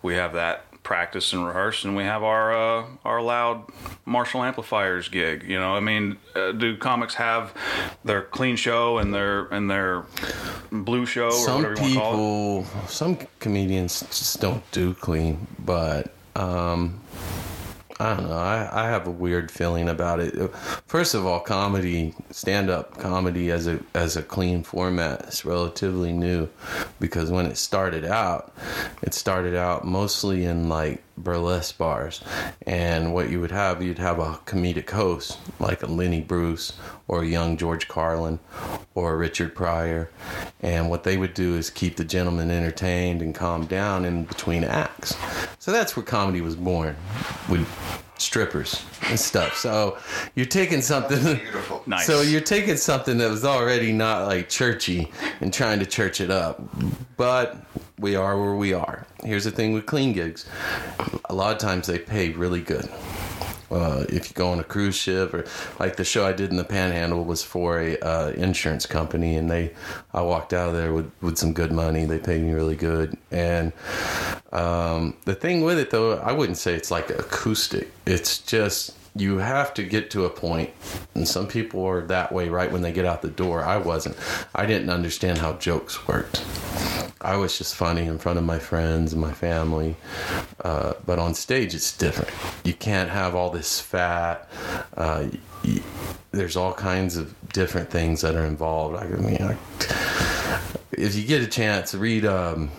we 0.01 0.15
have 0.15 0.31
that 0.31 0.66
practice 0.87 1.33
and 1.33 1.45
rehearse, 1.45 1.83
and 1.83 1.97
we 1.97 2.03
have 2.03 2.23
our 2.23 2.53
uh, 2.55 2.85
our 3.03 3.21
loud 3.21 3.65
Marshall 4.05 4.41
amplifiers 4.41 5.09
gig. 5.09 5.43
You 5.43 5.59
know, 5.59 5.75
I 5.75 5.81
mean, 5.81 6.15
uh, 6.33 6.53
do 6.53 6.77
comics 6.77 7.13
have 7.15 7.53
their 8.05 8.21
clean 8.21 8.55
show 8.55 8.97
and 8.97 9.13
their 9.13 9.47
and 9.47 9.69
their 9.69 10.05
blue 10.71 11.05
show 11.05 11.25
or 11.25 11.31
some 11.33 11.63
whatever 11.63 11.89
you 11.89 11.99
want 11.99 12.09
call 12.09 12.13
it? 12.13 12.63
people, 12.63 12.87
some 12.87 13.17
comedians 13.39 13.99
just 13.99 14.39
don't 14.39 14.63
do 14.71 14.93
clean, 14.93 15.45
but, 15.59 16.13
um, 16.37 17.01
I 17.99 18.15
don't 18.15 18.29
know. 18.29 18.37
I, 18.37 18.69
I 18.71 18.89
have 18.89 19.07
a 19.07 19.11
weird 19.11 19.49
feeling 19.49 19.89
about 19.89 20.19
it. 20.19 20.35
First 20.85 21.15
of 21.15 21.25
all, 21.25 21.39
comedy, 21.39 22.13
stand 22.29 22.69
up 22.69 22.97
comedy 22.97 23.49
as 23.49 23.67
a 23.67 23.79
as 23.95 24.15
a 24.15 24.21
clean 24.21 24.63
format 24.63 25.25
is 25.27 25.45
relatively 25.45 26.11
new 26.13 26.47
because 26.99 27.31
when 27.31 27.47
it 27.47 27.57
started 27.57 28.05
out, 28.05 28.53
it 29.01 29.15
started 29.15 29.55
out 29.55 29.85
mostly 29.85 30.45
in 30.45 30.69
like 30.69 31.01
burlesque 31.17 31.77
bars. 31.77 32.23
And 32.65 33.13
what 33.13 33.29
you 33.29 33.41
would 33.41 33.51
have, 33.51 33.81
you'd 33.81 33.99
have 33.99 34.19
a 34.19 34.39
comedic 34.45 34.89
host 34.89 35.39
like 35.59 35.83
a 35.83 35.87
Lenny 35.87 36.21
Bruce 36.21 36.77
or 37.07 37.23
a 37.23 37.27
young 37.27 37.57
George 37.57 37.87
Carlin 37.87 38.39
or 38.95 39.13
a 39.13 39.17
Richard 39.17 39.55
Pryor. 39.55 40.09
And 40.61 40.89
what 40.89 41.03
they 41.03 41.17
would 41.17 41.33
do 41.33 41.55
is 41.55 41.69
keep 41.69 41.95
the 41.95 42.05
gentleman 42.05 42.51
entertained 42.51 43.21
and 43.21 43.33
calmed 43.33 43.69
down 43.69 44.05
in 44.05 44.25
between 44.25 44.63
acts. 44.63 45.15
So 45.59 45.71
that's 45.71 45.95
where 45.95 46.05
comedy 46.05 46.41
was 46.41 46.55
born 46.55 46.95
with 47.49 47.67
strippers 48.17 48.83
and 49.09 49.19
stuff. 49.19 49.55
So 49.55 49.97
you're 50.35 50.45
taking 50.45 50.81
something 50.81 51.21
Beautiful. 51.37 51.83
Nice. 51.87 52.05
so 52.05 52.21
you're 52.21 52.41
taking 52.41 52.75
something 52.77 53.17
that 53.19 53.29
was 53.29 53.45
already 53.45 53.91
not 53.93 54.27
like 54.27 54.49
churchy 54.49 55.11
and 55.41 55.53
trying 55.53 55.79
to 55.79 55.85
church 55.85 56.19
it 56.21 56.29
up. 56.31 56.61
But 57.15 57.57
we 57.99 58.15
are 58.15 58.39
where 58.39 58.55
we 58.55 58.73
are. 58.73 59.05
Here's 59.23 59.45
the 59.45 59.51
thing 59.51 59.73
with 59.73 59.85
clean 59.85 60.13
gigs. 60.13 60.45
A 61.29 61.33
lot 61.33 61.51
of 61.53 61.57
times 61.59 61.87
they 61.87 61.97
pay 61.99 62.29
really 62.31 62.61
good. 62.61 62.89
Uh, 63.69 64.05
if 64.09 64.29
you 64.29 64.33
go 64.33 64.49
on 64.49 64.59
a 64.59 64.63
cruise 64.63 64.95
ship 64.95 65.33
or 65.33 65.45
like 65.79 65.97
the 65.97 66.05
show 66.05 66.25
I 66.25 66.33
did 66.33 66.51
in 66.51 66.57
the 66.57 66.63
Panhandle 66.63 67.23
was 67.25 67.43
for 67.43 67.79
a 67.79 67.97
uh, 67.99 68.29
insurance 68.29 68.85
company, 68.85 69.35
and 69.35 69.51
they 69.51 69.73
I 70.13 70.21
walked 70.21 70.53
out 70.53 70.69
of 70.69 70.75
there 70.75 70.93
with 70.93 71.11
with 71.21 71.37
some 71.37 71.53
good 71.53 71.71
money. 71.71 72.05
They 72.05 72.19
paid 72.19 72.41
me 72.41 72.53
really 72.53 72.75
good, 72.75 73.17
and 73.31 73.73
um, 74.51 75.17
the 75.25 75.35
thing 75.35 75.61
with 75.61 75.79
it 75.79 75.89
though, 75.89 76.17
I 76.17 76.31
wouldn't 76.31 76.57
say 76.57 76.73
it's 76.73 76.91
like 76.91 77.09
acoustic. 77.09 77.91
It's 78.05 78.39
just 78.39 78.96
you 79.17 79.37
have 79.37 79.73
to 79.75 79.83
get 79.83 80.11
to 80.11 80.25
a 80.25 80.29
point, 80.29 80.71
and 81.15 81.27
some 81.27 81.47
people 81.47 81.85
are 81.85 82.01
that 82.07 82.31
way 82.31 82.49
right 82.49 82.71
when 82.71 82.81
they 82.81 82.91
get 82.91 83.05
out 83.05 83.21
the 83.21 83.29
door. 83.29 83.63
I 83.63 83.77
wasn't. 83.77 84.15
I 84.53 84.65
didn't 84.65 84.89
understand 84.89 85.39
how 85.39 85.53
jokes 85.53 86.07
worked. 86.07 86.43
I 87.21 87.35
was 87.35 87.57
just 87.57 87.75
funny 87.75 88.05
in 88.05 88.19
front 88.19 88.37
of 88.37 88.45
my 88.45 88.59
friends 88.59 89.13
and 89.13 89.21
my 89.21 89.33
family, 89.33 89.95
uh, 90.63 90.93
but 91.05 91.19
on 91.19 91.33
stage 91.33 91.73
it's 91.73 91.95
different. 91.97 92.31
You 92.63 92.73
can't 92.73 93.09
have 93.09 93.33
all 93.35 93.49
this 93.49 93.79
fat. 93.79 94.47
Uh, 94.95 95.27
there's 96.31 96.55
all 96.55 96.73
kinds 96.73 97.17
of 97.17 97.33
different 97.53 97.89
things 97.89 98.21
that 98.21 98.35
are 98.35 98.45
involved. 98.45 98.95
I 98.97 99.07
mean, 99.07 99.41
I, 99.41 99.57
if 100.91 101.15
you 101.15 101.25
get 101.25 101.41
a 101.41 101.47
chance, 101.47 101.93
read 101.93 102.25
um, 102.25 102.71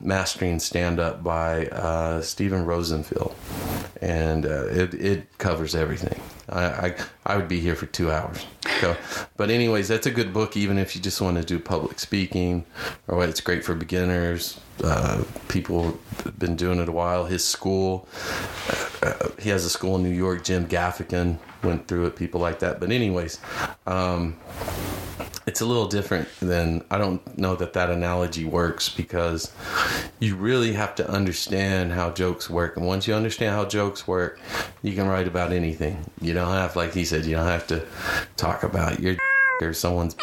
Mastering 0.00 0.58
Stand 0.58 1.00
Up 1.00 1.22
by 1.24 1.66
uh, 1.66 2.20
Stephen 2.20 2.64
Rosenfield, 2.64 3.34
and 4.00 4.46
uh, 4.46 4.66
it, 4.66 4.94
it 4.94 5.38
covers 5.38 5.74
everything. 5.74 6.20
I, 6.48 6.64
I 6.64 6.96
I 7.24 7.36
would 7.36 7.48
be 7.48 7.60
here 7.60 7.74
for 7.74 7.86
two 7.86 8.10
hours. 8.10 8.44
So, 8.80 8.96
but 9.36 9.48
anyways, 9.50 9.88
that's 9.88 10.06
a 10.06 10.10
good 10.10 10.32
book, 10.32 10.56
even 10.56 10.76
if 10.76 10.94
you 10.94 11.00
just 11.00 11.20
want 11.20 11.38
to 11.38 11.44
do 11.44 11.58
public 11.58 11.98
speaking, 11.98 12.64
or. 13.08 13.22
It's 13.32 13.40
great 13.40 13.64
for 13.64 13.74
beginners. 13.74 14.60
Uh, 14.82 15.22
people 15.48 15.98
been 16.38 16.56
doing 16.56 16.80
it 16.80 16.88
a 16.88 16.92
while. 16.92 17.24
His 17.24 17.44
school, 17.44 18.08
uh, 19.02 19.28
he 19.40 19.50
has 19.50 19.64
a 19.64 19.70
school 19.70 19.96
in 19.96 20.02
New 20.02 20.10
York. 20.10 20.44
Jim 20.44 20.66
Gaffigan 20.66 21.38
went 21.62 21.86
through 21.86 22.06
it. 22.06 22.16
People 22.16 22.40
like 22.40 22.58
that. 22.60 22.80
But 22.80 22.90
anyways. 22.90 23.38
Um, 23.86 24.36
it's 25.46 25.60
a 25.60 25.66
little 25.66 25.88
different 25.88 26.28
than 26.40 26.84
I 26.90 26.98
don't 26.98 27.36
know 27.36 27.56
that 27.56 27.72
that 27.72 27.90
analogy 27.90 28.44
works 28.44 28.88
because 28.88 29.52
you 30.20 30.36
really 30.36 30.72
have 30.72 30.94
to 30.96 31.08
understand 31.10 31.92
how 31.92 32.10
jokes 32.10 32.48
work, 32.48 32.76
and 32.76 32.86
once 32.86 33.08
you 33.08 33.14
understand 33.14 33.54
how 33.54 33.64
jokes 33.64 34.06
work, 34.06 34.38
you 34.82 34.94
can 34.94 35.08
write 35.08 35.26
about 35.26 35.52
anything. 35.52 36.04
You 36.20 36.34
don't 36.34 36.52
have, 36.52 36.76
like 36.76 36.94
he 36.94 37.04
said, 37.04 37.24
you 37.24 37.34
don't 37.34 37.46
have 37.46 37.66
to 37.68 37.84
talk 38.36 38.62
about 38.62 39.00
your 39.00 39.16
or 39.60 39.72
someone's 39.72 40.16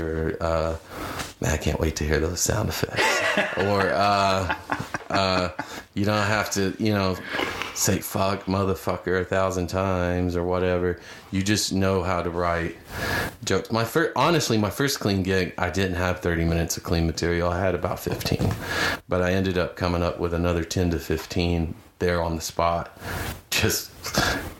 or 0.00 0.36
uh, 0.40 0.76
man, 1.40 1.52
I 1.52 1.56
can't 1.56 1.80
wait 1.80 1.96
to 1.96 2.04
hear 2.04 2.20
those 2.20 2.40
sound 2.40 2.68
effects. 2.68 3.56
or 3.58 3.90
uh, 3.92 4.54
uh, 5.10 5.50
you 5.94 6.04
don't 6.04 6.26
have 6.26 6.50
to, 6.52 6.74
you 6.78 6.92
know, 6.92 7.16
say 7.74 7.98
fuck 7.98 8.44
motherfucker 8.44 9.20
a 9.20 9.24
thousand 9.24 9.68
times 9.68 10.36
or 10.36 10.44
whatever. 10.44 11.00
You 11.30 11.42
just 11.42 11.72
know 11.72 12.02
how 12.02 12.22
to 12.22 12.30
write 12.30 12.76
jokes. 13.44 13.70
My 13.70 13.84
first, 13.84 14.12
honestly, 14.16 14.58
my 14.58 14.70
first 14.70 15.00
clean 15.00 15.22
gig, 15.22 15.54
I 15.58 15.70
didn't 15.70 15.96
have 15.96 16.20
30 16.20 16.44
minutes 16.44 16.76
of 16.76 16.82
clean 16.82 17.06
material. 17.06 17.50
I 17.50 17.60
had 17.60 17.74
about 17.74 18.00
15, 18.00 18.52
but 19.08 19.22
I 19.22 19.32
ended 19.32 19.58
up 19.58 19.76
coming 19.76 20.02
up 20.02 20.18
with 20.18 20.34
another 20.34 20.64
10 20.64 20.90
to 20.90 20.98
15 20.98 21.74
there 21.98 22.22
on 22.22 22.36
the 22.36 22.42
spot. 22.42 22.96
Just 23.50 23.90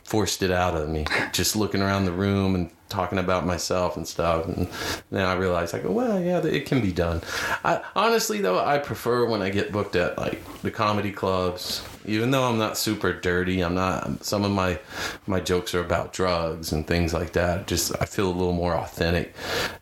forced 0.08 0.42
it 0.42 0.50
out 0.50 0.74
of 0.74 0.88
me. 0.88 1.04
Just 1.32 1.54
looking 1.54 1.82
around 1.82 2.06
the 2.06 2.12
room 2.12 2.54
and 2.54 2.70
talking 2.88 3.18
about 3.18 3.44
myself 3.44 3.94
and 3.94 4.08
stuff. 4.08 4.46
And 4.46 4.66
then 5.10 5.26
I 5.26 5.34
realized, 5.34 5.74
I 5.74 5.80
go, 5.80 5.90
well, 5.90 6.18
yeah, 6.18 6.38
it 6.38 6.64
can 6.64 6.80
be 6.80 6.92
done. 6.92 7.20
I 7.62 7.82
honestly 7.94 8.40
though, 8.40 8.58
I 8.58 8.78
prefer 8.78 9.26
when 9.26 9.42
I 9.42 9.50
get 9.50 9.70
booked 9.70 9.96
at 9.96 10.16
like 10.16 10.42
the 10.62 10.70
comedy 10.70 11.12
clubs. 11.12 11.84
Even 12.06 12.30
though 12.30 12.44
I'm 12.44 12.56
not 12.56 12.78
super 12.78 13.12
dirty, 13.12 13.60
I'm 13.60 13.74
not. 13.74 14.24
Some 14.24 14.44
of 14.46 14.50
my 14.50 14.78
my 15.26 15.40
jokes 15.40 15.74
are 15.74 15.80
about 15.80 16.14
drugs 16.14 16.72
and 16.72 16.86
things 16.86 17.12
like 17.12 17.34
that. 17.34 17.66
Just 17.66 17.94
I 18.00 18.06
feel 18.06 18.28
a 18.28 18.32
little 18.32 18.54
more 18.54 18.74
authentic. 18.74 19.34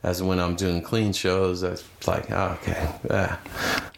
As 0.03 0.25
when 0.25 0.41
I'm 0.41 0.57
doing 0.57 0.83
clean 0.83 1.13
shows, 1.13 1.63
it's 1.63 1.85
like, 2.09 2.33
oh, 2.33 2.59
okay, 2.63 2.93
yeah, 3.09 3.37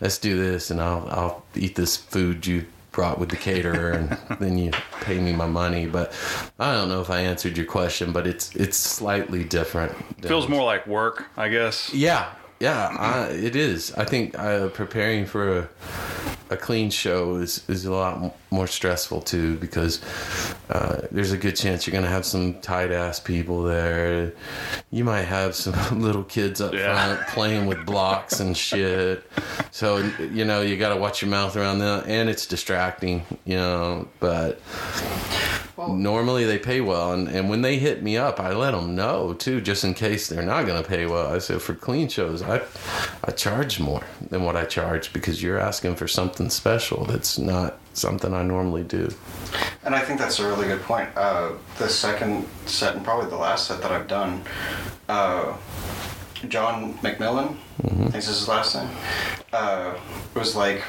let's 0.03 0.18
do 0.18 0.37
this, 0.37 0.70
and 0.70 0.79
I'll 0.79 1.09
I'll 1.09 1.45
eat 1.55 1.74
this 1.74 1.97
food 1.97 2.47
you 2.47 2.66
brought 2.99 3.20
with 3.20 3.28
the 3.28 3.36
caterer 3.36 3.92
and 3.92 4.18
then 4.40 4.59
you 4.59 4.72
pay 5.03 5.20
me 5.20 5.32
my 5.32 5.46
money. 5.46 5.86
But 5.86 6.12
i 6.59 6.72
don't 6.72 6.88
know 6.88 7.01
if 7.01 7.11
i 7.11 7.20
answered 7.20 7.57
your 7.57 7.66
question 7.66 8.11
but 8.12 8.26
it's 8.26 8.55
it's 8.57 8.76
slightly 8.76 9.44
different. 9.44 9.92
Feels 10.20 10.49
more 10.49 10.64
like 10.64 10.84
work, 10.88 11.26
I 11.36 11.49
guess. 11.49 11.94
yeah 11.94 12.32
yeah 12.59 12.88
I, 12.99 13.28
it 13.28 13.55
is. 13.55 13.94
I 13.94 14.05
think 14.05 14.36
uh, 14.36 14.70
preparing 14.70 15.26
for 15.26 15.59
a, 15.59 15.68
a 16.51 16.57
clean 16.57 16.90
show 16.90 17.36
is, 17.36 17.64
is 17.68 17.84
a 17.84 17.92
lot 17.92 18.34
more 18.51 18.66
stressful 18.66 19.20
too 19.20 19.57
because 19.59 20.01
uh, 20.70 21.03
there's 21.11 21.32
a 21.32 21.36
good 21.36 21.55
chance 21.57 21.86
you're 21.86 21.92
going 21.92 22.05
to 22.05 22.11
have 22.11 22.24
some 22.24 22.55
tight 22.61 22.90
ass 22.90 23.20
people 23.20 23.62
there 23.62 24.32
you 24.90 25.05
might 25.05 25.22
have 25.22 25.55
some 25.55 26.01
little 26.01 26.24
kids 26.24 26.61
up 26.61 26.72
Yeah. 26.72 26.94
front 27.14 27.28
playing 27.28 27.66
with 27.66 27.84
blocks 27.84 28.40
and 28.40 28.57
shit 28.57 29.22
so 29.70 29.99
you 30.32 30.44
know 30.44 30.62
you 30.62 30.76
got 30.76 30.94
to 30.94 30.96
watch 30.96 31.20
your 31.22 31.30
mouth 31.30 31.57
around 31.57 31.78
them 31.80 32.03
and 32.07 32.30
it's 32.30 32.46
distracting 32.46 33.24
you 33.44 33.57
know 33.57 34.09
but 34.20 34.61
normally 35.88 36.44
they 36.44 36.59
pay 36.59 36.80
well, 36.80 37.12
and, 37.12 37.28
and 37.28 37.49
when 37.49 37.62
they 37.62 37.78
hit 37.78 38.03
me 38.03 38.16
up, 38.16 38.40
I 38.40 38.53
let 38.53 38.72
them 38.72 38.96
know 38.96 39.32
too, 39.34 39.61
just 39.61 39.84
in 39.84 39.94
case 39.94 40.28
they're 40.28 40.42
not 40.42 40.66
going 40.66 40.82
to 40.82 40.88
pay 40.88 41.07
well. 41.07 41.32
I 41.32 41.38
said 41.38 41.62
for 41.62 41.72
clean 41.74 42.09
shows, 42.09 42.42
I 42.42 42.62
I 43.22 43.30
charge 43.30 43.78
more 43.78 44.03
than 44.28 44.42
what 44.44 44.57
I 44.57 44.64
charge 44.64 45.12
because 45.12 45.40
you're 45.40 45.59
asking 45.59 45.94
for 45.94 46.09
something 46.09 46.51
special 46.51 47.05
that's 47.05 47.38
not 47.38 47.78
something 47.99 48.32
I 48.32 48.42
normally 48.42 48.84
do. 48.84 49.11
And 49.84 49.94
I 49.94 50.01
think 50.01 50.18
that's 50.18 50.38
a 50.38 50.46
really 50.46 50.66
good 50.66 50.82
point. 50.82 51.09
Uh, 51.16 51.53
the 51.78 51.88
second 51.88 52.46
set, 52.66 52.96
and 52.96 53.05
probably 53.05 53.30
the 53.30 53.36
last 53.36 53.66
set 53.68 53.80
that 53.82 53.90
I've 53.90 54.09
done, 54.09 54.42
uh, 55.09 55.57
John 56.49 56.94
McMillan, 56.99 57.57
I 57.85 57.89
think 57.89 58.12
this 58.12 58.29
is 58.29 58.39
his 58.41 58.49
last 58.49 58.74
name, 58.74 58.89
uh, 59.53 59.95
was 60.35 60.57
like 60.57 60.83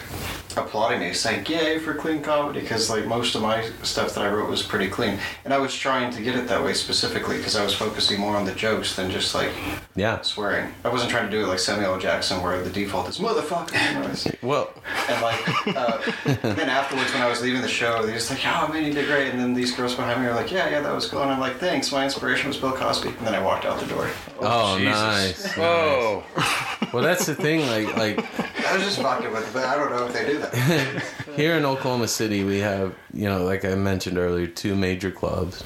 applauding 0.57 0.99
me, 0.99 1.13
saying 1.13 1.45
"Yay 1.45 1.77
for 1.79 1.93
clean 1.93 2.21
comedy," 2.21 2.61
because 2.61 2.89
like 2.89 3.05
most 3.05 3.35
of 3.35 3.41
my 3.43 3.69
stuff 3.83 4.15
that 4.15 4.25
I 4.25 4.29
wrote 4.29 4.49
was 4.49 4.63
pretty 4.63 4.89
clean, 4.89 5.19
and 5.45 5.53
I 5.53 5.59
was 5.59 5.73
trying 5.75 6.11
to 6.13 6.21
get 6.21 6.35
it 6.35 6.47
that 6.47 6.63
way 6.63 6.73
specifically 6.73 7.37
because 7.37 7.55
I 7.55 7.63
was 7.63 7.75
focusing 7.75 8.19
more 8.19 8.35
on 8.35 8.45
the 8.45 8.53
jokes 8.53 8.95
than 8.95 9.11
just 9.11 9.35
like 9.35 9.51
Yeah. 9.95 10.21
swearing. 10.21 10.73
I 10.83 10.89
wasn't 10.89 11.11
trying 11.11 11.25
to 11.25 11.31
do 11.31 11.43
it 11.43 11.47
like 11.47 11.59
Samuel 11.59 11.93
L. 11.93 11.99
Jackson, 11.99 12.41
where 12.41 12.59
the 12.61 12.69
default 12.71 13.07
is 13.09 13.19
"motherfucker." 13.19 13.73
you 13.73 13.99
know, 13.99 14.05
it's- 14.07 14.27
Well, 14.41 14.71
and 15.07 15.21
like, 15.21 15.67
uh, 15.77 15.97
then 16.41 16.69
afterwards, 16.69 17.13
when 17.13 17.21
I 17.21 17.29
was 17.29 17.41
leaving 17.41 17.61
the 17.61 17.67
show, 17.67 18.03
they 18.05 18.13
just 18.13 18.31
like, 18.31 18.39
"Oh 18.45 18.67
man, 18.73 18.83
you 18.83 18.93
did 18.93 19.05
great." 19.05 19.29
And 19.31 19.39
then 19.39 19.53
these 19.53 19.71
girls 19.75 19.93
behind 19.93 20.21
me 20.21 20.27
were 20.27 20.33
like, 20.33 20.51
"Yeah, 20.51 20.69
yeah, 20.69 20.81
that 20.81 20.93
was 20.93 21.05
cool." 21.07 21.21
And 21.21 21.31
I'm 21.31 21.39
like, 21.39 21.59
"Thanks." 21.59 21.91
My 21.91 22.03
inspiration 22.03 22.47
was 22.47 22.57
Bill 22.57 22.71
Cosby. 22.71 23.09
And 23.09 23.27
then 23.27 23.35
I 23.35 23.41
walked 23.41 23.65
out 23.65 23.79
the 23.79 23.85
door. 23.85 24.09
oh, 24.41 24.77
Jesus. 24.77 24.95
nice. 25.45 25.53
Whoa. 25.55 26.23
Well, 26.93 27.03
that's 27.03 27.25
the 27.25 27.35
thing. 27.35 27.67
Like, 27.67 27.95
like 27.97 28.65
I 28.65 28.75
was 28.75 28.83
just 28.83 28.99
fucking 28.99 29.31
with 29.31 29.47
it, 29.47 29.53
but 29.53 29.65
I 29.65 29.75
don't 29.75 29.91
know 29.91 30.07
if 30.07 30.13
they 30.13 30.25
do 30.25 30.39
that. 30.39 31.03
here 31.35 31.55
in 31.55 31.65
Oklahoma 31.65 32.07
City, 32.07 32.43
we 32.43 32.59
have, 32.59 32.95
you 33.13 33.29
know, 33.29 33.43
like 33.43 33.63
I 33.63 33.75
mentioned 33.75 34.17
earlier, 34.17 34.47
two 34.47 34.75
major 34.75 35.11
clubs, 35.11 35.61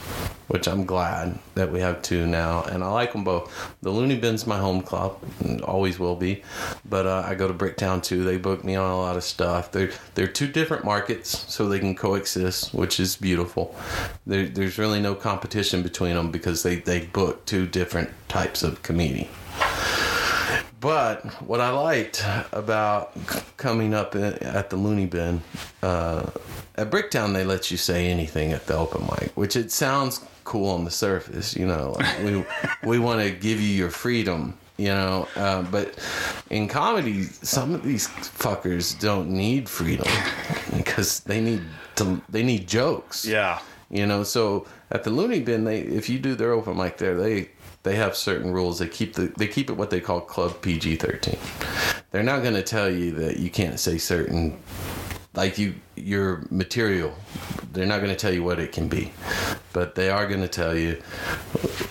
which 0.48 0.68
I'm 0.68 0.86
glad 0.86 1.40
that 1.56 1.72
we 1.72 1.80
have 1.80 2.02
two 2.02 2.28
now, 2.28 2.64
and 2.64 2.84
I 2.84 2.92
like 2.92 3.14
them 3.14 3.24
both. 3.24 3.52
The 3.82 3.90
Looney 3.90 4.18
Bin's 4.18 4.46
my 4.46 4.58
home 4.58 4.82
club, 4.82 5.18
and 5.40 5.62
always 5.62 5.98
will 5.98 6.16
be, 6.16 6.44
but 6.86 7.08
uh, 7.08 7.24
I 7.26 7.36
go 7.36 7.48
to 7.48 7.54
Bricktown 7.54 8.04
too. 8.04 8.24
They 8.24 8.38
book 8.38 8.64
me 8.64 8.76
on 8.76 8.92
a 8.92 8.98
lot 8.98 9.16
of 9.16 9.24
stuff. 9.24 9.72
They're 9.72 9.92
they're 10.16 10.28
two 10.28 10.48
different 10.48 10.84
markets, 10.84 11.52
so 11.52 11.68
they 11.68 11.80
can 11.80 11.96
coexist, 11.96 12.74
which 12.74 13.00
is 13.00 13.16
beautiful. 13.16 13.76
There, 14.26 14.46
there's 14.46 14.78
really 14.78 15.02
no 15.02 15.16
competition 15.16 15.84
between 15.84 16.16
them 16.16 16.32
because 16.32 16.64
they 16.64 16.76
they 16.76 17.06
book 17.06 17.46
two 17.46 17.66
different 17.66 18.12
types 18.28 18.62
of 18.62 18.84
comedian. 18.84 19.28
But 20.84 21.24
what 21.42 21.62
I 21.62 21.70
liked 21.70 22.26
about 22.52 23.16
coming 23.56 23.94
up 23.94 24.16
at 24.16 24.70
the 24.70 24.76
Looney 24.76 25.06
Bin, 25.06 25.42
uh, 25.82 26.30
at 26.76 26.92
Bricktown, 26.92 27.32
they 27.32 27.46
let 27.46 27.72
you 27.72 27.78
say 27.78 28.08
anything 28.08 28.52
at 28.52 28.66
the 28.66 28.76
open 28.76 29.04
mic, 29.04 29.32
which 29.36 29.56
it 29.56 29.72
sounds 29.72 30.20
cool 30.44 30.70
on 30.72 30.84
the 30.84 30.92
surface. 30.92 31.56
You 31.56 31.68
know, 31.68 31.96
like 31.98 32.24
we 32.24 32.46
we 32.84 33.00
want 33.00 33.22
to 33.22 33.32
give 33.32 33.62
you 33.62 33.70
your 33.70 33.92
freedom. 33.92 34.58
You 34.76 34.90
know, 34.90 35.30
uh, 35.38 35.62
but 35.62 35.98
in 36.50 36.68
comedy, 36.68 37.24
some 37.24 37.74
of 37.74 37.84
these 37.84 38.10
fuckers 38.10 39.00
don't 39.00 39.30
need 39.30 39.70
freedom 39.70 40.08
because 40.76 41.22
they 41.22 41.40
need 41.40 41.62
to. 41.96 42.22
They 42.28 42.44
need 42.44 42.68
jokes. 42.68 43.24
Yeah. 43.24 43.60
You 43.90 44.06
know, 44.06 44.24
so 44.24 44.68
at 44.92 45.06
the 45.06 45.12
Looney 45.12 45.40
Bin, 45.40 45.64
they 45.64 45.80
if 45.80 46.10
you 46.10 46.20
do 46.20 46.36
their 46.36 46.52
open 46.52 46.76
mic 46.76 46.98
there, 46.98 47.16
they 47.16 47.52
they 47.84 47.96
have 47.96 48.16
certain 48.16 48.52
rules. 48.52 48.80
They 48.80 48.88
keep 48.88 49.14
the 49.14 49.34
they 49.38 49.48
keep 49.48 49.70
it 49.70 49.74
what 49.74 49.90
they 49.90 50.00
call 50.02 50.22
Club 50.22 50.62
PG 50.62 50.98
thirteen. 50.98 51.38
They're 52.12 52.24
not 52.24 52.42
going 52.42 52.56
to 52.56 52.64
tell 52.64 52.90
you 52.90 53.12
that 53.14 53.38
you 53.38 53.50
can't 53.50 53.80
say 53.80 53.98
certain 53.98 54.58
like 55.36 55.58
you 55.58 55.76
your 55.96 56.46
material. 56.50 57.14
They're 57.72 57.86
not 57.86 57.98
going 58.00 58.12
to 58.12 58.16
tell 58.16 58.34
you 58.34 58.44
what 58.44 58.60
it 58.60 58.72
can 58.72 58.88
be, 58.88 59.12
but 59.74 59.96
they 59.96 60.10
are 60.10 60.28
going 60.28 60.42
to 60.42 60.48
tell 60.48 60.76
you 60.78 61.02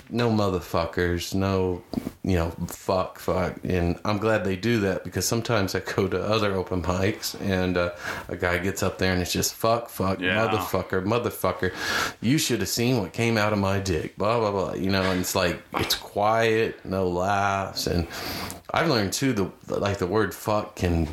no 0.09 0.29
motherfuckers, 0.29 1.33
no 1.33 1.81
you 2.23 2.35
know 2.37 2.51
fuck 2.67 3.19
fuck. 3.19 3.55
And 3.63 3.99
I'm 4.05 4.17
glad 4.17 4.45
they 4.45 4.55
do 4.55 4.79
that 4.81 5.03
because 5.03 5.25
sometimes 5.27 5.75
I 5.75 5.79
go 5.81 6.07
to 6.07 6.21
other 6.23 6.53
open 6.53 6.81
mics 6.83 7.39
and 7.41 7.75
uh, 7.75 7.91
a 8.29 8.35
guy 8.37 8.59
gets 8.59 8.81
up 8.83 8.97
there 8.97 9.11
and 9.11 9.21
it's 9.21 9.33
just 9.33 9.53
fuck 9.55 9.89
fuck 9.89 10.19
Yeah. 10.19 10.47
motherfucker 10.47 11.03
motherfucker. 11.05 11.73
You 12.21 12.37
should 12.37 12.59
have 12.61 12.69
seen 12.69 12.99
what 13.01 13.11
came 13.11 13.37
out 13.37 13.51
of 13.51 13.59
my 13.59 13.79
dick. 13.79 14.15
Blah 14.17 14.39
blah 14.39 14.51
blah. 14.51 14.73
You 14.75 14.89
know, 14.89 15.01
and 15.03 15.19
it's 15.19 15.35
like 15.35 15.61
it's 15.75 15.95
quiet, 15.95 16.85
no 16.85 17.07
laughs, 17.09 17.87
and 17.87 18.07
I've 18.71 18.89
learned 18.89 19.11
too 19.13 19.33
the 19.33 19.51
like 19.67 19.97
the 19.97 20.07
word 20.07 20.33
fuck 20.33 20.75
can 20.77 21.09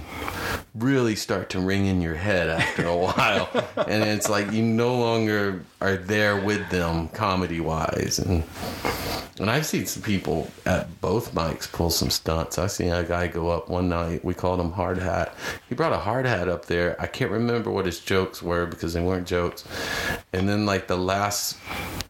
really 0.75 1.17
start 1.17 1.51
to 1.51 1.61
ring 1.61 1.87
in 1.87 2.01
your 2.01 2.15
head 2.15 2.49
after 2.49 2.80
a 2.87 2.97
while 2.97 3.49
and 3.89 4.05
it's 4.05 4.29
like 4.29 4.51
you 4.53 4.63
no 4.63 4.95
longer 4.95 5.63
are 5.81 5.97
there 5.97 6.41
with 6.41 6.69
them 6.71 7.09
comedy 7.09 7.61
wise 7.61 8.19
and 8.19 8.45
and 9.41 9.51
I've 9.51 9.65
seen 9.65 9.87
some 9.87 10.03
people 10.03 10.51
at 10.67 11.01
both 11.01 11.35
mics 11.35 11.71
pull 11.71 11.89
some 11.89 12.11
stunts. 12.11 12.59
I 12.59 12.67
seen 12.67 12.93
a 12.93 13.03
guy 13.03 13.27
go 13.27 13.49
up 13.49 13.71
one 13.71 13.89
night. 13.89 14.23
We 14.23 14.35
called 14.35 14.61
him 14.61 14.73
Hard 14.73 14.99
Hat. 14.99 15.35
He 15.67 15.75
brought 15.75 15.95
a 15.95 15.99
hard 15.99 16.27
hat 16.27 16.47
up 16.47 16.67
there. 16.67 16.95
I 17.01 17.07
can't 17.07 17.31
remember 17.31 17.71
what 17.71 17.87
his 17.87 18.01
jokes 18.01 18.43
were 18.43 18.67
because 18.67 18.93
they 18.93 19.01
weren't 19.01 19.27
jokes. 19.27 19.65
And 20.35 20.47
then 20.47 20.67
like 20.67 20.89
the 20.89 20.99
last 20.99 21.57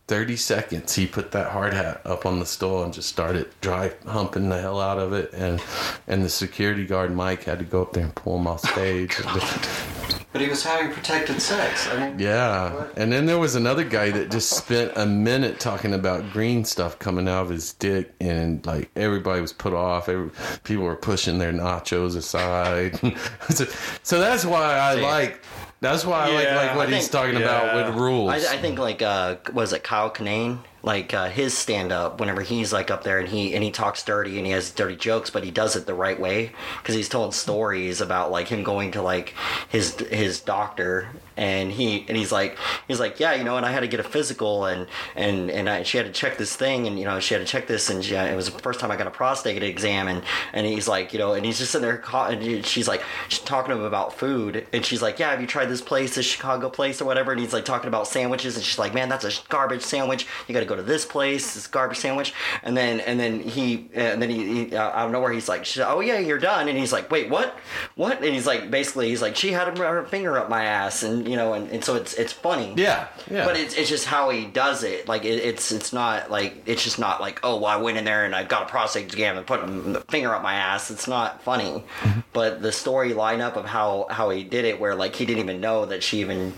30 0.08 0.34
seconds, 0.34 0.92
he 0.96 1.06
put 1.06 1.30
that 1.30 1.52
hard 1.52 1.72
hat 1.72 2.00
up 2.04 2.26
on 2.26 2.40
the 2.40 2.46
stool 2.46 2.82
and 2.82 2.92
just 2.92 3.08
started 3.08 3.48
dry 3.60 3.92
humping 4.06 4.48
the 4.48 4.60
hell 4.60 4.80
out 4.80 4.98
of 4.98 5.12
it. 5.12 5.32
And 5.32 5.62
and 6.08 6.24
the 6.24 6.28
security 6.28 6.84
guard 6.84 7.14
Mike 7.14 7.44
had 7.44 7.60
to 7.60 7.64
go 7.64 7.82
up 7.82 7.92
there 7.92 8.02
and 8.02 8.14
pull 8.16 8.38
him 8.38 8.48
off 8.48 8.68
stage. 8.68 9.16
But 10.32 10.40
he 10.42 10.48
was 10.48 10.62
having 10.62 10.92
protected 10.92 11.42
sex. 11.42 11.88
I 11.88 12.08
mean, 12.08 12.18
Yeah. 12.20 12.86
And 12.96 13.12
then 13.12 13.26
there 13.26 13.38
was 13.38 13.56
another 13.56 13.82
guy 13.82 14.10
that 14.12 14.30
just 14.30 14.50
spent 14.50 14.92
a 14.94 15.04
minute 15.04 15.58
talking 15.58 15.92
about 15.92 16.30
green 16.32 16.64
stuff 16.64 16.98
coming 17.00 17.28
out 17.28 17.42
of 17.42 17.48
his 17.50 17.72
dick, 17.72 18.12
and 18.20 18.64
like 18.64 18.90
everybody 18.94 19.40
was 19.40 19.52
put 19.52 19.72
off. 19.72 20.08
Every, 20.08 20.30
people 20.62 20.84
were 20.84 20.94
pushing 20.94 21.38
their 21.38 21.52
nachos 21.52 22.14
aside. 22.16 22.96
so, 23.50 23.64
so 24.04 24.20
that's 24.20 24.44
why 24.44 24.78
I 24.78 24.94
See. 24.96 25.02
like. 25.02 25.42
That's 25.80 26.04
why 26.04 26.26
I 26.28 26.30
like, 26.34 26.44
Yeah, 26.44 26.56
like 26.56 26.76
what 26.76 26.88
I 26.88 26.90
he's 26.96 27.08
think- 27.08 27.12
talking 27.12 27.36
about 27.42 27.74
with 27.74 27.96
rules. 27.96 28.30
I, 28.30 28.36
I 28.54 28.58
think 28.58 28.78
like 28.78 29.00
uh 29.02 29.36
was 29.54 29.72
it 29.72 29.82
Kyle 29.82 30.10
Kinane? 30.10 30.58
Like 30.82 31.12
uh, 31.12 31.28
his 31.28 31.56
stand 31.56 31.92
up 31.92 32.20
whenever 32.20 32.42
he's 32.42 32.72
like 32.72 32.90
up 32.90 33.04
there 33.04 33.18
and 33.18 33.28
he 33.28 33.54
and 33.54 33.62
he 33.62 33.70
talks 33.70 34.02
dirty 34.02 34.38
and 34.38 34.46
he 34.46 34.52
has 34.52 34.70
dirty 34.70 34.96
jokes, 34.96 35.30
but 35.30 35.44
he 35.44 35.50
does 35.50 35.76
it 35.76 35.86
the 35.86 35.94
right 35.94 36.18
way 36.18 36.52
because 36.78 36.94
he's 36.94 37.08
telling 37.08 37.32
stories 37.32 38.00
about 38.00 38.30
like 38.30 38.48
him 38.48 38.62
going 38.62 38.92
to 38.92 39.02
like 39.02 39.34
his 39.68 39.98
his 39.98 40.40
doctor 40.40 41.08
and 41.36 41.72
he 41.72 42.04
and 42.06 42.16
he's 42.16 42.30
like 42.30 42.58
he's 42.86 43.00
like 43.00 43.18
yeah 43.18 43.34
you 43.34 43.42
know 43.42 43.56
and 43.56 43.64
I 43.64 43.72
had 43.72 43.80
to 43.80 43.88
get 43.88 43.98
a 43.98 44.04
physical 44.04 44.66
and 44.66 44.86
and 45.16 45.50
and 45.50 45.68
I, 45.68 45.82
she 45.82 45.96
had 45.96 46.06
to 46.06 46.12
check 46.12 46.36
this 46.36 46.54
thing 46.54 46.86
and 46.86 46.98
you 46.98 47.04
know 47.04 47.18
she 47.18 47.34
had 47.34 47.40
to 47.40 47.46
check 47.46 47.66
this 47.66 47.88
and 47.88 48.04
she, 48.04 48.14
it 48.14 48.36
was 48.36 48.50
the 48.50 48.58
first 48.58 48.78
time 48.78 48.90
I 48.90 48.96
got 48.96 49.06
a 49.06 49.10
prostate 49.10 49.62
exam 49.62 50.06
and 50.06 50.22
and 50.52 50.66
he's 50.66 50.86
like 50.86 51.12
you 51.12 51.18
know 51.18 51.32
and 51.32 51.44
he's 51.44 51.58
just 51.58 51.72
sitting 51.72 51.88
there 51.88 52.02
and 52.12 52.64
she's 52.66 52.86
like 52.86 53.02
she's 53.28 53.40
talking 53.40 53.70
to 53.70 53.78
him 53.78 53.84
about 53.84 54.12
food 54.18 54.66
and 54.72 54.84
she's 54.84 55.00
like 55.00 55.18
yeah 55.18 55.30
have 55.30 55.40
you 55.40 55.46
tried 55.46 55.66
this 55.66 55.80
place 55.80 56.14
this 56.14 56.26
Chicago 56.26 56.68
place 56.68 57.00
or 57.00 57.06
whatever? 57.06 57.32
And 57.32 57.40
he's 57.40 57.52
like 57.52 57.64
talking 57.64 57.88
about 57.88 58.06
sandwiches 58.06 58.56
and 58.56 58.64
she's 58.64 58.78
like 58.78 58.92
man 58.92 59.08
that's 59.08 59.24
a 59.24 59.32
garbage 59.48 59.82
sandwich. 59.82 60.26
You 60.46 60.52
got 60.52 60.60
to 60.60 60.66
go 60.70 60.76
to 60.76 60.82
this 60.82 61.04
place 61.04 61.54
this 61.54 61.66
garbage 61.66 61.98
sandwich 61.98 62.32
and 62.62 62.76
then 62.76 63.00
and 63.00 63.20
then 63.20 63.40
he 63.40 63.88
and 63.94 64.20
then 64.20 64.30
he, 64.30 64.64
he 64.64 64.76
uh, 64.76 64.82
out 64.82 65.06
of 65.06 65.12
nowhere 65.12 65.32
he's 65.32 65.48
like 65.48 65.66
oh 65.78 66.00
yeah 66.00 66.18
you're 66.18 66.38
done 66.38 66.68
and 66.68 66.78
he's 66.78 66.92
like 66.92 67.10
wait 67.10 67.28
what 67.30 67.54
what 67.94 68.16
and 68.22 68.34
he's 68.34 68.46
like 68.46 68.70
basically 68.70 69.08
he's 69.08 69.22
like 69.22 69.36
she 69.36 69.52
had 69.52 69.76
her 69.76 70.04
finger 70.06 70.38
up 70.38 70.48
my 70.48 70.64
ass 70.64 71.02
and 71.02 71.28
you 71.28 71.36
know 71.36 71.52
and, 71.52 71.70
and 71.70 71.84
so 71.84 71.94
it's 71.94 72.14
it's 72.14 72.32
funny 72.32 72.74
yeah, 72.76 73.08
yeah. 73.30 73.44
but 73.44 73.56
it's, 73.56 73.74
it's 73.74 73.88
just 73.88 74.06
how 74.06 74.30
he 74.30 74.46
does 74.46 74.82
it. 74.82 75.08
Like 75.08 75.24
it, 75.24 75.34
it's 75.34 75.72
it's 75.72 75.92
not 75.92 76.30
like 76.30 76.62
it's 76.66 76.82
just 76.82 76.98
not 76.98 77.20
like 77.20 77.40
oh 77.42 77.56
well, 77.56 77.66
I 77.66 77.76
went 77.76 77.98
in 77.98 78.04
there 78.04 78.24
and 78.24 78.34
I 78.34 78.44
got 78.44 78.62
a 78.62 78.66
prostate 78.66 79.04
exam 79.04 79.36
and 79.36 79.46
put 79.46 79.60
the 79.66 80.00
finger 80.08 80.34
up 80.34 80.42
my 80.42 80.54
ass. 80.54 80.90
It's 80.90 81.08
not 81.08 81.42
funny. 81.42 81.84
Mm-hmm. 82.00 82.20
but 82.32 82.62
the 82.62 82.72
story 82.72 83.10
lineup 83.10 83.56
of 83.56 83.64
how 83.64 84.06
how 84.10 84.30
he 84.30 84.44
did 84.44 84.64
it, 84.64 84.80
where 84.80 84.94
like 84.94 85.14
he 85.14 85.26
didn't 85.26 85.42
even 85.42 85.60
know 85.60 85.86
that 85.86 86.02
she 86.02 86.20
even 86.20 86.52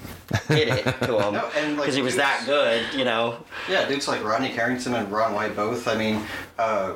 did 0.48 0.68
it 0.68 0.84
to 0.84 1.18
him 1.20 1.34
No, 1.34 1.50
and, 1.56 1.76
like, 1.76 1.82
because 1.82 1.94
he 1.94 2.02
was 2.02 2.16
that 2.16 2.44
good, 2.46 2.82
you 2.94 3.04
know. 3.04 3.44
Yeah, 3.68 3.86
dudes 4.02 4.08
like 4.08 4.26
Rodney 4.28 4.50
Carrington 4.50 4.94
and 4.94 5.10
Ron 5.10 5.34
White 5.34 5.54
both. 5.56 5.86
I 5.88 5.96
mean, 5.96 6.22
uh, 6.58 6.94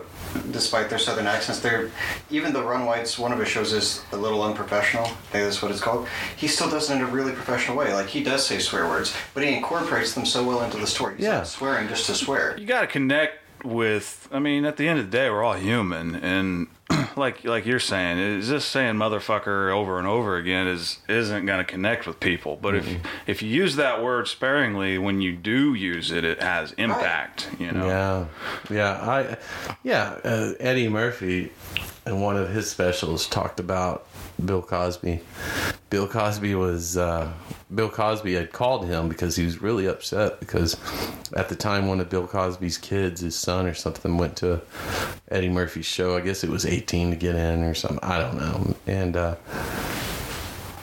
despite 0.51 0.89
their 0.91 0.99
southern 0.99 1.27
accents, 1.27 1.61
they're 1.61 1.91
even 2.31 2.53
though 2.53 2.65
Ron 2.67 2.85
White's 2.87 3.19
one 3.19 3.33
of 3.33 3.39
his 3.39 3.49
shows 3.49 3.73
is 3.73 4.03
a 4.13 4.17
little 4.17 4.43
unprofessional. 4.43 5.05
I 5.07 5.09
think 5.09 5.45
that's 5.45 5.63
what 5.63 5.71
it's 5.71 5.81
called. 5.81 6.09
He 6.37 6.49
still 6.49 6.69
does 6.71 6.91
it 6.91 6.97
in 6.97 7.03
a 7.03 7.07
really 7.07 7.33
professional 7.33 7.77
way. 7.77 7.93
Like 7.95 8.09
he 8.09 8.23
does 8.23 8.47
say 8.47 8.59
swear 8.59 8.87
words, 8.89 9.15
but 9.35 9.43
he 9.45 9.55
incorporates 9.55 10.15
them 10.15 10.27
so 10.27 10.45
well 10.45 10.63
into 10.63 10.79
the 10.79 10.87
story. 10.87 11.17
He's 11.17 11.25
Yeah. 11.27 11.39
not 11.39 11.47
swearing 11.49 11.89
just 11.89 12.07
to 12.07 12.15
swear. 12.15 12.57
You 12.59 12.67
got 12.67 12.81
to 12.83 12.87
connect 12.87 13.39
with. 13.65 14.29
I 14.33 14.39
mean, 14.39 14.65
at 14.65 14.77
the 14.77 14.89
end 14.89 14.99
of 14.99 15.11
the 15.11 15.17
day, 15.17 15.31
we're 15.31 15.43
all 15.43 15.55
human, 15.55 16.15
and 16.17 16.67
like 17.17 17.45
like 17.45 17.67
you're 17.67 17.81
saying, 17.81 18.19
is 18.19 18.49
just 18.49 18.71
saying 18.71 18.95
motherfucker 18.95 19.71
over 19.71 19.99
and 19.99 20.07
over 20.07 20.37
again 20.37 20.67
is 20.67 20.99
isn't 21.09 21.47
going 21.47 21.59
to 21.59 21.65
connect 21.65 22.07
with 22.07 22.21
people. 22.21 22.59
But 22.61 22.77
if 22.77 22.89
if 23.27 23.43
you 23.43 23.49
use 23.49 23.77
that 23.77 24.03
word 24.03 24.29
sparingly, 24.29 24.99
when 24.99 25.21
you 25.21 25.33
do 25.33 25.75
use 25.75 26.11
it, 26.11 26.25
it 26.25 26.43
has 26.43 26.73
impact. 26.73 27.49
You 27.59 27.73
know. 27.73 27.87
Yeah, 27.87 28.27
yeah, 28.71 28.93
I, 28.93 29.37
yeah. 29.83 30.19
Uh, 30.23 30.53
Eddie 30.61 30.89
Murphy, 30.89 31.53
in 32.07 32.21
one 32.21 32.37
of 32.37 32.51
his 32.51 32.71
specials, 32.71 33.27
talked 33.27 33.61
about 33.61 34.07
Bill 34.45 34.63
Cosby. 34.63 35.21
Bill 35.89 36.09
Cosby 36.09 36.55
was 36.55 36.97
uh, 36.97 37.33
Bill 37.75 37.89
Cosby 37.89 38.35
had 38.35 38.53
called 38.53 38.87
him 38.87 39.09
because 39.09 39.37
he 39.37 39.45
was 39.45 39.63
really 39.63 39.87
upset 39.87 40.41
because 40.41 40.77
at 41.35 41.49
the 41.49 41.57
time 41.57 41.87
one 41.87 42.01
of 42.01 42.11
Bill 42.11 42.27
Cosby's 42.27 42.79
kids, 42.79 43.21
his 43.21 43.37
son 43.37 43.67
or 43.67 43.75
something, 43.75 44.19
went 44.19 44.37
to 44.39 44.61
Eddie 45.31 45.49
Murphy's 45.49 45.87
show. 45.87 46.17
I 46.17 46.21
guess 46.21 46.45
it 46.45 46.51
was 46.51 46.67
18 46.67 47.11
to 47.11 47.17
get 47.17 47.35
in 47.35 47.63
or 47.63 47.75
something. 47.75 48.01
I 48.03 48.19
don't 48.19 48.37
know. 48.37 48.75
And 48.87 49.17
uh, 49.17 49.37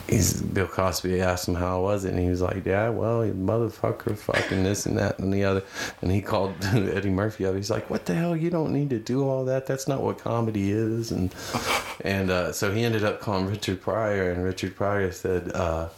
he's 0.08 0.40
Bill 0.42 0.66
Cosby 0.66 1.20
asked 1.20 1.48
him 1.48 1.54
how 1.54 1.80
it 1.80 1.82
was 1.82 2.04
it, 2.04 2.10
and 2.10 2.18
he 2.18 2.28
was 2.28 2.40
like, 2.40 2.64
"Yeah, 2.66 2.88
well, 2.90 3.24
you 3.24 3.32
motherfucker, 3.32 4.16
fucking 4.16 4.62
this 4.64 4.86
and 4.86 4.98
that 4.98 5.18
and 5.18 5.32
the 5.32 5.44
other." 5.44 5.62
And 6.02 6.10
he 6.10 6.20
called 6.20 6.54
Eddie 6.64 7.10
Murphy 7.10 7.46
up. 7.46 7.54
He's 7.54 7.70
like, 7.70 7.88
"What 7.90 8.06
the 8.06 8.14
hell? 8.14 8.36
You 8.36 8.50
don't 8.50 8.72
need 8.72 8.90
to 8.90 8.98
do 8.98 9.28
all 9.28 9.44
that. 9.46 9.66
That's 9.66 9.88
not 9.88 10.02
what 10.02 10.18
comedy 10.18 10.70
is." 10.70 11.10
And 11.10 11.34
and 12.02 12.30
uh, 12.30 12.52
so 12.52 12.72
he 12.72 12.84
ended 12.84 13.04
up 13.04 13.20
calling 13.20 13.46
Richard 13.46 13.80
Pryor, 13.80 14.30
and 14.30 14.44
Richard 14.44 14.76
Pryor 14.76 15.12
said, 15.12 15.50
uh, 15.52 15.88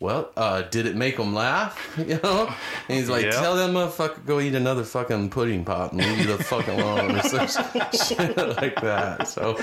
"Well, 0.00 0.30
uh, 0.36 0.62
did 0.62 0.86
it 0.86 0.96
make 0.96 1.18
him 1.18 1.34
laugh? 1.34 1.76
You 1.98 2.20
know?" 2.22 2.52
And 2.88 2.98
he's 2.98 3.08
like, 3.08 3.24
Yeah. 3.24 3.30
"Tell 3.32 3.56
that 3.56 3.70
motherfucker 3.70 4.24
go 4.26 4.40
eat 4.40 4.54
another 4.54 4.84
fucking 4.84 5.30
pudding 5.30 5.64
pop 5.64 5.92
and 5.92 6.00
leave 6.00 6.18
you 6.20 6.36
the 6.36 6.42
fuck 6.42 6.66
alone," 6.68 7.16
or 7.16 7.22
some 7.22 7.46
shit 7.92 8.36
like 8.56 8.80
that. 8.80 9.28
So. 9.28 9.58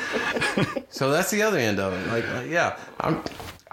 So 0.90 1.12
that's 1.12 1.30
the 1.32 1.42
other 1.42 1.58
end 1.58 1.80
of 1.80 1.94
it. 1.94 2.08
Like, 2.08 2.28
like, 2.34 2.50
yeah, 2.50 2.78
I'm. 3.02 3.22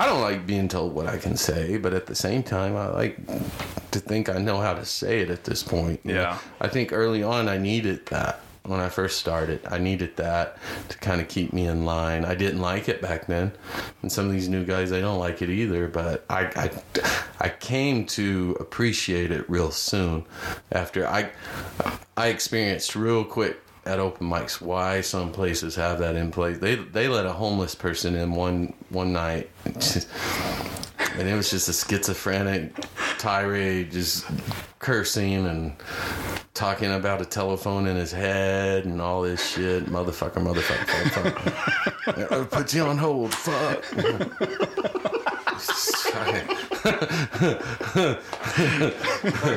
I 0.03 0.07
don't 0.07 0.21
like 0.21 0.49
being 0.49 0.67
told 0.67 0.97
what 0.97 1.07
I 1.07 1.17
can 1.17 1.37
say, 1.37 1.79
but 1.79 1.95
at 1.95 2.07
the 2.07 2.15
same 2.17 2.43
time, 2.43 2.75
I 2.75 2.89
like 2.89 3.25
to 3.93 4.01
think 4.01 4.29
I 4.29 4.39
know 4.39 4.59
how 4.59 4.75
to 4.75 4.85
say 4.85 5.21
it 5.21 5.31
at 5.31 5.45
this 5.45 5.63
point. 5.63 6.05
know? 6.05 6.13
Yeah. 6.13 6.39
I 6.61 6.67
think 6.67 6.93
early 6.93 7.23
on 7.23 7.49
I 7.49 7.57
needed 7.57 8.07
that 8.07 8.41
when 8.65 8.81
I 8.81 8.89
first 8.89 9.21
started. 9.21 9.61
I 9.71 9.79
needed 9.79 10.17
that 10.17 10.59
to 10.89 10.99
kind 10.99 11.21
of 11.21 11.29
keep 11.29 11.53
me 11.53 11.69
in 11.69 11.85
line. 11.85 12.25
I 12.25 12.35
didn't 12.35 12.61
like 12.61 12.89
it 12.89 13.01
back 13.01 13.29
then, 13.29 13.53
and 14.03 14.11
some 14.11 14.27
of 14.27 14.33
these 14.33 14.49
new 14.49 14.65
guys 14.65 14.91
they 14.91 15.01
don't 15.01 15.21
like 15.21 15.41
it 15.41 15.51
either. 15.51 15.87
But 15.87 16.25
I, 16.29 16.47
I, 16.57 16.71
I 17.39 17.49
came 17.51 18.05
to 18.07 18.57
appreciate 18.59 19.31
it 19.31 19.49
real 19.49 19.71
soon 19.71 20.25
after 20.73 21.07
I, 21.07 21.31
I 22.17 22.27
experienced 22.27 22.97
real 22.97 23.25
quick 23.25 23.57
at 23.85 23.99
open 23.99 24.29
mics 24.29 24.61
why 24.61 25.01
some 25.01 25.33
places 25.33 25.75
have 25.75 25.99
that 25.99 26.15
in 26.17 26.31
place. 26.31 26.59
They 26.59 26.77
they 26.77 27.09
let 27.09 27.27
a 27.27 27.33
homeless 27.33 27.75
person 27.75 28.15
in 28.15 28.33
one 28.33 28.75
one 28.91 29.13
night. 29.13 29.51
And 31.19 31.29
it 31.29 31.35
was 31.35 31.51
just 31.51 31.69
a 31.69 31.75
schizophrenic 31.75 32.75
tirade, 33.19 33.93
just 33.93 34.25
cursing 34.79 35.47
and 35.47 35.75
talking 36.55 36.91
about 36.93 37.21
a 37.21 37.27
telephone 37.27 37.87
in 37.87 37.97
his 37.97 38.11
head 38.13 38.87
and 38.87 39.01
all 39.01 39.21
this 39.21 39.47
shit. 39.47 39.87
Motherfucker, 39.87 40.43
motherfucker, 40.43 40.87
motherfucker. 40.87 42.33
I'll 42.33 42.47
put 42.51 42.73
you 42.73 42.85
on 42.85 42.97
hold. 42.97 43.35
Fuck. 43.35 43.85
Like 46.85 48.19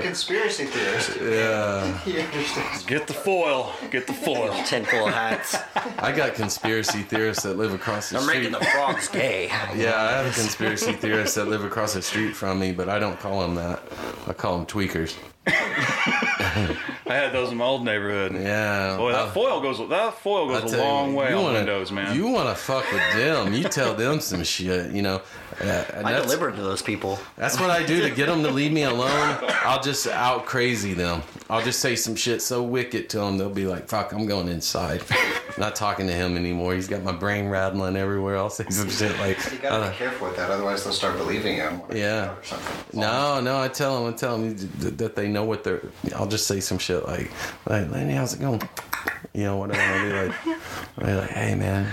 conspiracy 0.02 0.66
theorist. 0.66 1.18
yeah. 1.22 1.98
He 2.06 2.20
understands. 2.22 2.86
Get 2.86 3.08
the 3.08 3.14
foil. 3.14 3.74
Get 3.92 4.08
the 4.08 4.14
foil. 4.14 4.54
Tin 4.66 4.86
full 4.86 5.08
of 5.08 5.14
hats. 5.14 5.56
I 6.00 6.12
got 6.12 6.36
conspiracy 6.36 7.02
theorists 7.02 7.44
that 7.44 7.58
live 7.58 7.74
across 7.74 8.10
the 8.10 8.18
I'm 8.18 8.24
street. 8.24 8.38
making 8.38 8.52
the 8.54 8.66
frogs 8.66 9.08
gay. 9.08 9.46
Yeah, 9.76 9.96
I 10.02 10.24
have 10.24 10.34
conspiracy 10.36 10.94
theorists 10.94 11.36
that 11.36 11.48
live 11.48 11.64
across 11.64 11.94
the 11.94 12.02
street 12.02 12.36
from 12.36 12.60
me, 12.60 12.72
but 12.72 12.90
I 12.90 13.00
don't 13.00 13.20
call 13.20 13.42
them 13.42 13.56
that. 13.56 13.82
I 14.28 14.34
call 14.34 14.58
them 14.58 14.66
tweakers. 14.66 15.16
I 15.48 17.14
had 17.14 17.34
those 17.34 17.52
in 17.52 17.58
my 17.58 17.66
old 17.66 17.86
neighborhood. 17.86 18.34
Yeah. 18.34 18.98
Boy, 18.98 19.12
that 19.12 19.28
I- 19.28 19.32
foil 19.32 19.62
goes 19.62 19.78
that 19.90 20.14
foil 20.20 20.48
goes 20.48 20.72
tell 20.72 20.80
a 20.80 20.84
you, 20.84 20.90
long 20.90 21.16
way 21.16 21.30
you 21.30 21.36
on 21.38 21.44
wanna- 21.44 21.58
windows, 21.60 21.92
man. 21.92 22.16
You 22.16 22.28
want 22.28 22.50
to 22.50 22.56
fuck 22.56 22.90
with 22.92 23.02
them? 23.14 23.54
You 23.54 23.64
tell 23.66 23.94
them 23.94 24.20
some 24.20 24.44
shit, 24.44 24.92
you 24.92 25.02
know. 25.02 25.22
Uh, 25.62 25.84
and 25.94 26.08
I 26.08 26.14
that's, 26.14 26.26
deliver 26.26 26.52
to 26.52 26.62
those 26.62 26.82
people. 26.82 27.15
That's 27.36 27.60
what 27.60 27.70
I 27.70 27.86
do 27.86 28.02
to 28.02 28.10
get 28.10 28.28
them 28.28 28.44
to 28.44 28.52
leave 28.52 28.72
me 28.72 28.84
alone. 28.84 29.38
I'll 29.64 29.82
just 29.82 30.08
out 30.08 30.46
crazy 30.46 30.94
them. 30.94 31.22
I'll 31.50 31.64
just 31.64 31.80
say 31.80 31.96
some 31.96 32.16
shit 32.16 32.42
so 32.42 32.64
wicked 32.64 33.10
to 33.12 33.20
them 33.20 33.38
they'll 33.38 33.50
be 33.50 33.68
like, 33.68 33.88
"Fuck, 33.88 34.14
I'm 34.14 34.26
going 34.26 34.48
inside." 34.48 35.04
Not 35.58 35.76
talking 35.76 36.08
to 36.08 36.14
him 36.14 36.36
anymore. 36.36 36.74
He's 36.74 36.88
got 36.88 37.04
my 37.04 37.12
brain 37.12 37.48
rattling 37.48 37.96
everywhere. 37.96 38.38
I'll 38.38 38.50
say 38.50 38.66
some 38.70 38.90
shit 38.90 39.18
like, 39.20 39.38
You 39.52 39.60
gotta 39.60 39.86
uh, 39.86 39.90
be 39.92 39.96
careful 39.96 40.28
with 40.28 40.38
that, 40.38 40.50
otherwise 40.50 40.84
they'll 40.84 40.94
start 40.94 41.18
believing 41.18 41.56
him." 41.56 41.82
Yeah. 41.94 42.36
No, 42.94 43.40
no, 43.40 43.60
I 43.62 43.68
tell 43.68 44.04
them, 44.04 44.14
I 44.14 44.18
tell 44.18 44.38
them 44.38 44.56
that 44.98 45.16
they 45.16 45.28
know 45.28 45.44
what 45.44 45.64
they're. 45.64 45.82
I'll 46.16 46.28
just 46.28 46.48
say 46.48 46.60
some 46.60 46.78
shit 46.78 47.06
like, 47.06 47.32
like, 47.68 47.90
Lenny, 47.92 48.14
how's 48.14 48.34
it 48.34 48.40
going? 48.40 48.62
You 49.34 49.44
know, 49.44 49.58
whatever. 49.58 49.82
I'll 49.82 50.06
be 50.06 50.28
like, 50.28 50.48
I'll 50.98 51.06
be 51.06 51.14
like, 51.14 51.30
hey, 51.30 51.56
man. 51.56 51.92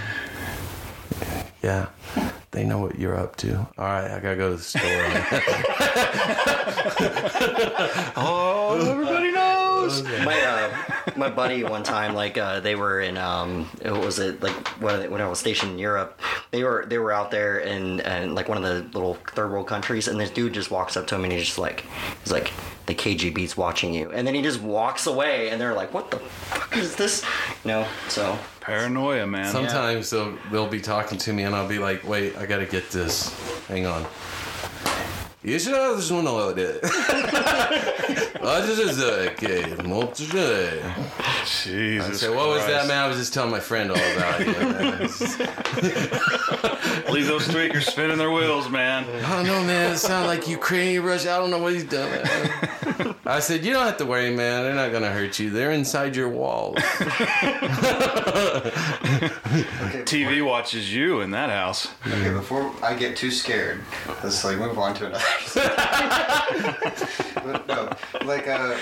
Yeah, 1.63 1.89
they 2.51 2.65
know 2.65 2.79
what 2.79 2.99
you're 2.99 3.17
up 3.17 3.37
to. 3.37 3.57
All 3.57 3.67
right, 3.85 4.11
I 4.11 4.21
gotta 4.21 4.37
go 4.37 4.51
to 4.51 4.57
the 4.57 4.63
store. 4.63 4.83
oh, 8.17 8.79
everybody 8.91 9.31
knows. 9.31 10.03
my 10.25 10.41
uh, 10.41 11.13
my 11.17 11.31
buddy 11.31 11.65
one 11.65 11.83
time 11.83 12.15
like 12.15 12.39
uh, 12.39 12.61
they 12.61 12.75
were 12.75 13.01
in 13.01 13.17
um 13.17 13.65
what 13.83 14.05
was 14.05 14.19
it 14.19 14.43
like 14.43 14.53
when, 14.81 15.11
when 15.11 15.21
I 15.21 15.29
was 15.29 15.39
stationed 15.39 15.73
in 15.73 15.79
Europe 15.79 16.21
they 16.51 16.65
were 16.65 16.85
they 16.87 16.99
were 16.99 17.13
out 17.13 17.31
there 17.31 17.59
in, 17.59 18.01
in 18.01 18.35
like 18.35 18.49
one 18.49 18.59
of 18.59 18.65
the 18.65 18.83
little 18.99 19.15
third 19.35 19.51
world 19.51 19.67
countries 19.67 20.09
and 20.09 20.19
this 20.19 20.31
dude 20.31 20.53
just 20.53 20.71
walks 20.71 20.97
up 20.97 21.07
to 21.09 21.15
him 21.15 21.25
and 21.25 21.33
he's 21.33 21.45
just 21.45 21.59
like 21.59 21.85
he's 22.23 22.33
like 22.33 22.53
the 22.87 22.95
KGB's 22.95 23.57
watching 23.57 23.95
you 23.95 24.11
and 24.11 24.27
then 24.27 24.35
he 24.35 24.43
just 24.43 24.61
walks 24.61 25.07
away 25.07 25.51
and 25.51 25.61
they're 25.61 25.75
like 25.75 25.93
what 25.95 26.11
the 26.11 26.19
fuck 26.19 26.77
is 26.77 26.97
this 26.97 27.25
you 27.65 27.69
know 27.69 27.87
so 28.09 28.37
Paranoia, 28.63 29.27
man. 29.27 29.51
Sometimes 29.51 30.11
they'll 30.11 30.37
they'll 30.51 30.69
be 30.69 30.81
talking 30.81 31.19
to 31.19 31.33
me 31.33 31.43
and 31.43 31.55
I'll 31.55 31.69
be 31.69 31.79
like, 31.79 32.07
wait, 32.07 32.37
I 32.37 32.47
gotta 32.47 32.67
get 32.67 32.91
this. 32.91 33.33
Hang 33.69 33.87
on. 33.87 34.07
You 35.45 35.59
should 35.59 35.75
have 35.75 35.97
just 35.97 35.97
this 35.97 36.11
one 36.11 36.27
all 36.29 36.53
day. 36.63 36.79
I 36.85 38.63
just 38.65 38.85
was 38.85 38.99
like, 39.03 39.43
okay, 39.43 39.75
not 39.83 40.15
today. 40.15 40.81
Jesus. 41.65 42.21
So 42.21 42.33
what 42.37 42.49
was 42.49 42.65
that, 42.67 42.87
man? 42.87 43.05
I 43.05 43.09
was 43.09 43.17
just 43.17 43.35
telling 43.35 43.51
my 43.51 43.59
friend 43.59 43.91
all 43.91 43.97
about 43.97 44.41
it. 44.41 44.47
man. 44.47 45.01
Leave 47.13 47.27
those 47.27 47.49
tweakers 47.49 47.91
spinning 47.91 48.19
their 48.19 48.31
wheels, 48.31 48.71
man. 48.71 49.05
I 49.25 49.37
don't 49.37 49.47
know, 49.47 49.65
man. 49.65 49.93
It 49.93 49.99
sounded 49.99 50.29
like 50.29 50.47
Ukrainian 50.47 51.03
Russia. 51.03 51.33
I 51.33 51.39
don't 51.39 51.51
know 51.51 51.59
what 51.59 51.73
he's 51.73 51.85
done. 51.85 52.09
man. 52.11 53.15
I 53.27 53.41
said, 53.41 53.65
you 53.65 53.73
don't 53.73 53.85
have 53.85 53.97
to 53.97 54.07
worry, 54.07 54.31
man. 54.35 54.63
They're 54.63 54.75
not 54.75 54.93
gonna 54.93 55.11
hurt 55.11 55.41
you. 55.41 55.51
They're 55.51 55.73
inside 55.73 56.15
your 56.15 56.29
walls. 56.29 56.79
Okay, 59.53 60.03
TV 60.05 60.45
watches 60.45 60.95
you 60.95 61.21
in 61.21 61.31
that 61.33 61.51
house. 61.51 61.89
Okay, 62.07 62.31
before 62.33 62.73
I 62.83 62.95
get 62.95 63.17
too 63.17 63.31
scared, 63.31 63.81
let's 64.23 64.45
like 64.45 64.59
move 64.59 64.79
on 64.79 64.95
to 64.95 65.07
another. 65.07 65.25
No, 67.69 67.91
like 68.25 68.49
uh, 68.49 68.77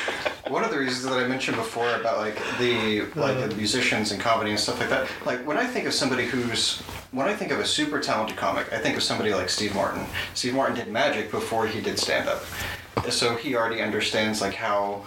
one 0.48 0.64
of 0.64 0.70
the 0.70 0.78
reasons 0.78 1.04
that 1.04 1.12
I 1.12 1.26
mentioned 1.26 1.56
before 1.56 1.94
about 1.94 2.18
like 2.18 2.36
the 2.58 3.02
like 3.14 3.38
the 3.48 3.54
musicians 3.56 4.12
and 4.12 4.20
comedy 4.20 4.50
and 4.50 4.58
stuff 4.58 4.80
like 4.80 4.90
that. 4.90 5.08
Like 5.24 5.46
when 5.46 5.56
I 5.56 5.66
think 5.66 5.86
of 5.86 5.94
somebody 5.94 6.26
who's 6.26 6.80
when 7.12 7.26
I 7.28 7.34
think 7.34 7.50
of 7.50 7.60
a 7.60 7.66
super 7.66 8.00
talented 8.00 8.36
comic, 8.36 8.72
I 8.72 8.78
think 8.78 8.96
of 8.96 9.02
somebody 9.02 9.34
like 9.34 9.48
Steve 9.48 9.74
Martin. 9.74 10.04
Steve 10.34 10.54
Martin 10.54 10.76
did 10.76 10.88
magic 10.88 11.30
before 11.30 11.66
he 11.66 11.80
did 11.80 11.98
stand 11.98 12.28
up, 12.28 12.44
so 13.08 13.36
he 13.36 13.56
already 13.56 13.80
understands 13.80 14.40
like 14.40 14.54
how 14.54 15.04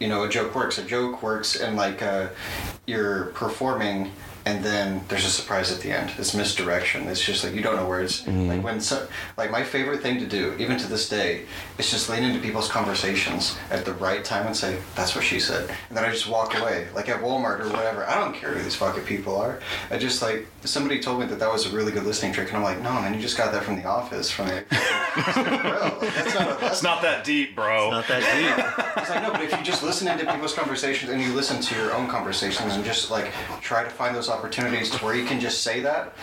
you 0.00 0.08
know 0.08 0.24
a 0.24 0.28
joke 0.28 0.54
works. 0.54 0.78
A 0.78 0.84
joke 0.84 1.22
works, 1.22 1.56
and 1.60 1.76
like 1.76 2.02
uh, 2.02 2.28
you're 2.86 3.26
performing 3.26 4.12
and 4.46 4.64
then 4.64 5.00
there's 5.08 5.24
a 5.24 5.30
surprise 5.30 5.72
at 5.72 5.80
the 5.80 5.90
end. 5.90 6.12
It's 6.18 6.34
misdirection. 6.34 7.08
It's 7.08 7.22
just 7.22 7.44
like 7.44 7.54
you 7.54 7.62
don't 7.62 7.76
know 7.76 7.88
where 7.88 8.02
it's 8.02 8.22
mm-hmm. 8.22 8.48
like 8.48 8.62
when 8.62 8.80
so, 8.80 9.06
like 9.36 9.50
my 9.50 9.62
favorite 9.62 10.02
thing 10.02 10.18
to 10.18 10.26
do, 10.26 10.54
even 10.58 10.76
to 10.78 10.86
this 10.86 11.08
day, 11.08 11.42
is 11.78 11.90
just 11.90 12.10
lean 12.10 12.22
into 12.22 12.40
people's 12.40 12.68
conversations 12.68 13.56
at 13.70 13.84
the 13.84 13.94
right 13.94 14.24
time 14.24 14.46
and 14.46 14.56
say, 14.56 14.78
"That's 14.94 15.14
what 15.14 15.24
she 15.24 15.40
said," 15.40 15.70
and 15.88 15.96
then 15.96 16.04
I 16.04 16.10
just 16.10 16.28
walk 16.28 16.58
away, 16.58 16.88
like 16.94 17.08
at 17.08 17.22
Walmart 17.22 17.60
or 17.60 17.68
whatever. 17.68 18.06
I 18.06 18.16
don't 18.16 18.34
care 18.34 18.52
who 18.52 18.62
these 18.62 18.76
fucking 18.76 19.04
people 19.04 19.36
are. 19.36 19.60
I 19.90 19.98
just 19.98 20.20
like 20.20 20.46
somebody 20.64 21.00
told 21.00 21.20
me 21.20 21.26
that 21.26 21.38
that 21.38 21.50
was 21.50 21.66
a 21.66 21.74
really 21.74 21.92
good 21.92 22.04
listening 22.04 22.32
trick, 22.32 22.48
and 22.48 22.58
I'm 22.58 22.62
like, 22.62 22.80
"No, 22.80 22.92
man, 22.92 23.14
you 23.14 23.20
just 23.20 23.38
got 23.38 23.52
that 23.52 23.64
from 23.64 23.76
The 23.76 23.86
Office." 23.86 24.30
From 24.30 24.48
the 24.48 24.64
bro, 24.70 25.98
that's 26.00 26.34
not 26.34 26.62
a, 26.62 26.66
It's 26.66 26.82
not 26.82 27.02
that 27.02 27.24
deep, 27.24 27.54
bro. 27.54 27.86
It's 27.86 27.92
not 27.92 28.08
that 28.08 28.76
deep 28.78 28.84
it's 29.04 29.10
like 29.10 29.22
no, 29.22 29.32
but 29.32 29.42
if 29.42 29.52
you 29.52 29.62
just 29.62 29.82
listen 29.82 30.08
into 30.08 30.30
people's 30.30 30.54
conversations 30.54 31.10
and 31.10 31.20
you 31.20 31.32
listen 31.32 31.60
to 31.60 31.74
your 31.74 31.92
own 31.94 32.08
conversations 32.08 32.74
and 32.74 32.84
just 32.84 33.10
like 33.10 33.30
try 33.60 33.84
to 33.84 33.90
find 33.90 34.16
those 34.16 34.28
opportunities 34.34 34.90
to 34.90 34.98
where 35.04 35.14
you 35.14 35.24
can 35.24 35.40
just 35.40 35.62
say 35.62 35.80
that, 35.80 36.14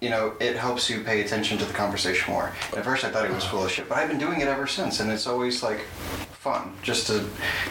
you 0.00 0.10
know, 0.10 0.34
it 0.40 0.56
helps 0.56 0.90
you 0.90 1.02
pay 1.02 1.22
attention 1.22 1.56
to 1.58 1.64
the 1.64 1.72
conversation 1.72 2.32
more. 2.32 2.52
And 2.68 2.78
at 2.78 2.84
first, 2.84 3.04
I 3.04 3.10
thought 3.10 3.24
it 3.24 3.32
was 3.32 3.44
full 3.44 3.64
of 3.64 3.70
shit, 3.70 3.88
but 3.88 3.96
I've 3.98 4.08
been 4.08 4.18
doing 4.18 4.40
it 4.40 4.48
ever 4.48 4.66
since, 4.66 5.00
and 5.00 5.10
it's 5.10 5.26
always 5.26 5.62
like 5.62 5.80
fun, 6.46 6.72
just 6.80 7.08
to, 7.08 7.24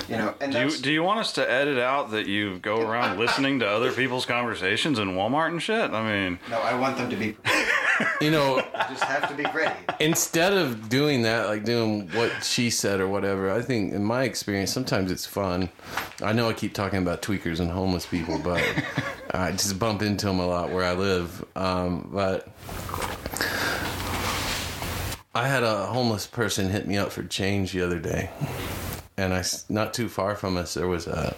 you 0.09 0.17
know. 0.17 0.34
And 0.41 0.51
Do 0.51 0.59
you, 0.59 0.69
do 0.69 0.91
you 0.91 1.01
want 1.01 1.21
us 1.21 1.32
to 1.34 1.49
edit 1.49 1.78
out 1.80 2.11
that 2.11 2.28
you 2.28 2.59
go 2.59 2.82
around 2.82 3.17
listening 3.26 3.59
to 3.59 3.67
other 3.69 3.93
people's 3.93 4.26
conversations 4.26 4.99
in 4.99 5.11
Walmart 5.15 5.47
and 5.47 5.63
shit? 5.63 5.91
I 5.91 6.03
mean, 6.03 6.39
no, 6.49 6.59
I 6.59 6.78
want 6.78 6.97
them 6.97 7.09
to 7.09 7.15
be. 7.15 7.38
you 8.21 8.32
know, 8.32 8.57
You 8.57 8.63
just 8.89 9.05
have 9.05 9.30
to 9.30 9.34
be 9.36 9.45
ready. 9.55 9.73
instead 10.01 10.51
of 10.51 10.89
doing 10.89 11.21
that, 11.21 11.47
like 11.47 11.63
doing 11.63 12.09
what 12.09 12.43
she 12.43 12.69
said 12.69 12.99
or 12.99 13.07
whatever, 13.07 13.49
I 13.49 13.61
think 13.61 13.93
in 13.93 14.03
my 14.03 14.23
experience, 14.23 14.73
sometimes 14.73 15.09
it's 15.09 15.26
fun. 15.26 15.69
I 16.21 16.34
know 16.34 16.49
I 16.49 16.53
keep 16.53 16.73
talking 16.73 16.99
about 17.01 17.21
tweakers 17.21 17.61
and 17.61 17.71
homeless 17.71 18.05
people, 18.05 18.39
but 18.39 18.61
I 19.32 19.51
just 19.51 19.80
bump 19.80 20.01
into 20.01 20.26
them 20.26 20.39
a 20.41 20.45
lot 20.47 20.69
where 20.71 20.84
I 20.84 20.93
live. 20.95 21.45
Um, 21.55 22.09
but 22.11 22.49
I 25.36 25.49
had 25.49 25.63
a 25.63 25.88
homeless 25.88 26.25
person 26.25 26.69
hit 26.69 26.88
me 26.88 26.97
up 26.97 27.11
for 27.11 27.21
change 27.21 27.73
the 27.73 27.81
other 27.81 27.99
day. 27.99 28.29
And 29.17 29.33
I, 29.33 29.43
not 29.67 29.93
too 29.93 30.07
far 30.07 30.33
from 30.33 30.55
us, 30.55 30.75
there 30.75 30.88
was 30.88 31.07
a, 31.07 31.36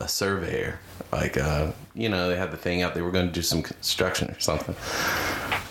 a 0.00 0.06
surveyor. 0.06 0.80
Like, 1.10 1.38
uh, 1.38 1.72
you 1.94 2.10
know, 2.10 2.28
they 2.28 2.36
had 2.36 2.50
the 2.50 2.58
thing 2.58 2.82
out. 2.82 2.94
They 2.94 3.00
were 3.00 3.10
going 3.10 3.26
to 3.26 3.32
do 3.32 3.40
some 3.40 3.62
construction 3.62 4.30
or 4.30 4.38
something. 4.38 4.76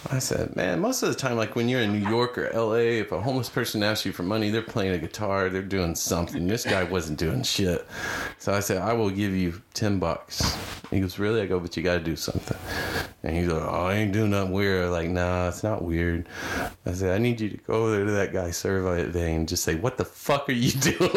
I 0.09 0.19
said, 0.19 0.55
man, 0.55 0.79
most 0.79 1.03
of 1.03 1.09
the 1.09 1.15
time, 1.15 1.35
like 1.35 1.55
when 1.57 1.67
you're 1.67 1.81
in 1.81 1.91
New 1.91 2.07
York 2.09 2.37
or 2.37 2.49
LA, 2.53 2.75
if 3.01 3.11
a 3.11 3.19
homeless 3.21 3.49
person 3.49 3.83
asks 3.83 4.05
you 4.05 4.13
for 4.13 4.23
money, 4.23 4.49
they're 4.49 4.61
playing 4.61 4.93
a 4.93 4.97
guitar, 4.97 5.49
they're 5.49 5.61
doing 5.61 5.95
something. 5.95 6.47
This 6.47 6.63
guy 6.63 6.83
wasn't 6.83 7.19
doing 7.19 7.43
shit. 7.43 7.85
So 8.37 8.53
I 8.53 8.61
said, 8.61 8.77
I 8.77 8.93
will 8.93 9.09
give 9.09 9.33
you 9.35 9.61
10 9.73 9.99
bucks. 9.99 10.55
He 10.91 11.01
goes, 11.01 11.19
really? 11.19 11.41
I 11.41 11.45
go, 11.45 11.59
but 11.59 11.75
you 11.75 11.83
got 11.83 11.95
to 11.95 11.99
do 11.99 12.15
something. 12.15 12.57
And 13.23 13.35
he's 13.35 13.47
like, 13.47 13.61
oh, 13.61 13.85
I 13.87 13.95
ain't 13.95 14.13
doing 14.13 14.29
nothing 14.31 14.53
weird. 14.53 14.85
I'm 14.85 14.91
like, 14.91 15.09
nah, 15.09 15.49
it's 15.49 15.63
not 15.63 15.83
weird. 15.83 16.29
I 16.85 16.93
said, 16.93 17.13
I 17.13 17.17
need 17.17 17.41
you 17.41 17.49
to 17.49 17.57
go 17.57 17.73
over 17.73 17.91
there 17.97 18.05
to 18.05 18.11
that 18.11 18.31
guy's 18.31 18.55
survey 18.55 19.11
thing 19.11 19.35
and 19.35 19.47
just 19.47 19.63
say, 19.63 19.75
what 19.75 19.97
the 19.97 20.05
fuck 20.05 20.47
are 20.47 20.53
you 20.53 20.71
doing? 20.79 21.09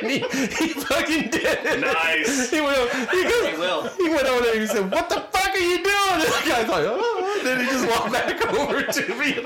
and 0.00 0.10
he, 0.10 0.18
he 0.20 0.68
fucking 0.68 1.30
did 1.30 1.58
it. 1.66 1.80
Nice. 1.80 2.50
He 2.50 2.60
went, 2.60 2.78
over- 2.78 3.10
he, 3.10 3.22
goes, 3.24 3.96
He 3.96 4.04
he 4.04 4.08
went 4.10 4.26
over 4.26 4.44
there 4.44 4.52
and 4.52 4.60
he 4.60 4.66
said, 4.68 4.90
What 4.92 5.08
the 5.08 5.16
fuck 5.16 5.48
are 5.50 5.58
you 5.58 5.78
doing? 5.82 6.12
And 6.12 6.22
the 6.22 6.42
guy's 6.48 6.68
like, 6.68 6.84
Oh, 6.86 7.13
and 7.44 7.60
then 7.60 7.64
he 7.64 7.70
just 7.70 7.88
walked 7.88 8.12
back 8.12 8.54
over 8.54 8.82
to 8.82 9.14
me. 9.18 9.34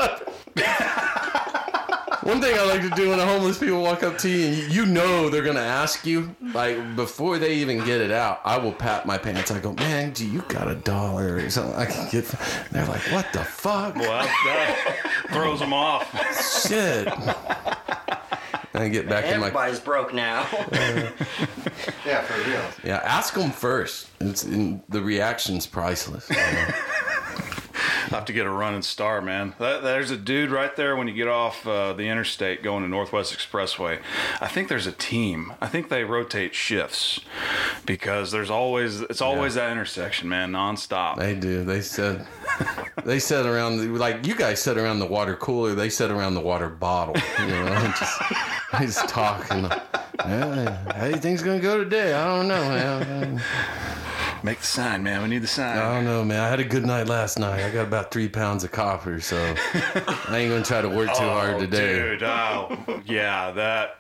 One 2.23 2.43
thing 2.43 2.59
I 2.59 2.65
like 2.65 2.83
to 2.83 2.91
do 2.91 3.09
when 3.09 3.19
the 3.19 3.25
homeless 3.25 3.59
people 3.59 3.81
walk 3.81 4.03
up 4.03 4.19
to 4.19 4.29
you 4.29 4.47
and 4.49 4.57
you- 4.57 4.65
you 4.79 4.87
know 4.87 5.31
they're 5.31 5.43
gonna 5.45 5.61
ask 5.61 6.05
you, 6.05 6.35
like 6.53 6.95
before 6.95 7.39
they 7.39 7.55
even 7.55 7.79
get 7.85 8.01
it 8.03 8.11
out, 8.11 8.41
I 8.45 8.59
will 8.59 8.73
pat 8.73 9.07
my 9.07 9.17
pants. 9.17 9.51
I 9.51 9.61
go, 9.61 9.73
man, 9.73 10.11
do 10.13 10.27
you 10.29 10.43
got 10.49 10.69
a 10.69 10.75
dollar 10.75 11.37
or 11.37 11.49
something 11.49 11.75
I 11.75 11.87
can 11.87 12.09
get? 12.11 12.31
And 12.35 12.71
they're 12.73 12.85
like, 12.87 13.01
what 13.13 13.33
the 13.33 13.45
fuck? 13.45 13.95
Well, 13.97 14.11
that 14.45 15.25
throws 15.31 15.61
them 15.61 15.73
off. 15.73 16.05
Shit. 16.69 17.09
And 18.75 18.83
I 18.85 18.89
get 18.91 19.09
back 19.09 19.25
in 19.25 19.41
my 19.41 19.47
Everybody's 19.47 19.81
broke 19.81 20.13
now. 20.13 20.47
Yeah, 22.07 22.23
for 22.23 22.39
real. 22.49 22.63
yeah. 22.85 23.01
Ask 23.05 23.35
them 23.35 23.51
first. 23.51 24.09
It's 24.21 24.45
in, 24.45 24.83
the 24.89 25.01
reaction's 25.03 25.67
priceless. 25.67 26.29
you 26.31 26.37
know? 26.37 26.67
I 28.11 28.15
have 28.17 28.25
to 28.27 28.33
get 28.33 28.47
a 28.47 28.51
running 28.51 28.83
star, 28.83 29.21
man. 29.21 29.55
That, 29.59 29.83
there's 29.83 30.11
a 30.11 30.17
dude 30.17 30.51
right 30.51 30.75
there 30.77 30.97
when 30.97 31.09
you 31.09 31.15
get 31.15 31.29
off 31.29 31.67
uh, 31.67 31.93
the 31.93 32.09
interstate 32.09 32.63
going 32.63 32.83
to 32.83 32.89
Northwest 32.89 33.37
Expressway. 33.37 34.01
I 34.41 34.49
think 34.49 34.69
there's 34.69 34.87
a 34.87 34.93
team. 34.93 35.53
I 35.61 35.69
think 35.69 35.89
they 35.89 36.05
rotate 36.05 36.55
shifts 36.55 37.21
because 37.87 38.31
there's 38.31 38.51
always 38.51 39.01
it's 39.03 39.21
always 39.21 39.55
that 39.55 39.71
intersection, 39.73 40.29
man, 40.29 40.53
nonstop. 40.53 41.17
They 41.17 41.35
do. 41.35 41.65
They 41.65 41.81
said 41.81 42.27
they 43.05 43.19
said 43.19 43.47
around 43.47 43.79
the, 43.79 43.89
like 43.89 44.27
you 44.27 44.35
guys 44.35 44.61
said 44.61 44.77
around 44.77 44.99
the 45.01 45.07
water 45.07 45.37
cooler. 45.37 45.75
They 45.75 45.91
said 45.91 46.11
around 46.11 46.35
the 46.35 46.41
water 46.41 46.69
bottle. 46.69 47.17
You 47.41 47.47
know, 47.47 47.93
just, 47.99 48.23
just 48.81 49.09
talking. 49.09 49.69
Yeah, 50.19 50.93
how 50.95 51.05
do 51.05 51.11
you 51.11 51.17
think's 51.17 51.43
gonna 51.43 51.61
go 51.61 51.79
today? 51.79 52.15
I 52.15 52.25
don't 52.27 52.49
know, 52.49 52.69
man. 52.69 53.43
Make 54.45 54.59
the 54.61 54.67
sign, 54.67 55.03
man. 55.03 55.23
We 55.23 55.29
need 55.29 55.43
the 55.43 55.47
sign. 55.49 55.77
I 55.79 55.95
don't 55.95 56.05
know, 56.05 56.25
man. 56.25 56.41
I 56.41 56.49
had 56.49 56.61
a 56.61 56.65
good 56.65 56.87
night 56.87 57.07
last 57.09 57.39
night. 57.39 57.63
I 57.65 57.71
got 57.71 57.87
about 57.87 58.11
three 58.13 58.29
pounds 58.29 58.63
of 58.65 58.71
copper, 58.71 59.21
so 59.21 59.37
I 59.37 60.37
ain't 60.39 60.51
gonna 60.51 60.65
try 60.65 60.81
to 60.81 60.89
work 60.89 61.09
too 61.09 61.25
hard 61.25 61.55
Oh, 61.55 61.61
today. 61.61 61.95
dude. 62.11 62.23
Oh, 62.23 63.01
yeah, 63.05 63.51
that 63.51 63.97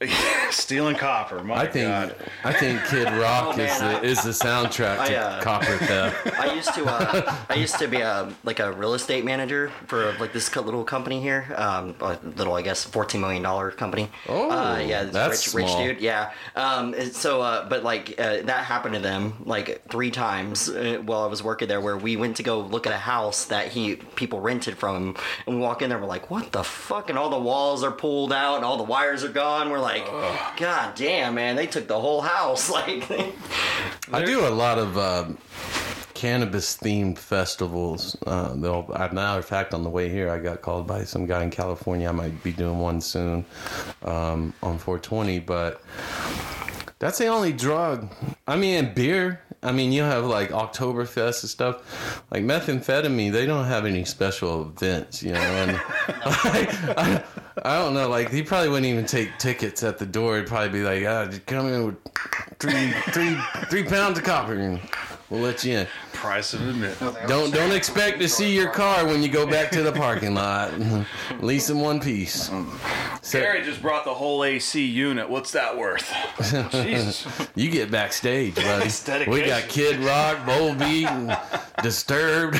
stealing 0.50 0.96
copper. 0.96 1.42
My 1.42 1.54
I 1.62 1.66
think 1.66 1.88
God. 1.88 2.16
I 2.44 2.52
think 2.52 2.84
Kid 2.86 3.04
Rock 3.20 3.44
Oh, 3.46 3.50
is 3.52 3.80
man, 3.80 4.02
the 4.02 4.08
is 4.08 4.22
the 4.22 4.30
soundtrack 4.30 4.98
I, 4.98 5.08
to 5.08 5.16
uh, 5.16 5.42
copper 5.42 5.76
theft. 5.78 6.26
I 6.38 6.54
used 6.54 6.74
to 6.74 6.84
uh, 6.84 7.36
I 7.48 7.54
used 7.54 7.78
to 7.78 7.86
be 7.88 7.98
a 8.00 8.32
like 8.44 8.60
a 8.60 8.72
real 8.72 8.94
estate 8.94 9.24
manager 9.24 9.70
for 9.86 10.12
like 10.18 10.32
this 10.32 10.54
little 10.56 10.84
company 10.84 11.20
here, 11.20 11.46
um, 11.56 11.94
a 12.00 12.18
little 12.36 12.54
I 12.54 12.62
guess 12.62 12.84
fourteen 12.84 13.20
million 13.20 13.42
dollar 13.42 13.70
company. 13.70 14.10
Oh, 14.28 14.50
uh, 14.50 14.78
yeah, 14.78 15.04
this 15.04 15.12
that's 15.12 15.54
rich 15.54 15.66
small. 15.68 15.86
rich 15.86 15.96
dude. 15.96 16.02
Yeah. 16.02 16.32
Um, 16.56 16.94
so 17.12 17.40
uh, 17.40 17.68
but 17.68 17.82
like 17.84 18.18
uh, 18.20 18.42
that 18.42 18.64
happened 18.64 18.94
to 18.94 19.00
them 19.00 19.34
like 19.46 19.88
three 19.90 20.10
times 20.10 20.68
uh, 20.68 21.00
while 21.04 21.22
I 21.22 21.26
was 21.26 21.42
working 21.42 21.68
there, 21.68 21.80
where 21.80 21.96
we 21.96 22.16
went 22.16 22.36
to 22.38 22.42
go 22.42 22.60
look 22.60 22.86
at 22.86 22.92
a 22.92 22.98
house 22.98 23.44
that 23.46 23.68
he 23.68 23.96
people 23.96 24.40
rented 24.40 24.76
from 24.76 24.96
him, 24.96 25.16
and 25.46 25.56
we 25.56 25.62
walk 25.62 25.82
in 25.82 25.88
there, 25.88 25.98
we're 25.98 26.06
like, 26.06 26.30
what 26.30 26.52
the 26.52 26.64
fuck? 26.64 27.10
And 27.10 27.18
all 27.18 27.30
the 27.30 27.38
walls 27.38 27.82
are 27.84 27.92
pulled 27.92 28.32
out, 28.32 28.56
and 28.56 28.64
all 28.64 28.76
the 28.76 28.82
wires 28.82 29.22
are 29.24 29.28
gone. 29.28 29.70
We're 29.70 29.78
like, 29.84 30.06
god 30.56 30.94
damn, 30.96 31.34
man, 31.34 31.54
they 31.54 31.66
took 31.66 31.86
the 31.86 32.00
whole 32.00 32.20
house. 32.20 32.70
Like. 32.74 33.08
I 34.12 34.24
do 34.24 34.46
a 34.46 34.50
lot 34.50 34.78
of 34.78 34.98
um, 34.98 35.38
cannabis 36.14 36.76
themed 36.76 37.18
festivals. 37.18 38.16
Uh, 38.26 38.54
they'll, 38.54 38.90
as 38.96 39.12
a 39.12 39.14
matter 39.14 39.38
of 39.38 39.44
fact, 39.44 39.74
on 39.74 39.84
the 39.84 39.90
way 39.90 40.08
here, 40.08 40.30
I 40.30 40.38
got 40.38 40.60
called 40.62 40.86
by 40.86 41.04
some 41.04 41.26
guy 41.26 41.44
in 41.44 41.50
California. 41.50 42.08
I 42.08 42.12
might 42.12 42.42
be 42.42 42.52
doing 42.52 42.78
one 42.78 43.00
soon 43.00 43.44
um, 44.02 44.52
on 44.62 44.78
420, 44.78 45.38
but 45.40 45.82
that's 46.98 47.18
the 47.18 47.26
only 47.26 47.52
drug. 47.52 48.10
I 48.48 48.56
mean, 48.56 48.92
beer. 48.94 49.43
I 49.64 49.72
mean, 49.72 49.92
you 49.92 50.02
have 50.02 50.24
like 50.26 50.50
Oktoberfest 50.50 51.42
and 51.42 51.50
stuff. 51.50 52.22
Like 52.30 52.44
methamphetamine, 52.44 53.32
they 53.32 53.46
don't 53.46 53.64
have 53.64 53.86
any 53.86 54.04
special 54.04 54.62
events, 54.62 55.22
you 55.22 55.32
know. 55.32 55.40
And 55.40 55.70
I, 56.08 57.24
I 57.64 57.78
don't 57.78 57.94
know. 57.94 58.08
Like 58.08 58.30
he 58.30 58.42
probably 58.42 58.68
wouldn't 58.68 58.86
even 58.86 59.06
take 59.06 59.38
tickets 59.38 59.82
at 59.82 59.98
the 59.98 60.06
door. 60.06 60.36
He'd 60.36 60.46
probably 60.46 60.68
be 60.68 60.82
like, 60.82 61.04
"Ah, 61.06 61.26
just 61.26 61.46
come 61.46 61.66
in 61.68 61.86
with 61.86 61.96
three, 62.58 62.92
three, 63.12 63.36
three 63.70 63.84
pounds 63.84 64.18
of 64.18 64.24
copper, 64.24 64.80
we'll 65.34 65.42
let 65.42 65.64
you 65.64 65.78
in." 65.78 65.86
Price 66.12 66.54
of 66.54 66.66
admission. 66.66 67.14
Don't 67.26 67.52
don't 67.52 67.72
expect 67.72 68.18
to 68.20 68.28
see 68.28 68.54
your 68.54 68.70
car 68.70 69.04
when 69.06 69.22
you 69.22 69.28
go 69.28 69.46
back 69.46 69.70
to 69.72 69.82
the 69.82 69.92
parking 69.92 70.34
lot. 70.34 70.72
At 71.30 71.42
least 71.42 71.70
in 71.70 71.80
one 71.80 72.00
piece. 72.00 72.50
So- 73.22 73.40
Gary 73.40 73.62
just 73.62 73.82
brought 73.82 74.04
the 74.04 74.14
whole 74.14 74.44
AC 74.44 74.84
unit. 74.84 75.28
What's 75.28 75.50
that 75.52 75.76
worth? 75.76 76.10
Jesus. 76.70 77.26
You 77.54 77.70
get 77.70 77.90
backstage, 77.90 78.54
buddy. 78.54 78.90
We 79.30 79.42
got. 79.42 79.68
Kid 79.68 79.98
Rock, 80.00 80.38
Volbeat, 80.46 81.06
and 81.06 81.36
Disturbed. 81.82 82.56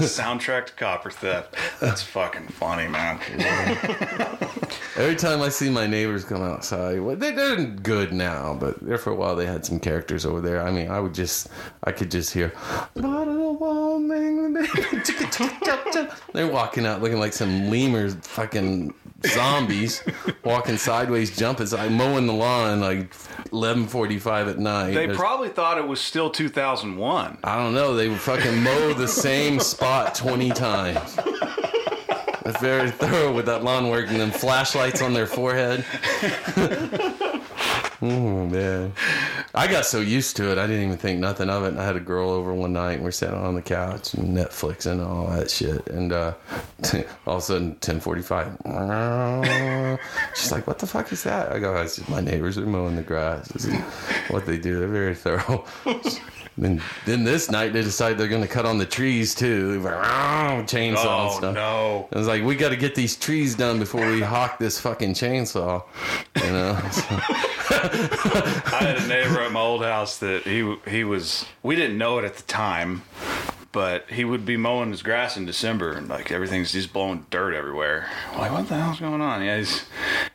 Soundtrack 0.00 0.66
to 0.66 0.72
copper 0.74 1.10
theft. 1.10 1.56
That's 1.80 2.02
fucking 2.02 2.48
funny, 2.48 2.88
man. 2.88 3.20
Every 4.96 5.16
time 5.16 5.42
I 5.42 5.48
see 5.50 5.68
my 5.68 5.86
neighbors 5.86 6.24
come 6.24 6.42
outside, 6.42 7.00
well, 7.00 7.16
they, 7.16 7.32
they're 7.32 7.64
good 7.64 8.12
now, 8.12 8.56
but 8.58 8.80
there 8.80 8.98
for 8.98 9.10
a 9.10 9.14
while 9.14 9.36
they 9.36 9.46
had 9.46 9.64
some 9.66 9.78
characters 9.78 10.24
over 10.24 10.40
there. 10.40 10.62
I 10.62 10.70
mean, 10.70 10.85
I 10.88 11.00
would 11.00 11.14
just, 11.14 11.48
I 11.84 11.92
could 11.92 12.10
just 12.10 12.32
hear, 12.32 12.52
they're 16.32 16.46
walking 16.48 16.86
out 16.86 17.02
looking 17.02 17.18
like 17.18 17.32
some 17.32 17.70
lemurs, 17.70 18.14
fucking 18.22 18.94
zombies, 19.26 20.02
walking 20.44 20.76
sideways, 20.76 21.36
jumping, 21.36 21.68
like 21.70 21.90
mowing 21.90 22.26
the 22.26 22.32
lawn 22.32 22.80
like 22.80 23.12
eleven 23.52 23.86
forty-five 23.86 24.48
at 24.48 24.58
night. 24.58 24.88
They 24.88 25.06
There's- 25.06 25.16
probably 25.16 25.48
thought 25.48 25.78
it 25.78 25.86
was 25.86 26.00
still 26.00 26.30
2001. 26.30 27.38
I 27.44 27.56
don't 27.56 27.74
know. 27.74 27.94
They 27.94 28.08
would 28.08 28.20
fucking 28.20 28.62
mow 28.62 28.92
the 28.92 29.08
same 29.08 29.58
spot 29.60 30.14
20 30.14 30.50
times. 30.50 31.16
They're 31.16 32.52
very 32.60 32.90
thorough 32.92 33.32
with 33.32 33.46
that 33.46 33.64
lawn 33.64 33.88
work 33.88 34.08
and 34.08 34.20
then 34.20 34.30
flashlights 34.30 35.02
on 35.02 35.12
their 35.12 35.26
forehead. 35.26 35.84
oh, 38.02 38.46
man. 38.46 38.92
I 39.54 39.66
got 39.66 39.86
so 39.86 40.00
used 40.00 40.36
to 40.36 40.50
it, 40.52 40.58
I 40.58 40.66
didn't 40.66 40.84
even 40.84 40.96
think 40.98 41.20
nothing 41.20 41.50
of 41.50 41.64
it. 41.64 41.68
And 41.68 41.80
I 41.80 41.84
had 41.84 41.96
a 41.96 42.00
girl 42.00 42.30
over 42.30 42.52
one 42.54 42.72
night 42.72 42.94
and 42.94 43.04
we're 43.04 43.10
sitting 43.10 43.34
on 43.36 43.54
the 43.54 43.62
couch 43.62 44.14
and 44.14 44.36
Netflix 44.36 44.86
and 44.86 45.00
all 45.00 45.26
that 45.28 45.50
shit. 45.50 45.86
And 45.88 46.12
uh, 46.12 46.34
all 47.26 47.36
of 47.36 47.38
a 47.38 47.42
sudden, 47.42 47.68
1045. 47.80 48.58
She's 50.34 50.52
like, 50.52 50.66
what 50.66 50.78
the 50.78 50.86
fuck 50.86 51.12
is 51.12 51.22
that? 51.24 51.52
I 51.52 51.58
go, 51.58 51.76
it's 51.80 51.96
just 51.96 52.08
my 52.08 52.20
neighbors 52.20 52.58
are 52.58 52.66
mowing 52.66 52.96
the 52.96 53.02
grass. 53.02 53.48
This 53.48 53.64
is 53.66 53.74
what 54.30 54.46
they 54.46 54.58
do. 54.58 54.78
They're 54.78 54.88
very 54.88 55.14
thorough. 55.26 55.64
Then, 56.58 56.80
then 57.04 57.22
this 57.24 57.50
night 57.50 57.74
they 57.74 57.82
decide 57.82 58.16
they're 58.16 58.28
going 58.28 58.40
to 58.42 58.48
cut 58.48 58.64
on 58.64 58.78
the 58.78 58.86
trees 58.86 59.34
too. 59.34 59.78
Chainsaw 59.82 60.74
and 60.74 60.96
Oh, 60.98 61.36
stuff. 61.36 61.54
no. 61.54 62.08
I 62.12 62.18
was 62.18 62.26
like, 62.26 62.42
we 62.44 62.56
got 62.56 62.70
to 62.70 62.76
get 62.76 62.94
these 62.94 63.14
trees 63.14 63.54
done 63.54 63.78
before 63.78 64.06
we 64.10 64.22
hawk 64.22 64.58
this 64.58 64.80
fucking 64.80 65.12
chainsaw. 65.12 65.82
You 66.36 66.52
know? 66.52 66.80
I 67.70 68.78
had 68.80 68.96
a 68.98 69.06
neighbor 69.06 69.40
at 69.40 69.52
my 69.52 69.60
old 69.60 69.82
house 69.82 70.18
that 70.18 70.42
he 70.42 70.76
he 70.88 71.04
was. 71.04 71.46
We 71.62 71.74
didn't 71.76 71.98
know 71.98 72.18
it 72.18 72.24
at 72.24 72.36
the 72.36 72.42
time, 72.44 73.02
but 73.72 74.08
he 74.10 74.24
would 74.24 74.46
be 74.46 74.56
mowing 74.56 74.90
his 74.90 75.02
grass 75.02 75.36
in 75.36 75.46
December, 75.46 75.92
and 75.92 76.08
like 76.08 76.30
everything's 76.30 76.72
just 76.72 76.92
blowing 76.92 77.26
dirt 77.30 77.54
everywhere. 77.54 78.08
I'm 78.32 78.38
like, 78.38 78.52
what 78.52 78.68
the 78.68 78.76
hell's 78.76 79.00
going 79.00 79.20
on? 79.20 79.44
Yeah, 79.44 79.58
he's, 79.58 79.84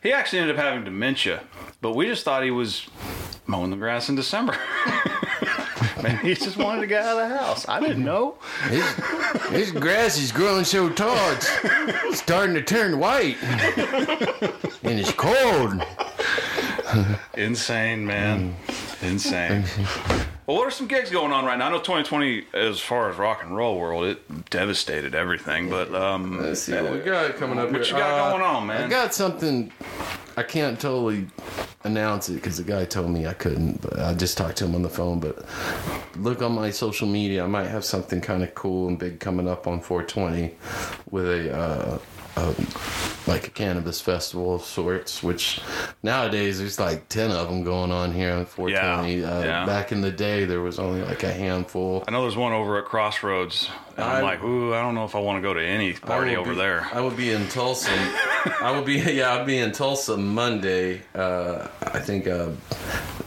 he 0.04 0.12
actually 0.12 0.40
ended 0.40 0.58
up 0.58 0.64
having 0.64 0.84
dementia, 0.84 1.44
but 1.82 1.96
we 1.96 2.06
just 2.06 2.24
thought 2.24 2.44
he 2.44 2.52
was 2.52 2.88
mowing 3.48 3.72
the 3.72 3.78
grass 3.78 4.10
in 4.10 4.16
December. 4.16 4.56
Maybe 6.04 6.18
he 6.30 6.34
just 6.34 6.58
wanted 6.58 6.82
to 6.82 6.88
get 6.88 7.04
out 7.04 7.20
of 7.20 7.30
the 7.30 7.38
house. 7.38 7.68
I 7.68 7.80
didn't 7.80 8.04
know. 8.04 8.36
His, 8.70 8.96
this 9.52 9.72
grass 9.72 10.18
is 10.18 10.32
growing 10.32 10.64
so 10.64 10.90
tall, 10.90 11.16
it's 11.34 12.20
starting 12.20 12.56
to 12.56 12.62
turn 12.64 13.00
white. 13.00 13.38
And 14.84 15.00
it's 15.00 15.12
cold. 15.12 15.84
Insane, 17.36 18.06
man. 18.06 18.56
Insane. 19.02 19.64
Well, 20.48 20.58
what 20.58 20.68
are 20.68 20.72
some 20.72 20.88
gigs 20.88 21.10
going 21.10 21.32
on 21.32 21.46
right 21.46 21.58
now? 21.58 21.68
I 21.68 21.72
know 21.72 21.78
2020, 21.78 22.46
as 22.54 22.80
far 22.80 23.10
as 23.10 23.18
rock 23.18 23.44
and 23.44 23.56
roll 23.56 23.80
world, 23.80 24.06
it 24.06 24.50
devastated 24.50 25.16
everything. 25.16 25.70
But 25.70 25.94
um, 25.94 26.39
Let's 26.42 26.62
see 26.62 26.74
what 26.74 26.92
we 26.94 27.00
got 27.00 27.36
coming 27.38 27.58
up 27.60 27.72
What 27.72 27.86
here. 27.86 27.94
you 27.96 28.00
got 28.02 28.28
Uh, 28.28 28.32
going 28.32 28.44
on, 28.44 28.68
man? 28.68 28.84
I 28.84 28.88
got 28.89 29.14
something. 29.14 29.72
I 30.38 30.44
can't 30.44 30.80
totally 30.80 31.28
announce 31.84 32.30
it 32.30 32.34
because 32.36 32.58
the 32.58 32.64
guy 32.64 32.86
told 32.86 33.12
me 33.12 33.28
I 33.28 33.34
couldn't. 33.34 33.82
But 33.82 34.00
I 34.00 34.14
just 34.14 34.38
talked 34.38 34.58
to 34.58 34.66
him 34.66 34.76
on 34.76 34.82
the 34.82 34.89
phone. 34.89 35.20
But 35.20 35.46
look 36.18 36.42
on 36.42 36.54
my 36.54 36.70
social 36.72 37.08
media. 37.08 37.44
I 37.44 37.48
might 37.48 37.68
have 37.68 37.86
something 37.86 38.22
kind 38.22 38.44
of 38.44 38.54
cool 38.56 38.88
and 38.88 38.98
big 39.00 39.20
coming 39.20 39.48
up 39.48 39.68
on 39.68 39.80
420 39.82 40.54
with 41.10 41.28
a. 41.28 41.56
Uh, 41.56 42.00
uh, 42.36 42.54
like 43.28 43.48
a 43.48 43.50
cannabis 43.50 44.02
festival 44.02 44.56
of 44.56 44.62
sorts, 44.64 45.22
which 45.22 45.60
nowadays 46.04 46.60
there's 46.60 46.80
like 46.80 47.08
10 47.10 47.32
of 47.32 47.50
them 47.50 47.64
going 47.64 47.92
on 47.92 48.14
here 48.14 48.34
on 48.34 48.46
420. 48.46 49.16
Yeah, 49.16 49.28
uh, 49.30 49.44
yeah. 49.44 49.66
Back 49.66 49.92
in 49.92 50.02
the 50.02 50.12
day, 50.12 50.46
there 50.46 50.62
was 50.62 50.80
only 50.80 51.02
like 51.02 51.24
a 51.24 51.32
handful. 51.32 52.04
I 52.08 52.12
know 52.12 52.22
there's 52.22 52.38
one 52.38 52.54
over 52.54 52.78
at 52.78 52.86
Crossroads, 52.86 53.70
and 54.02 54.12
I'm 54.12 54.18
I- 54.18 54.22
like, 54.22 54.43
ooh, 54.43 54.74
I 54.74 54.82
don't 54.82 54.95
know 54.95 55.06
if 55.06 55.16
I 55.16 55.20
want 55.20 55.38
to 55.38 55.41
go 55.41 55.54
to 55.54 55.62
any 55.64 55.93
party 55.93 56.36
over 56.36 56.52
be- 56.52 56.58
there. 56.58 56.88
I 56.93 57.02
will 57.02 57.12
be 57.12 57.32
in 57.32 57.47
Tulsa. 57.49 57.91
I 58.62 58.72
will 58.72 58.84
be 58.84 58.95
yeah, 59.14 59.32
I'll 59.34 59.45
be 59.45 59.58
in 59.58 59.72
Tulsa 59.72 60.18
Monday. 60.18 61.02
Uh, 61.16 61.68
I 61.82 61.99
think 61.99 62.28
uh, 62.28 62.49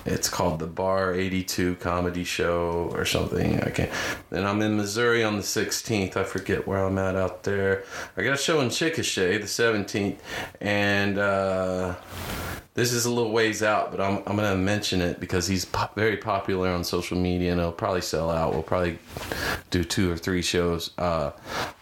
it's 0.05 0.29
called 0.29 0.59
the 0.59 0.66
Bar 0.66 1.14
82 1.14 1.77
Comedy 1.77 2.25
Show 2.25 2.91
or 2.93 3.05
something. 3.05 3.61
I 3.62 3.70
can't. 3.70 3.91
Then 4.31 4.45
I'm 4.45 4.61
in 4.62 4.77
Missouri 4.77 5.25
on 5.25 5.37
the 5.37 5.43
16th. 5.43 6.16
I 6.16 6.25
forget 6.25 6.66
where 6.66 6.85
I'm 6.85 6.99
at 6.99 7.16
out 7.16 7.43
there. 7.45 7.85
I 8.16 8.22
got 8.22 8.35
a 8.35 8.37
show 8.37 8.61
in 8.61 8.68
Chickasha 8.68 9.41
the 9.41 9.47
17th, 9.47 10.18
and. 10.61 11.18
Uh, 11.18 11.95
this 12.75 12.93
is 12.93 13.05
a 13.05 13.11
little 13.11 13.31
ways 13.31 13.62
out, 13.62 13.93
but 13.93 14.01
I'm, 14.01 14.18
I'm 14.27 14.37
going 14.37 14.51
to 14.51 14.57
mention 14.57 15.01
it 15.01 15.20
because 15.20 15.47
he's 15.47 15.64
po- 15.64 15.89
very 15.95 16.16
popular 16.16 16.70
on 16.70 16.83
social 16.83 17.16
media 17.16 17.53
and 17.53 17.61
it'll 17.61 17.70
probably 17.72 18.01
sell 18.01 18.31
out. 18.31 18.53
We'll 18.53 18.64
probably 18.64 18.99
do 19.70 19.85
two 19.85 20.11
or 20.11 20.16
three 20.16 20.43
shows. 20.43 20.91
Uh, 20.99 21.31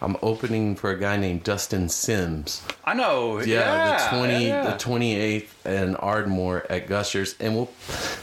I'm 0.01 0.17
opening 0.21 0.75
for 0.75 0.91
a 0.91 0.99
guy 0.99 1.17
named 1.17 1.43
Dustin 1.43 1.89
Sims. 1.89 2.61
I 2.85 2.93
know. 2.93 3.39
Yeah, 3.39 3.97
Yeah, 3.97 4.09
the 4.11 4.17
20, 4.17 4.47
yeah. 4.47 4.63
the 4.69 4.71
28th 4.83 5.47
and 5.65 5.95
Ardmore 5.99 6.65
at 6.69 6.87
Gushers, 6.87 7.35
and 7.39 7.55
we'll 7.55 7.71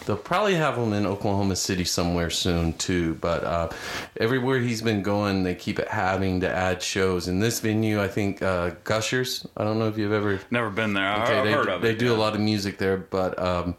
they'll 0.05 0.17
probably 0.17 0.55
have 0.55 0.77
him 0.77 0.93
in 0.93 1.07
Oklahoma 1.07 1.57
City 1.57 1.85
somewhere 1.85 2.29
soon 2.31 2.75
too. 2.75 3.15
But 3.15 3.43
uh, 3.45 3.71
everywhere 4.19 4.61
he's 4.61 4.83
been 4.83 5.03
going, 5.03 5.43
they 5.43 5.55
keep 5.55 5.79
it 5.79 5.89
having 5.89 6.41
to 6.43 6.49
add 6.51 6.83
shows. 6.83 7.27
In 7.29 7.41
this 7.41 7.59
venue, 7.61 8.01
I 8.01 8.09
think 8.09 8.43
uh, 8.43 8.73
Gushers. 8.85 9.47
I 9.57 9.65
don't 9.65 9.79
know 9.79 9.89
if 9.89 9.97
you've 9.97 10.13
ever 10.13 10.39
Never 10.51 10.69
been 10.71 10.93
there. 10.93 11.11
Okay, 11.23 11.39
I've 11.39 11.45
they, 11.47 11.53
heard 11.53 11.69
of 11.71 11.81
they 11.83 11.93
it. 11.93 11.99
do 11.99 12.07
yeah. 12.07 12.13
a 12.13 12.19
lot 12.19 12.35
of 12.35 12.41
music 12.41 12.60
there, 12.79 12.97
but 12.97 13.39
um, 13.39 13.77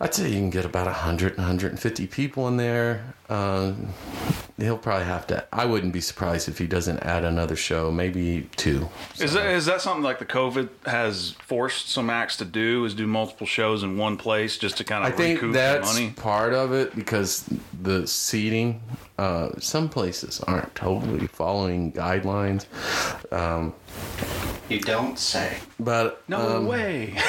I'd 0.00 0.14
say 0.14 0.28
you 0.28 0.36
can 0.36 0.50
get 0.50 0.64
about 0.64 0.86
100, 0.86 1.36
150 1.36 2.06
people 2.08 2.48
in 2.48 2.56
there. 2.56 3.14
Uh, 3.28 3.72
he'll 4.56 4.78
probably 4.78 5.04
have 5.06 5.26
to. 5.28 5.44
I 5.52 5.64
wouldn't 5.64 5.92
be 5.92 6.00
surprised 6.00 6.48
if 6.48 6.58
he 6.58 6.66
doesn't 6.66 7.00
add 7.00 7.24
another 7.24 7.56
show, 7.56 7.90
maybe 7.90 8.48
two. 8.56 8.88
Is 9.18 9.32
that 9.34 9.46
is 9.46 9.66
that 9.66 9.80
something 9.80 10.02
like 10.02 10.18
the 10.18 10.26
COVID 10.26 10.68
has 10.86 11.32
forced 11.40 11.88
some 11.90 12.08
acts 12.10 12.36
to 12.38 12.44
do? 12.44 12.84
Is 12.84 12.94
do 12.94 13.06
multiple 13.06 13.46
shows 13.46 13.82
in 13.82 13.96
one 13.98 14.16
place 14.16 14.56
just 14.58 14.76
to 14.78 14.84
kind 14.84 15.02
of 15.04 15.08
I 15.08 15.10
of 15.10 15.16
think 15.16 15.40
recoup 15.40 15.54
that's 15.54 15.92
money? 15.94 16.10
part 16.10 16.52
of 16.54 16.72
it 16.72 16.94
because 16.94 17.48
the 17.82 18.06
seating, 18.06 18.80
uh, 19.18 19.48
some 19.58 19.88
places 19.88 20.40
aren't 20.40 20.74
totally 20.74 21.26
following 21.26 21.92
guidelines. 21.92 22.66
Um, 23.32 23.74
You 24.68 24.80
don't 24.80 25.18
say. 25.18 25.58
but 25.80 26.22
No 26.28 26.58
um, 26.58 26.66
way. 26.66 27.16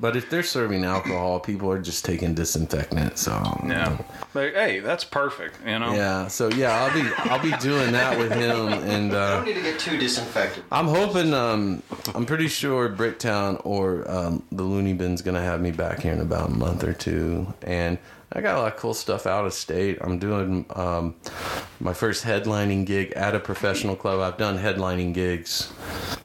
But 0.00 0.16
if 0.16 0.30
they're 0.30 0.42
serving 0.42 0.84
alcohol, 0.84 1.40
people 1.40 1.70
are 1.70 1.78
just 1.78 2.04
taking 2.06 2.34
disinfectant. 2.34 3.18
So 3.18 3.32
yeah. 3.66 3.98
But, 4.32 4.54
hey, 4.54 4.80
that's 4.80 5.04
perfect. 5.04 5.56
You 5.66 5.78
know. 5.78 5.92
Yeah, 5.92 6.28
so 6.28 6.48
yeah, 6.48 6.82
I'll 6.82 6.94
be 6.94 7.08
I'll 7.30 7.42
be 7.42 7.52
doing 7.58 7.92
that 7.92 8.18
with 8.18 8.32
him, 8.32 8.68
and 8.68 9.10
You 9.12 9.18
uh, 9.18 9.36
don't 9.36 9.44
need 9.44 9.54
to 9.54 9.62
get 9.62 9.78
too 9.78 9.98
disinfected. 9.98 10.64
I'm 10.72 10.86
hoping. 10.86 11.34
Um, 11.34 11.82
I'm 12.14 12.24
pretty 12.24 12.48
sure 12.48 12.88
Bricktown 12.88 13.60
or 13.64 14.10
um, 14.10 14.42
the 14.50 14.62
Looney 14.62 14.94
Bin's 14.94 15.20
gonna 15.20 15.42
have 15.42 15.60
me 15.60 15.70
back 15.70 16.00
here 16.00 16.12
in 16.12 16.20
about 16.20 16.48
a 16.48 16.52
month 16.52 16.82
or 16.82 16.94
two, 16.94 17.52
and 17.62 17.98
I 18.32 18.40
got 18.40 18.58
a 18.58 18.60
lot 18.60 18.72
of 18.72 18.78
cool 18.78 18.94
stuff 18.94 19.26
out 19.26 19.44
of 19.44 19.52
state. 19.52 19.98
I'm 20.00 20.20
doing 20.20 20.64
um, 20.70 21.16
my 21.80 21.92
first 21.92 22.24
headlining 22.24 22.86
gig 22.86 23.12
at 23.12 23.34
a 23.34 23.40
professional 23.40 23.96
club. 23.96 24.20
I've 24.20 24.38
done 24.38 24.56
headlining 24.56 25.14
gigs, 25.14 25.72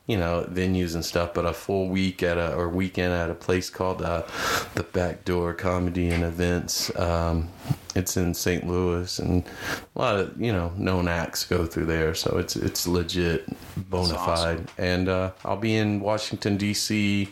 you 0.06 0.18
know, 0.18 0.46
venues 0.48 0.94
and 0.94 1.04
stuff, 1.04 1.34
but 1.34 1.48
a 1.48 1.54
full 1.54 1.90
week 1.90 2.22
at 2.22 2.38
a 2.38 2.54
or 2.54 2.70
weekend 2.70 3.12
at 3.12 3.32
a 3.32 3.36
place 3.36 3.72
called 3.72 4.04
uh, 4.04 4.22
the 4.76 4.84
Backdoor 4.84 5.56
Comedy 5.56 6.10
and 6.10 6.24
Events. 6.24 6.96
Um, 6.96 7.50
it's 7.96 8.18
in 8.18 8.34
St. 8.34 8.68
Louis, 8.68 9.20
and 9.20 9.44
a 9.96 10.00
lot 10.00 10.20
of 10.20 10.40
you 10.40 10.52
know 10.52 10.72
known 10.78 11.08
acts 11.08 11.46
go 11.46 11.66
through 11.66 11.86
there, 11.86 12.14
so 12.14 12.38
it's 12.38 12.56
it's 12.56 12.86
legit, 12.88 13.48
bona 13.90 14.16
fide. 14.16 14.58
awesome. 14.58 14.68
And 14.78 15.10
uh, 15.10 15.32
I'll 15.44 15.58
be 15.58 15.76
in 15.76 16.02
Washington 16.02 16.58
D.C. 16.58 17.30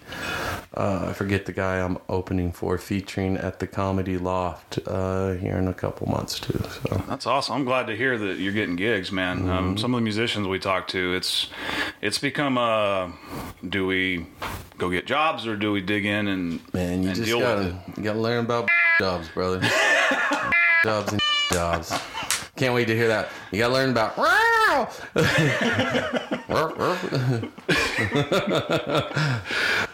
Uh, 0.76 1.08
I 1.10 1.14
forget 1.14 1.46
the 1.46 1.52
guy 1.52 1.80
I'm 1.80 1.98
opening 2.10 2.52
for, 2.52 2.78
featuring 2.78 3.38
at 3.38 3.60
the 3.60 3.68
Comedy 3.68 4.18
Loft 4.18 4.80
uh, 4.88 5.34
here 5.34 5.58
in 5.58 5.68
a 5.68 5.74
couple 5.74 6.10
months 6.10 6.40
too. 6.40 6.60
So 6.60 7.04
That's 7.08 7.28
awesome. 7.28 7.56
I'm 7.56 7.66
glad 7.66 7.88
to 7.88 7.96
hear 7.96 8.18
that 8.18 8.40
you're 8.40 8.54
getting 8.54 8.76
gigs, 8.76 9.12
man. 9.12 9.40
Mm-hmm. 9.40 9.50
Um, 9.50 9.78
some 9.78 9.94
of 9.94 10.00
the 10.00 10.04
musicians 10.04 10.48
we 10.48 10.60
talk 10.60 10.88
to, 10.90 11.14
it's 11.14 11.48
it's 12.02 12.18
become 12.18 12.58
a 12.58 13.12
do 13.68 13.86
we 13.86 14.28
go 14.78 14.90
get 14.90 15.06
jobs 15.06 15.46
or 15.46 15.56
do 15.56 15.72
we 15.72 15.82
dig 15.82 16.06
in 16.06 16.28
and 16.28 16.74
man, 16.74 17.04
you 17.04 17.10
and 17.10 17.18
just 17.18 17.28
deal 17.28 17.40
gotta 17.40 17.60
with 17.60 17.68
it? 17.68 17.98
you 17.98 18.04
gotta 18.04 18.20
learn 18.20 18.46
about 18.46 18.70
jobs, 19.00 19.28
brother. 19.30 19.62
jobs 20.84 21.12
and 21.14 21.22
jobs. 21.52 21.98
Can't 22.56 22.74
wait 22.76 22.86
to 22.86 22.96
hear 22.96 23.08
that. 23.08 23.30
You 23.52 23.58
gotta 23.60 23.74
learn 23.74 23.90
about. 23.92 24.18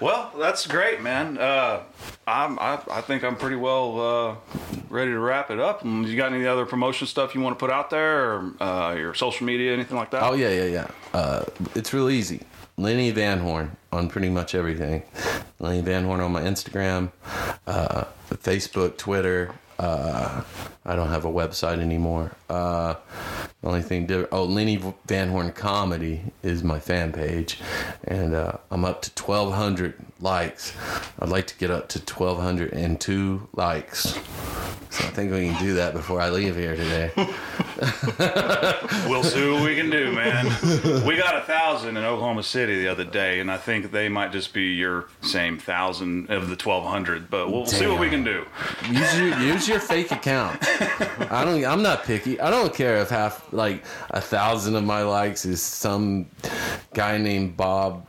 Well, 0.01 0.31
that's 0.39 0.65
great, 0.65 1.01
man. 1.01 1.37
Uh, 1.37 1.81
I'm, 2.25 2.57
I, 2.59 2.79
I 2.89 3.01
think 3.01 3.23
I'm 3.25 3.35
pretty 3.35 3.57
well 3.57 3.99
uh, 3.99 4.35
ready 4.89 5.11
to 5.11 5.19
wrap 5.19 5.51
it 5.51 5.59
up. 5.59 5.83
Um, 5.83 6.05
You 6.05 6.15
got 6.15 6.31
any 6.31 6.47
other 6.47 6.65
promotion 6.65 7.05
stuff 7.05 7.35
you 7.35 7.41
want 7.41 7.57
to 7.57 7.59
put 7.59 7.69
out 7.71 7.89
there, 7.89 8.33
or 8.33 8.53
uh, 8.61 8.95
your 8.95 9.13
social 9.13 9.45
media, 9.45 9.73
anything 9.73 9.97
like 9.97 10.11
that? 10.11 10.23
Oh 10.23 10.33
yeah, 10.33 10.49
yeah, 10.49 10.63
yeah. 10.65 10.87
Uh, 11.13 11.43
it's 11.75 11.93
real 11.93 12.09
easy. 12.09 12.41
Lenny 12.77 13.11
Van 13.11 13.39
Horn 13.39 13.75
on 13.91 14.07
pretty 14.07 14.29
much 14.29 14.55
everything. 14.55 15.03
Lenny 15.59 15.81
Van 15.81 16.05
Horn 16.05 16.21
on 16.21 16.31
my 16.31 16.41
Instagram, 16.43 17.11
uh, 17.67 18.05
Facebook, 18.29 18.95
Twitter. 18.97 19.53
Uh, 19.77 20.41
I 20.89 20.95
don't 20.95 21.09
have 21.09 21.23
a 21.23 21.31
website 21.31 21.81
anymore. 21.81 22.31
Uh, 22.49 22.95
the 23.61 23.67
only 23.67 23.83
thing 23.83 24.07
different. 24.07 24.29
Oh, 24.31 24.43
Lenny 24.43 24.81
Van 25.05 25.29
Horn 25.29 25.51
comedy 25.51 26.23
is 26.41 26.63
my 26.63 26.79
fan 26.79 27.11
page, 27.11 27.59
and 28.05 28.33
uh, 28.33 28.53
I'm 28.71 28.83
up 28.83 29.03
to 29.03 29.23
1,200 29.23 29.93
likes. 30.19 30.73
I'd 31.19 31.29
like 31.29 31.45
to 31.45 31.57
get 31.59 31.69
up 31.69 31.89
to 31.89 31.99
1,202 31.99 33.49
likes. 33.53 34.17
So 34.91 35.05
I 35.05 35.09
think 35.11 35.31
we 35.31 35.47
can 35.49 35.63
do 35.63 35.75
that 35.75 35.93
before 35.93 36.19
I 36.19 36.31
leave 36.31 36.55
here 36.55 36.75
today. 36.75 37.11
We'll 39.07 39.23
see 39.23 39.49
what 39.49 39.63
we 39.63 39.75
can 39.75 39.89
do, 39.89 40.11
man. 40.11 40.45
we 41.05 41.15
got 41.15 41.37
a 41.37 41.41
thousand 41.45 41.95
in 41.95 42.03
Oklahoma 42.03 42.43
City 42.43 42.79
the 42.81 42.87
other 42.87 43.05
day, 43.05 43.39
and 43.39 43.51
I 43.51 43.57
think 43.57 43.91
they 43.91 44.09
might 44.09 44.31
just 44.31 44.53
be 44.53 44.73
your 44.73 45.07
same 45.21 45.57
thousand 45.57 46.29
of 46.29 46.49
the 46.49 46.55
twelve 46.55 46.85
hundred. 46.85 47.29
But 47.29 47.51
we'll 47.51 47.65
see 47.65 47.87
what 47.87 47.99
we 47.99 48.09
can 48.09 48.23
do. 48.23 48.45
Use 48.89 49.17
your 49.17 49.39
use 49.39 49.67
your 49.67 49.79
fake 49.79 50.11
account. 50.11 50.59
I 50.79 51.43
don't. 51.45 51.63
I'm 51.65 51.81
not 51.81 52.03
picky. 52.03 52.39
I 52.39 52.49
don't 52.49 52.73
care 52.73 52.97
if 52.97 53.09
half 53.09 53.51
like 53.51 53.83
a 54.11 54.21
thousand 54.21 54.75
of 54.75 54.83
my 54.83 55.03
likes 55.03 55.45
is 55.45 55.61
some 55.61 56.27
guy 56.93 57.17
named 57.17 57.57
Bob 57.57 58.07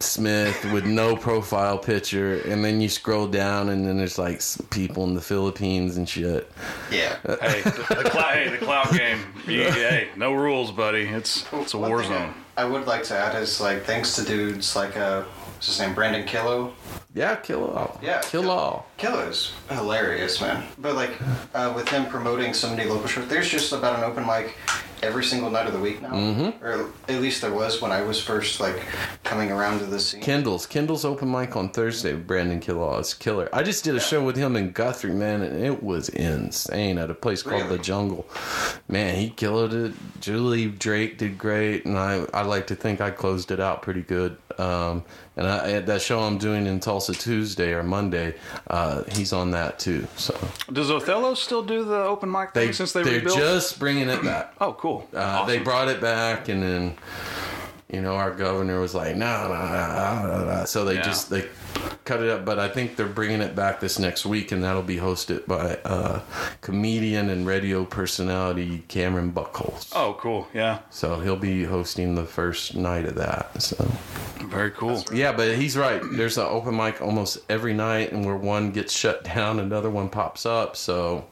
Smith 0.00 0.64
with 0.72 0.84
no 0.84 1.16
profile 1.16 1.78
picture, 1.78 2.40
and 2.42 2.64
then 2.64 2.80
you 2.80 2.88
scroll 2.88 3.26
down 3.26 3.68
and 3.68 3.86
then 3.86 3.96
there's 3.96 4.18
like 4.18 4.42
people 4.70 5.04
in 5.04 5.14
the 5.14 5.20
Philippines 5.20 5.96
and 5.96 6.08
shit. 6.08 6.50
Yeah. 6.90 7.18
Hey, 7.40 7.62
the, 7.62 7.70
the 7.70 8.10
cloud, 8.10 8.34
hey, 8.34 8.48
the 8.50 8.58
cloud 8.58 8.90
game. 8.96 9.20
You, 9.46 9.70
hey, 9.70 10.08
no 10.16 10.32
rules, 10.34 10.72
buddy. 10.72 11.02
It's 11.02 11.44
it's 11.52 11.74
a 11.74 11.78
One 11.78 11.90
war 11.90 12.02
zone. 12.02 12.34
I, 12.56 12.62
I 12.62 12.64
would 12.64 12.86
like 12.86 13.04
to 13.04 13.16
add 13.16 13.40
is 13.40 13.60
like 13.60 13.84
thanks 13.84 14.14
to 14.16 14.24
dudes 14.24 14.74
like 14.76 14.96
uh, 14.96 15.22
what's 15.22 15.68
his 15.68 15.80
name, 15.80 15.94
Brandon 15.94 16.26
Killo. 16.26 16.72
Yeah, 17.14 17.36
kill 17.36 17.70
all. 17.70 17.98
Yeah, 18.02 18.20
kill 18.22 18.42
kill- 18.42 18.50
all. 18.50 18.86
Killer's 18.96 19.52
hilarious, 19.68 20.40
man. 20.40 20.64
But 20.78 20.94
like 20.94 21.12
uh, 21.54 21.72
with 21.74 21.88
him 21.88 22.06
promoting 22.06 22.54
so 22.54 22.70
many 22.70 22.88
local 22.88 23.06
shows, 23.06 23.28
there's 23.28 23.48
just 23.48 23.72
about 23.72 23.98
an 23.98 24.04
open 24.04 24.26
mic 24.26 24.56
every 25.02 25.24
single 25.24 25.50
night 25.50 25.66
of 25.66 25.72
the 25.72 25.80
week 25.80 26.00
now, 26.00 26.12
mm-hmm. 26.12 26.64
or 26.64 26.90
at 27.08 27.20
least 27.20 27.42
there 27.42 27.52
was 27.52 27.82
when 27.82 27.90
I 27.90 28.02
was 28.02 28.22
first 28.22 28.60
like 28.60 28.80
coming 29.24 29.50
around 29.50 29.80
to 29.80 29.86
the 29.86 29.98
scene. 29.98 30.20
Kindle's 30.22 30.64
Kindle's 30.66 31.04
open 31.04 31.30
mic 31.30 31.56
on 31.56 31.70
Thursday. 31.70 32.14
with 32.14 32.26
Brandon 32.26 32.60
Killaw 32.60 33.00
is 33.00 33.12
killer. 33.12 33.48
I 33.52 33.62
just 33.62 33.84
did 33.84 33.94
a 33.96 34.00
show 34.00 34.24
with 34.24 34.36
him 34.36 34.56
in 34.56 34.70
Guthrie, 34.70 35.12
man, 35.12 35.42
and 35.42 35.62
it 35.62 35.82
was 35.82 36.08
insane 36.08 36.98
at 36.98 37.10
a 37.10 37.14
place 37.14 37.42
called 37.42 37.62
Really? 37.62 37.76
the 37.76 37.82
Jungle. 37.82 38.26
Man, 38.88 39.16
he 39.16 39.30
killed 39.30 39.74
it. 39.74 39.92
Julie 40.20 40.68
Drake 40.68 41.18
did 41.18 41.36
great, 41.36 41.84
and 41.84 41.98
I 41.98 42.24
I 42.32 42.42
like 42.42 42.68
to 42.68 42.74
think 42.74 43.00
I 43.00 43.10
closed 43.10 43.50
it 43.50 43.60
out 43.60 43.82
pretty 43.82 44.02
good. 44.02 44.36
Um, 44.58 45.04
and 45.36 45.46
I, 45.46 45.72
at 45.72 45.86
that 45.86 46.02
show 46.02 46.20
I'm 46.20 46.38
doing 46.38 46.66
in 46.66 46.80
Tulsa 46.80 47.12
Tuesday 47.14 47.72
or 47.72 47.82
Monday, 47.82 48.34
uh, 48.68 49.02
he's 49.12 49.32
on 49.32 49.50
that 49.52 49.78
too. 49.78 50.06
So 50.16 50.36
Does 50.72 50.90
Othello 50.90 51.34
still 51.34 51.62
do 51.62 51.84
the 51.84 51.96
open 51.96 52.30
mic 52.30 52.52
thing 52.52 52.68
they 52.68 52.72
since 52.72 52.92
they 52.92 53.02
they're 53.02 53.14
rebuilt? 53.20 53.38
just 53.38 53.78
bringing 53.78 54.08
it 54.08 54.22
back. 54.22 54.54
oh, 54.60 54.72
cool. 54.74 55.08
Uh, 55.14 55.44
They 55.46 55.58
brought 55.58 55.88
it 55.88 56.00
back, 56.00 56.48
and 56.48 56.62
then 56.62 56.94
you 57.92 58.00
know 58.00 58.16
our 58.16 58.30
governor 58.32 58.80
was 58.80 58.94
like, 58.94 59.14
no, 59.16 59.48
no, 59.48 59.54
no, 59.54 60.38
no, 60.38 60.44
no. 60.54 60.64
So 60.64 60.84
they 60.84 60.94
Yeah. 60.94 61.02
just 61.02 61.30
they 61.30 61.46
cut 62.04 62.22
it 62.22 62.30
up. 62.30 62.44
But 62.44 62.58
I 62.58 62.68
think 62.68 62.96
they're 62.96 63.06
bringing 63.06 63.40
it 63.42 63.54
back 63.54 63.80
this 63.80 63.98
next 63.98 64.24
week, 64.26 64.50
and 64.50 64.64
that'll 64.64 64.82
be 64.82 64.96
hosted 64.96 65.46
by 65.46 65.76
uh, 65.84 66.20
comedian 66.62 67.28
and 67.30 67.46
radio 67.46 67.84
personality 67.84 68.82
Cameron 68.88 69.32
Buckholz. 69.32 69.92
Oh, 69.94 70.16
cool. 70.18 70.48
Yeah. 70.54 70.78
So 70.90 71.20
he'll 71.20 71.36
be 71.36 71.64
hosting 71.64 72.14
the 72.14 72.24
first 72.24 72.74
night 72.74 73.04
of 73.04 73.14
that. 73.16 73.60
So 73.62 73.76
Very 74.46 74.70
cool. 74.72 75.04
yeah, 75.12 75.32
but 75.32 75.54
he's 75.56 75.76
right. 75.76 76.00
There's 76.12 76.38
an 76.38 76.46
open 76.46 76.76
mic 76.76 77.00
almost 77.02 77.38
every 77.48 77.74
night, 77.74 78.12
and 78.12 78.24
where 78.24 78.36
one 78.36 78.70
gets 78.72 78.92
shut 78.92 79.22
down, 79.34 79.60
another 79.60 79.90
one 79.90 80.08
pops 80.08 80.46
up. 80.46 80.76
So 80.76 81.26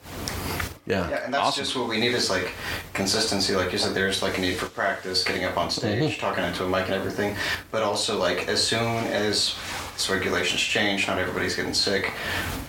yeah, 0.87 1.09
Yeah, 1.11 1.25
and 1.25 1.35
that's 1.35 1.45
Awesome. 1.49 1.65
just 1.65 1.77
what 1.77 1.89
we 1.89 2.01
need 2.01 2.15
is 2.15 2.31
like 2.31 2.51
consistency. 2.95 3.55
Like 3.55 3.71
you 3.73 3.79
said, 3.79 3.95
there's 3.95 4.23
like 4.23 4.39
a 4.39 4.41
need 4.41 4.57
for 4.57 4.67
practice, 4.67 5.23
getting 5.25 5.45
up 5.45 5.57
on 5.57 5.71
stage, 5.71 6.01
Mm-hmm. 6.03 6.21
talking 6.21 6.43
into 6.51 6.65
a 6.65 6.69
mic 6.69 6.87
and 6.87 6.95
everything. 6.95 7.37
But 7.71 7.83
also 7.83 8.19
like 8.19 8.49
as 8.49 8.63
soon 8.63 9.07
as 9.07 9.55
these 9.97 10.11
regulations 10.11 10.61
change, 10.61 11.07
not 11.07 11.19
everybody's 11.19 11.57
getting 11.57 11.75
sick. 11.75 12.13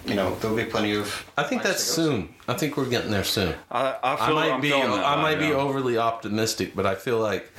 You 0.05 0.15
know, 0.15 0.35
there'll 0.35 0.57
be 0.57 0.65
plenty 0.65 0.95
of. 0.95 1.25
I 1.37 1.43
think 1.43 1.63
that's 1.63 1.95
to 1.95 2.01
go 2.01 2.09
to. 2.09 2.11
soon. 2.17 2.35
I 2.47 2.53
think 2.53 2.77
we're 2.77 2.89
getting 2.89 3.11
there 3.11 3.23
soon. 3.23 3.55
I, 3.69 3.97
I 4.03 4.13
I 4.13 4.25
feel 4.25 4.35
might 4.35 4.51
I'm 4.51 4.61
be 4.61 4.69
that 4.69 4.89
I 4.89 5.15
vibe, 5.15 5.21
might 5.21 5.39
be 5.39 5.51
overly 5.53 5.97
optimistic, 5.97 6.75
but 6.75 6.85
I 6.85 6.95
feel 6.95 7.19
like 7.19 7.51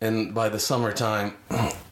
and 0.00 0.34
by 0.34 0.48
the 0.48 0.58
summertime 0.58 1.34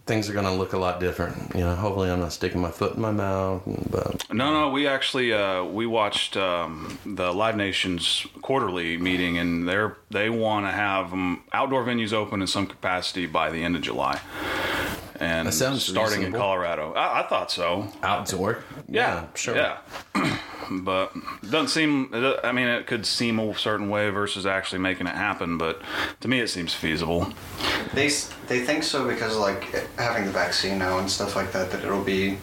things 0.07 0.31
are 0.31 0.33
going 0.33 0.45
to 0.45 0.53
look 0.53 0.73
a 0.73 0.79
lot 0.79 1.01
different. 1.01 1.55
You 1.55 1.63
know, 1.63 1.75
hopefully 1.75 2.11
I'm 2.11 2.21
not 2.21 2.33
sticking 2.33 2.61
my 2.61 2.71
foot 2.71 2.95
in 2.95 3.03
my 3.03 3.11
mouth, 3.11 3.63
but 3.91 4.33
No, 4.33 4.53
no, 4.53 4.71
we 4.71 4.87
actually 4.87 5.33
uh, 5.33 5.65
we 5.65 5.87
watched 5.87 6.37
um, 6.37 6.99
the 7.05 7.33
Live 7.33 7.57
Nations 7.57 8.27
quarterly 8.41 8.97
meeting, 8.97 9.37
and 9.37 9.69
they're 9.69 9.97
they 10.11 10.31
want 10.31 10.67
to 10.67 10.71
have 10.73 11.13
um, 11.13 11.43
outdoor 11.53 11.85
venues 11.85 12.13
open 12.13 12.41
in 12.41 12.47
some 12.47 12.67
capacity 12.67 13.27
by 13.27 13.51
the 13.51 13.63
end 13.65 13.75
of 13.77 13.83
July, 13.83 14.21
and 15.21 15.49
That 15.49 15.53
sounds 15.53 15.85
starting 15.85 16.23
in. 16.23 16.33
Colorado. 16.33 16.93
I, 16.95 17.21
I 17.21 17.29
thought 17.29 17.51
so. 17.51 17.89
outdoor. 18.03 18.65
Yeah, 18.89 19.27
sure. 19.35 19.57
Yeah, 19.57 19.79
but 20.71 21.13
it 21.43 21.51
doesn't 21.51 21.69
seem. 21.69 22.11
I 22.45 22.53
mean, 22.53 22.69
it 22.69 22.87
could 22.87 23.07
seem 23.07 23.39
a 23.39 23.55
certain 23.57 23.89
way 23.89 24.11
versus 24.11 24.47
actually 24.47 24.81
making 24.81 25.07
it 25.07 25.15
happen, 25.15 25.59
but 25.59 25.81
to 26.21 26.29
me, 26.29 26.41
it 26.41 26.49
seems 26.49 26.75
feasible. 26.75 27.33
They 27.95 28.09
they 28.49 28.61
think 28.61 28.83
so 28.83 29.07
because 29.07 29.35
of, 29.35 29.41
like 29.41 29.65
having 29.99 30.25
the 30.27 30.33
vaccine 30.33 30.79
now 30.79 30.99
and 30.99 31.11
stuff 31.11 31.37
like 31.37 31.53
that. 31.53 31.71
That 31.71 31.83
it'll 31.85 32.03
be 32.05 32.39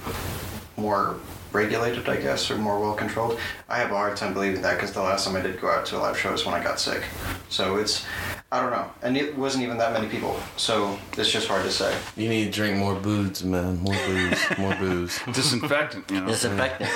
more 0.77 1.17
regulated, 1.53 2.09
I 2.09 2.17
guess, 2.17 2.49
or 2.49 2.57
more 2.57 2.79
well 2.79 2.93
controlled. 2.95 3.39
I 3.69 3.77
have 3.77 3.91
a 3.91 3.95
hard 3.95 4.17
time 4.17 4.33
believing 4.33 4.61
that 4.61 4.75
because 4.75 4.91
the 4.91 5.01
last 5.01 5.25
time 5.25 5.35
I 5.35 5.41
did 5.41 5.61
go 5.61 5.69
out 5.69 5.85
to 5.87 5.97
a 5.97 5.99
live 5.99 6.17
show 6.17 6.31
was 6.31 6.45
when 6.45 6.55
I 6.55 6.63
got 6.63 6.79
sick. 6.79 7.03
So 7.49 7.77
it's 7.77 8.05
I 8.51 8.61
don't 8.61 8.69
know, 8.69 8.87
and 9.01 9.17
it 9.17 9.35
wasn't 9.35 9.63
even 9.63 9.77
that 9.79 9.93
many 9.93 10.07
people. 10.07 10.37
So 10.57 10.99
it's 11.17 11.31
just 11.31 11.47
hard 11.47 11.63
to 11.63 11.71
say. 11.71 11.97
You 12.15 12.29
need 12.29 12.45
to 12.45 12.51
drink 12.51 12.77
more 12.77 12.93
booze, 12.93 13.43
man. 13.43 13.79
More 13.79 13.95
booze. 14.05 14.39
more 14.59 14.75
booze. 14.75 15.19
Disinfectant, 15.33 16.11
you 16.11 16.21
know. 16.21 16.27
Disinfectant. 16.27 16.89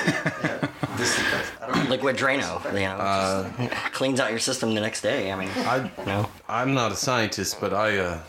This, 0.97 1.19
I 1.61 1.73
don't 1.73 1.89
Liquid 1.89 2.15
Drano, 2.15 2.63
you 2.73 2.79
know, 2.81 2.97
Uh, 2.97 3.49
just 3.57 3.93
cleans 3.93 4.19
out 4.19 4.29
your 4.29 4.39
system 4.39 4.75
the 4.75 4.81
next 4.81 5.01
day. 5.01 5.31
I 5.31 5.35
mean, 5.35 5.49
I 5.57 5.91
you 5.97 6.05
know, 6.05 6.29
I'm 6.47 6.75
not 6.75 6.91
a 6.91 6.95
scientist, 6.95 7.59
but 7.59 7.73
I 7.73 7.97
uh 7.97 8.19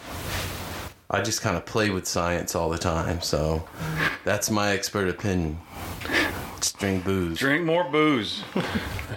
I 1.10 1.22
just 1.22 1.40
kind 1.40 1.56
of 1.56 1.64
play 1.64 1.88
with 1.88 2.06
science 2.06 2.54
all 2.54 2.68
the 2.68 2.76
time, 2.76 3.22
so 3.22 3.66
that's 4.24 4.50
my 4.50 4.70
expert 4.72 5.08
opinion. 5.08 5.58
Just 6.60 6.78
drink 6.78 7.04
booze. 7.04 7.38
Drink 7.38 7.64
more 7.64 7.84
booze. 7.84 8.42
I 8.56 8.60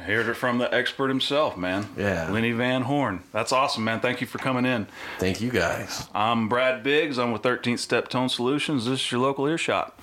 Heard 0.06 0.28
it 0.28 0.36
from 0.36 0.58
the 0.58 0.74
expert 0.74 1.08
himself, 1.08 1.58
man. 1.58 1.88
Yeah. 1.98 2.30
Lenny 2.32 2.52
Vanhorn. 2.54 3.22
That's 3.32 3.52
awesome, 3.52 3.84
man. 3.84 4.00
Thank 4.00 4.22
you 4.22 4.28
for 4.28 4.38
coming 4.38 4.66
in. 4.66 4.88
Thank 5.20 5.42
you 5.42 5.50
guys. 5.50 6.08
I'm 6.14 6.50
Brad 6.50 6.84
Biggs. 6.84 7.18
I'm 7.18 7.32
with 7.32 7.42
13th 7.42 7.80
Step 7.80 8.10
Tone 8.10 8.30
Solutions. 8.30 8.86
This 8.86 9.00
is 9.00 9.12
your 9.12 9.22
local 9.22 9.48
earshot. 9.48 9.96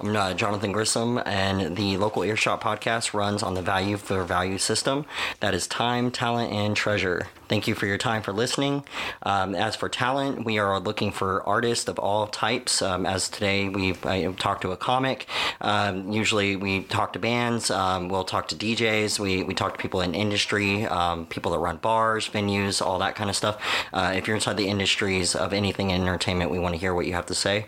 I'm 0.00 0.16
uh, 0.16 0.32
Jonathan 0.34 0.72
Grissom, 0.72 1.20
and 1.26 1.76
the 1.76 1.98
local 1.98 2.24
Earshot 2.24 2.60
podcast 2.62 3.12
runs 3.12 3.42
on 3.42 3.52
the 3.54 3.60
value 3.60 3.98
for 3.98 4.24
value 4.24 4.56
system. 4.56 5.04
That 5.40 5.52
is 5.52 5.66
time, 5.66 6.10
talent, 6.10 6.52
and 6.52 6.74
treasure. 6.74 7.28
Thank 7.50 7.66
you 7.66 7.74
for 7.74 7.86
your 7.86 7.98
time 7.98 8.22
for 8.22 8.32
listening. 8.32 8.84
Um, 9.24 9.56
as 9.56 9.74
for 9.74 9.88
talent, 9.88 10.44
we 10.44 10.60
are 10.60 10.78
looking 10.78 11.10
for 11.10 11.42
artists 11.48 11.88
of 11.88 11.98
all 11.98 12.28
types. 12.28 12.80
Um, 12.80 13.04
as 13.04 13.28
today 13.28 13.68
we've 13.68 14.06
uh, 14.06 14.30
talked 14.34 14.62
to 14.62 14.70
a 14.70 14.76
comic. 14.76 15.26
Um, 15.60 16.12
usually 16.12 16.54
we 16.54 16.84
talk 16.84 17.12
to 17.14 17.18
bands. 17.18 17.68
Um, 17.68 18.08
we'll 18.08 18.22
talk 18.22 18.46
to 18.48 18.54
DJs. 18.54 19.18
We, 19.18 19.42
we 19.42 19.52
talk 19.52 19.72
to 19.76 19.82
people 19.82 20.00
in 20.00 20.14
industry, 20.14 20.86
um, 20.86 21.26
people 21.26 21.50
that 21.50 21.58
run 21.58 21.78
bars, 21.78 22.28
venues, 22.28 22.80
all 22.80 23.00
that 23.00 23.16
kind 23.16 23.28
of 23.28 23.34
stuff. 23.34 23.60
Uh, 23.92 24.12
if 24.14 24.28
you're 24.28 24.36
inside 24.36 24.56
the 24.56 24.68
industries 24.68 25.34
of 25.34 25.52
anything 25.52 25.90
in 25.90 26.02
entertainment, 26.02 26.52
we 26.52 26.60
want 26.60 26.76
to 26.76 26.78
hear 26.78 26.94
what 26.94 27.06
you 27.06 27.14
have 27.14 27.26
to 27.26 27.34
say. 27.34 27.66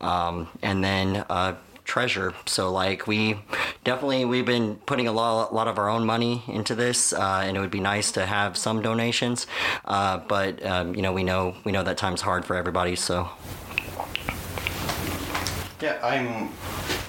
Um, 0.00 0.48
and 0.60 0.82
then 0.82 1.24
uh, 1.30 1.54
treasure. 1.84 2.34
So 2.46 2.70
like 2.70 3.06
we 3.06 3.40
definitely 3.84 4.24
we've 4.24 4.46
been 4.46 4.76
putting 4.86 5.08
a 5.08 5.12
lot, 5.12 5.54
lot 5.54 5.68
of 5.68 5.78
our 5.78 5.88
own 5.88 6.04
money 6.04 6.42
into 6.48 6.74
this, 6.74 7.12
uh, 7.12 7.42
and 7.44 7.56
it 7.56 7.60
would 7.60 7.70
be 7.70 7.80
nice 7.80 8.12
to 8.12 8.26
have 8.26 8.56
some 8.56 8.82
donations. 8.82 9.46
Uh, 9.84 10.18
but 10.18 10.64
um, 10.64 10.94
you 10.94 11.02
know 11.02 11.12
we 11.12 11.24
know 11.24 11.54
we 11.64 11.72
know 11.72 11.82
that 11.82 11.96
time's 11.96 12.20
hard 12.20 12.44
for 12.44 12.56
everybody. 12.56 12.96
So 12.96 13.28
Yeah, 15.80 15.98
I'm 16.02 16.50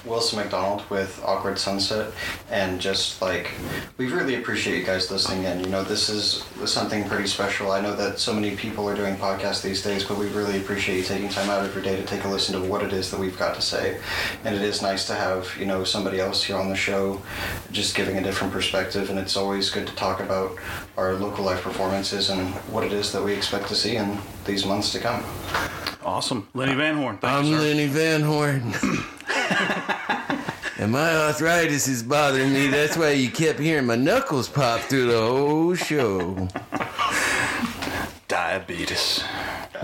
Wilson 0.04 0.38
McDonald 0.40 0.82
with 0.90 1.22
Awkward 1.24 1.58
Sunset, 1.58 2.12
and 2.50 2.80
just 2.80 3.22
like 3.22 3.50
we 3.98 4.06
really 4.08 4.34
appreciate 4.36 4.78
you 4.78 4.84
guys 4.84 5.10
listening 5.10 5.44
in. 5.44 5.60
You 5.60 5.70
know, 5.70 5.84
this 5.84 6.08
is 6.08 6.44
something 6.64 7.04
pretty 7.08 7.26
special. 7.28 7.70
I 7.70 7.80
know 7.80 7.94
that 7.94 8.18
so 8.18 8.32
many 8.34 8.56
people 8.56 8.88
are 8.88 8.96
doing 8.96 9.16
podcasts 9.16 9.62
these 9.62 9.82
days, 9.82 10.04
but 10.04 10.18
we 10.18 10.26
really 10.28 10.58
appreciate 10.58 10.96
you 10.98 11.02
taking 11.04 11.28
time 11.28 11.50
out 11.50 11.64
of 11.64 11.72
your 11.74 11.84
day 11.84 11.96
to 11.96 12.04
take 12.04 12.24
a 12.24 12.28
listen 12.28 12.60
to 12.60 12.68
what 12.68 12.82
it 12.82 12.92
is 12.92 13.10
that 13.10 13.20
we've 13.20 13.38
got 13.38 13.54
to 13.54 13.62
say. 13.62 14.00
And 14.44 14.54
it 14.54 14.62
is 14.62 14.82
nice 14.82 15.06
to 15.06 15.14
have 15.14 15.54
you 15.58 15.66
know 15.66 15.84
somebody 15.84 16.18
else 16.20 16.42
here 16.42 16.56
on 16.56 16.68
the 16.68 16.76
show, 16.76 17.20
just 17.70 17.94
giving 17.94 18.16
a 18.16 18.22
different 18.22 18.52
perspective. 18.52 19.08
And 19.10 19.18
it's 19.18 19.36
always 19.36 19.70
good 19.70 19.86
to 19.86 19.94
talk 19.94 20.20
about 20.20 20.56
our 20.96 21.14
local 21.14 21.44
live 21.44 21.60
performances 21.62 22.30
and 22.30 22.48
what 22.72 22.84
it 22.84 22.92
is 22.92 23.12
that 23.12 23.22
we 23.22 23.32
expect 23.32 23.68
to 23.68 23.74
see 23.74 23.96
in 23.96 24.18
these 24.44 24.66
months 24.66 24.90
to 24.92 24.98
come. 24.98 25.22
Awesome. 26.04 26.48
Lenny 26.54 26.72
Vanhorn. 26.72 27.20
Thank 27.20 27.24
I'm 27.24 27.44
you. 27.44 27.58
Lenny 27.58 27.88
Vanhorn. 27.88 29.18
and 30.82 30.90
my 30.90 31.14
arthritis 31.14 31.86
is 31.86 32.02
bothering 32.02 32.52
me. 32.52 32.66
That's 32.66 32.96
why 32.96 33.10
you 33.10 33.30
kept 33.30 33.60
hearing 33.60 33.86
my 33.86 33.94
knuckles 33.94 34.48
pop 34.48 34.80
through 34.80 35.06
the 35.12 35.20
whole 35.20 35.76
show. 35.76 36.48
Diabetes. 38.26 39.22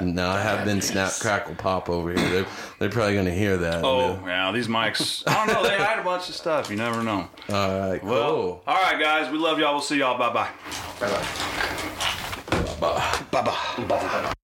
No, 0.02 0.28
I 0.28 0.40
have 0.40 0.64
been 0.64 0.80
snap 0.80 1.12
crackle 1.20 1.54
pop 1.54 1.88
over 1.88 2.12
here. 2.12 2.28
They're, 2.28 2.46
they're 2.80 2.90
probably 2.90 3.14
going 3.14 3.26
to 3.26 3.34
hear 3.34 3.56
that. 3.58 3.84
Oh, 3.84 4.20
yeah. 4.26 4.50
These 4.50 4.66
mics. 4.66 5.22
I 5.26 5.46
don't 5.46 5.54
know. 5.54 5.68
They 5.68 5.76
hide 5.76 6.00
a 6.00 6.04
bunch 6.04 6.28
of 6.28 6.34
stuff. 6.34 6.68
You 6.68 6.76
never 6.76 7.04
know. 7.04 7.28
All 7.48 7.90
right, 7.90 8.00
cool. 8.00 8.10
Well, 8.10 8.62
all 8.66 8.82
right, 8.82 9.00
guys. 9.00 9.30
We 9.30 9.38
love 9.38 9.60
y'all. 9.60 9.74
We'll 9.74 9.82
see 9.82 9.98
y'all. 9.98 10.18
Bye 10.18 10.32
bye. 10.32 10.50
Bye 10.98 11.10
bye. 12.80 13.24
Bye. 13.30 13.42
Bye 13.86 13.88
bye. 13.88 14.32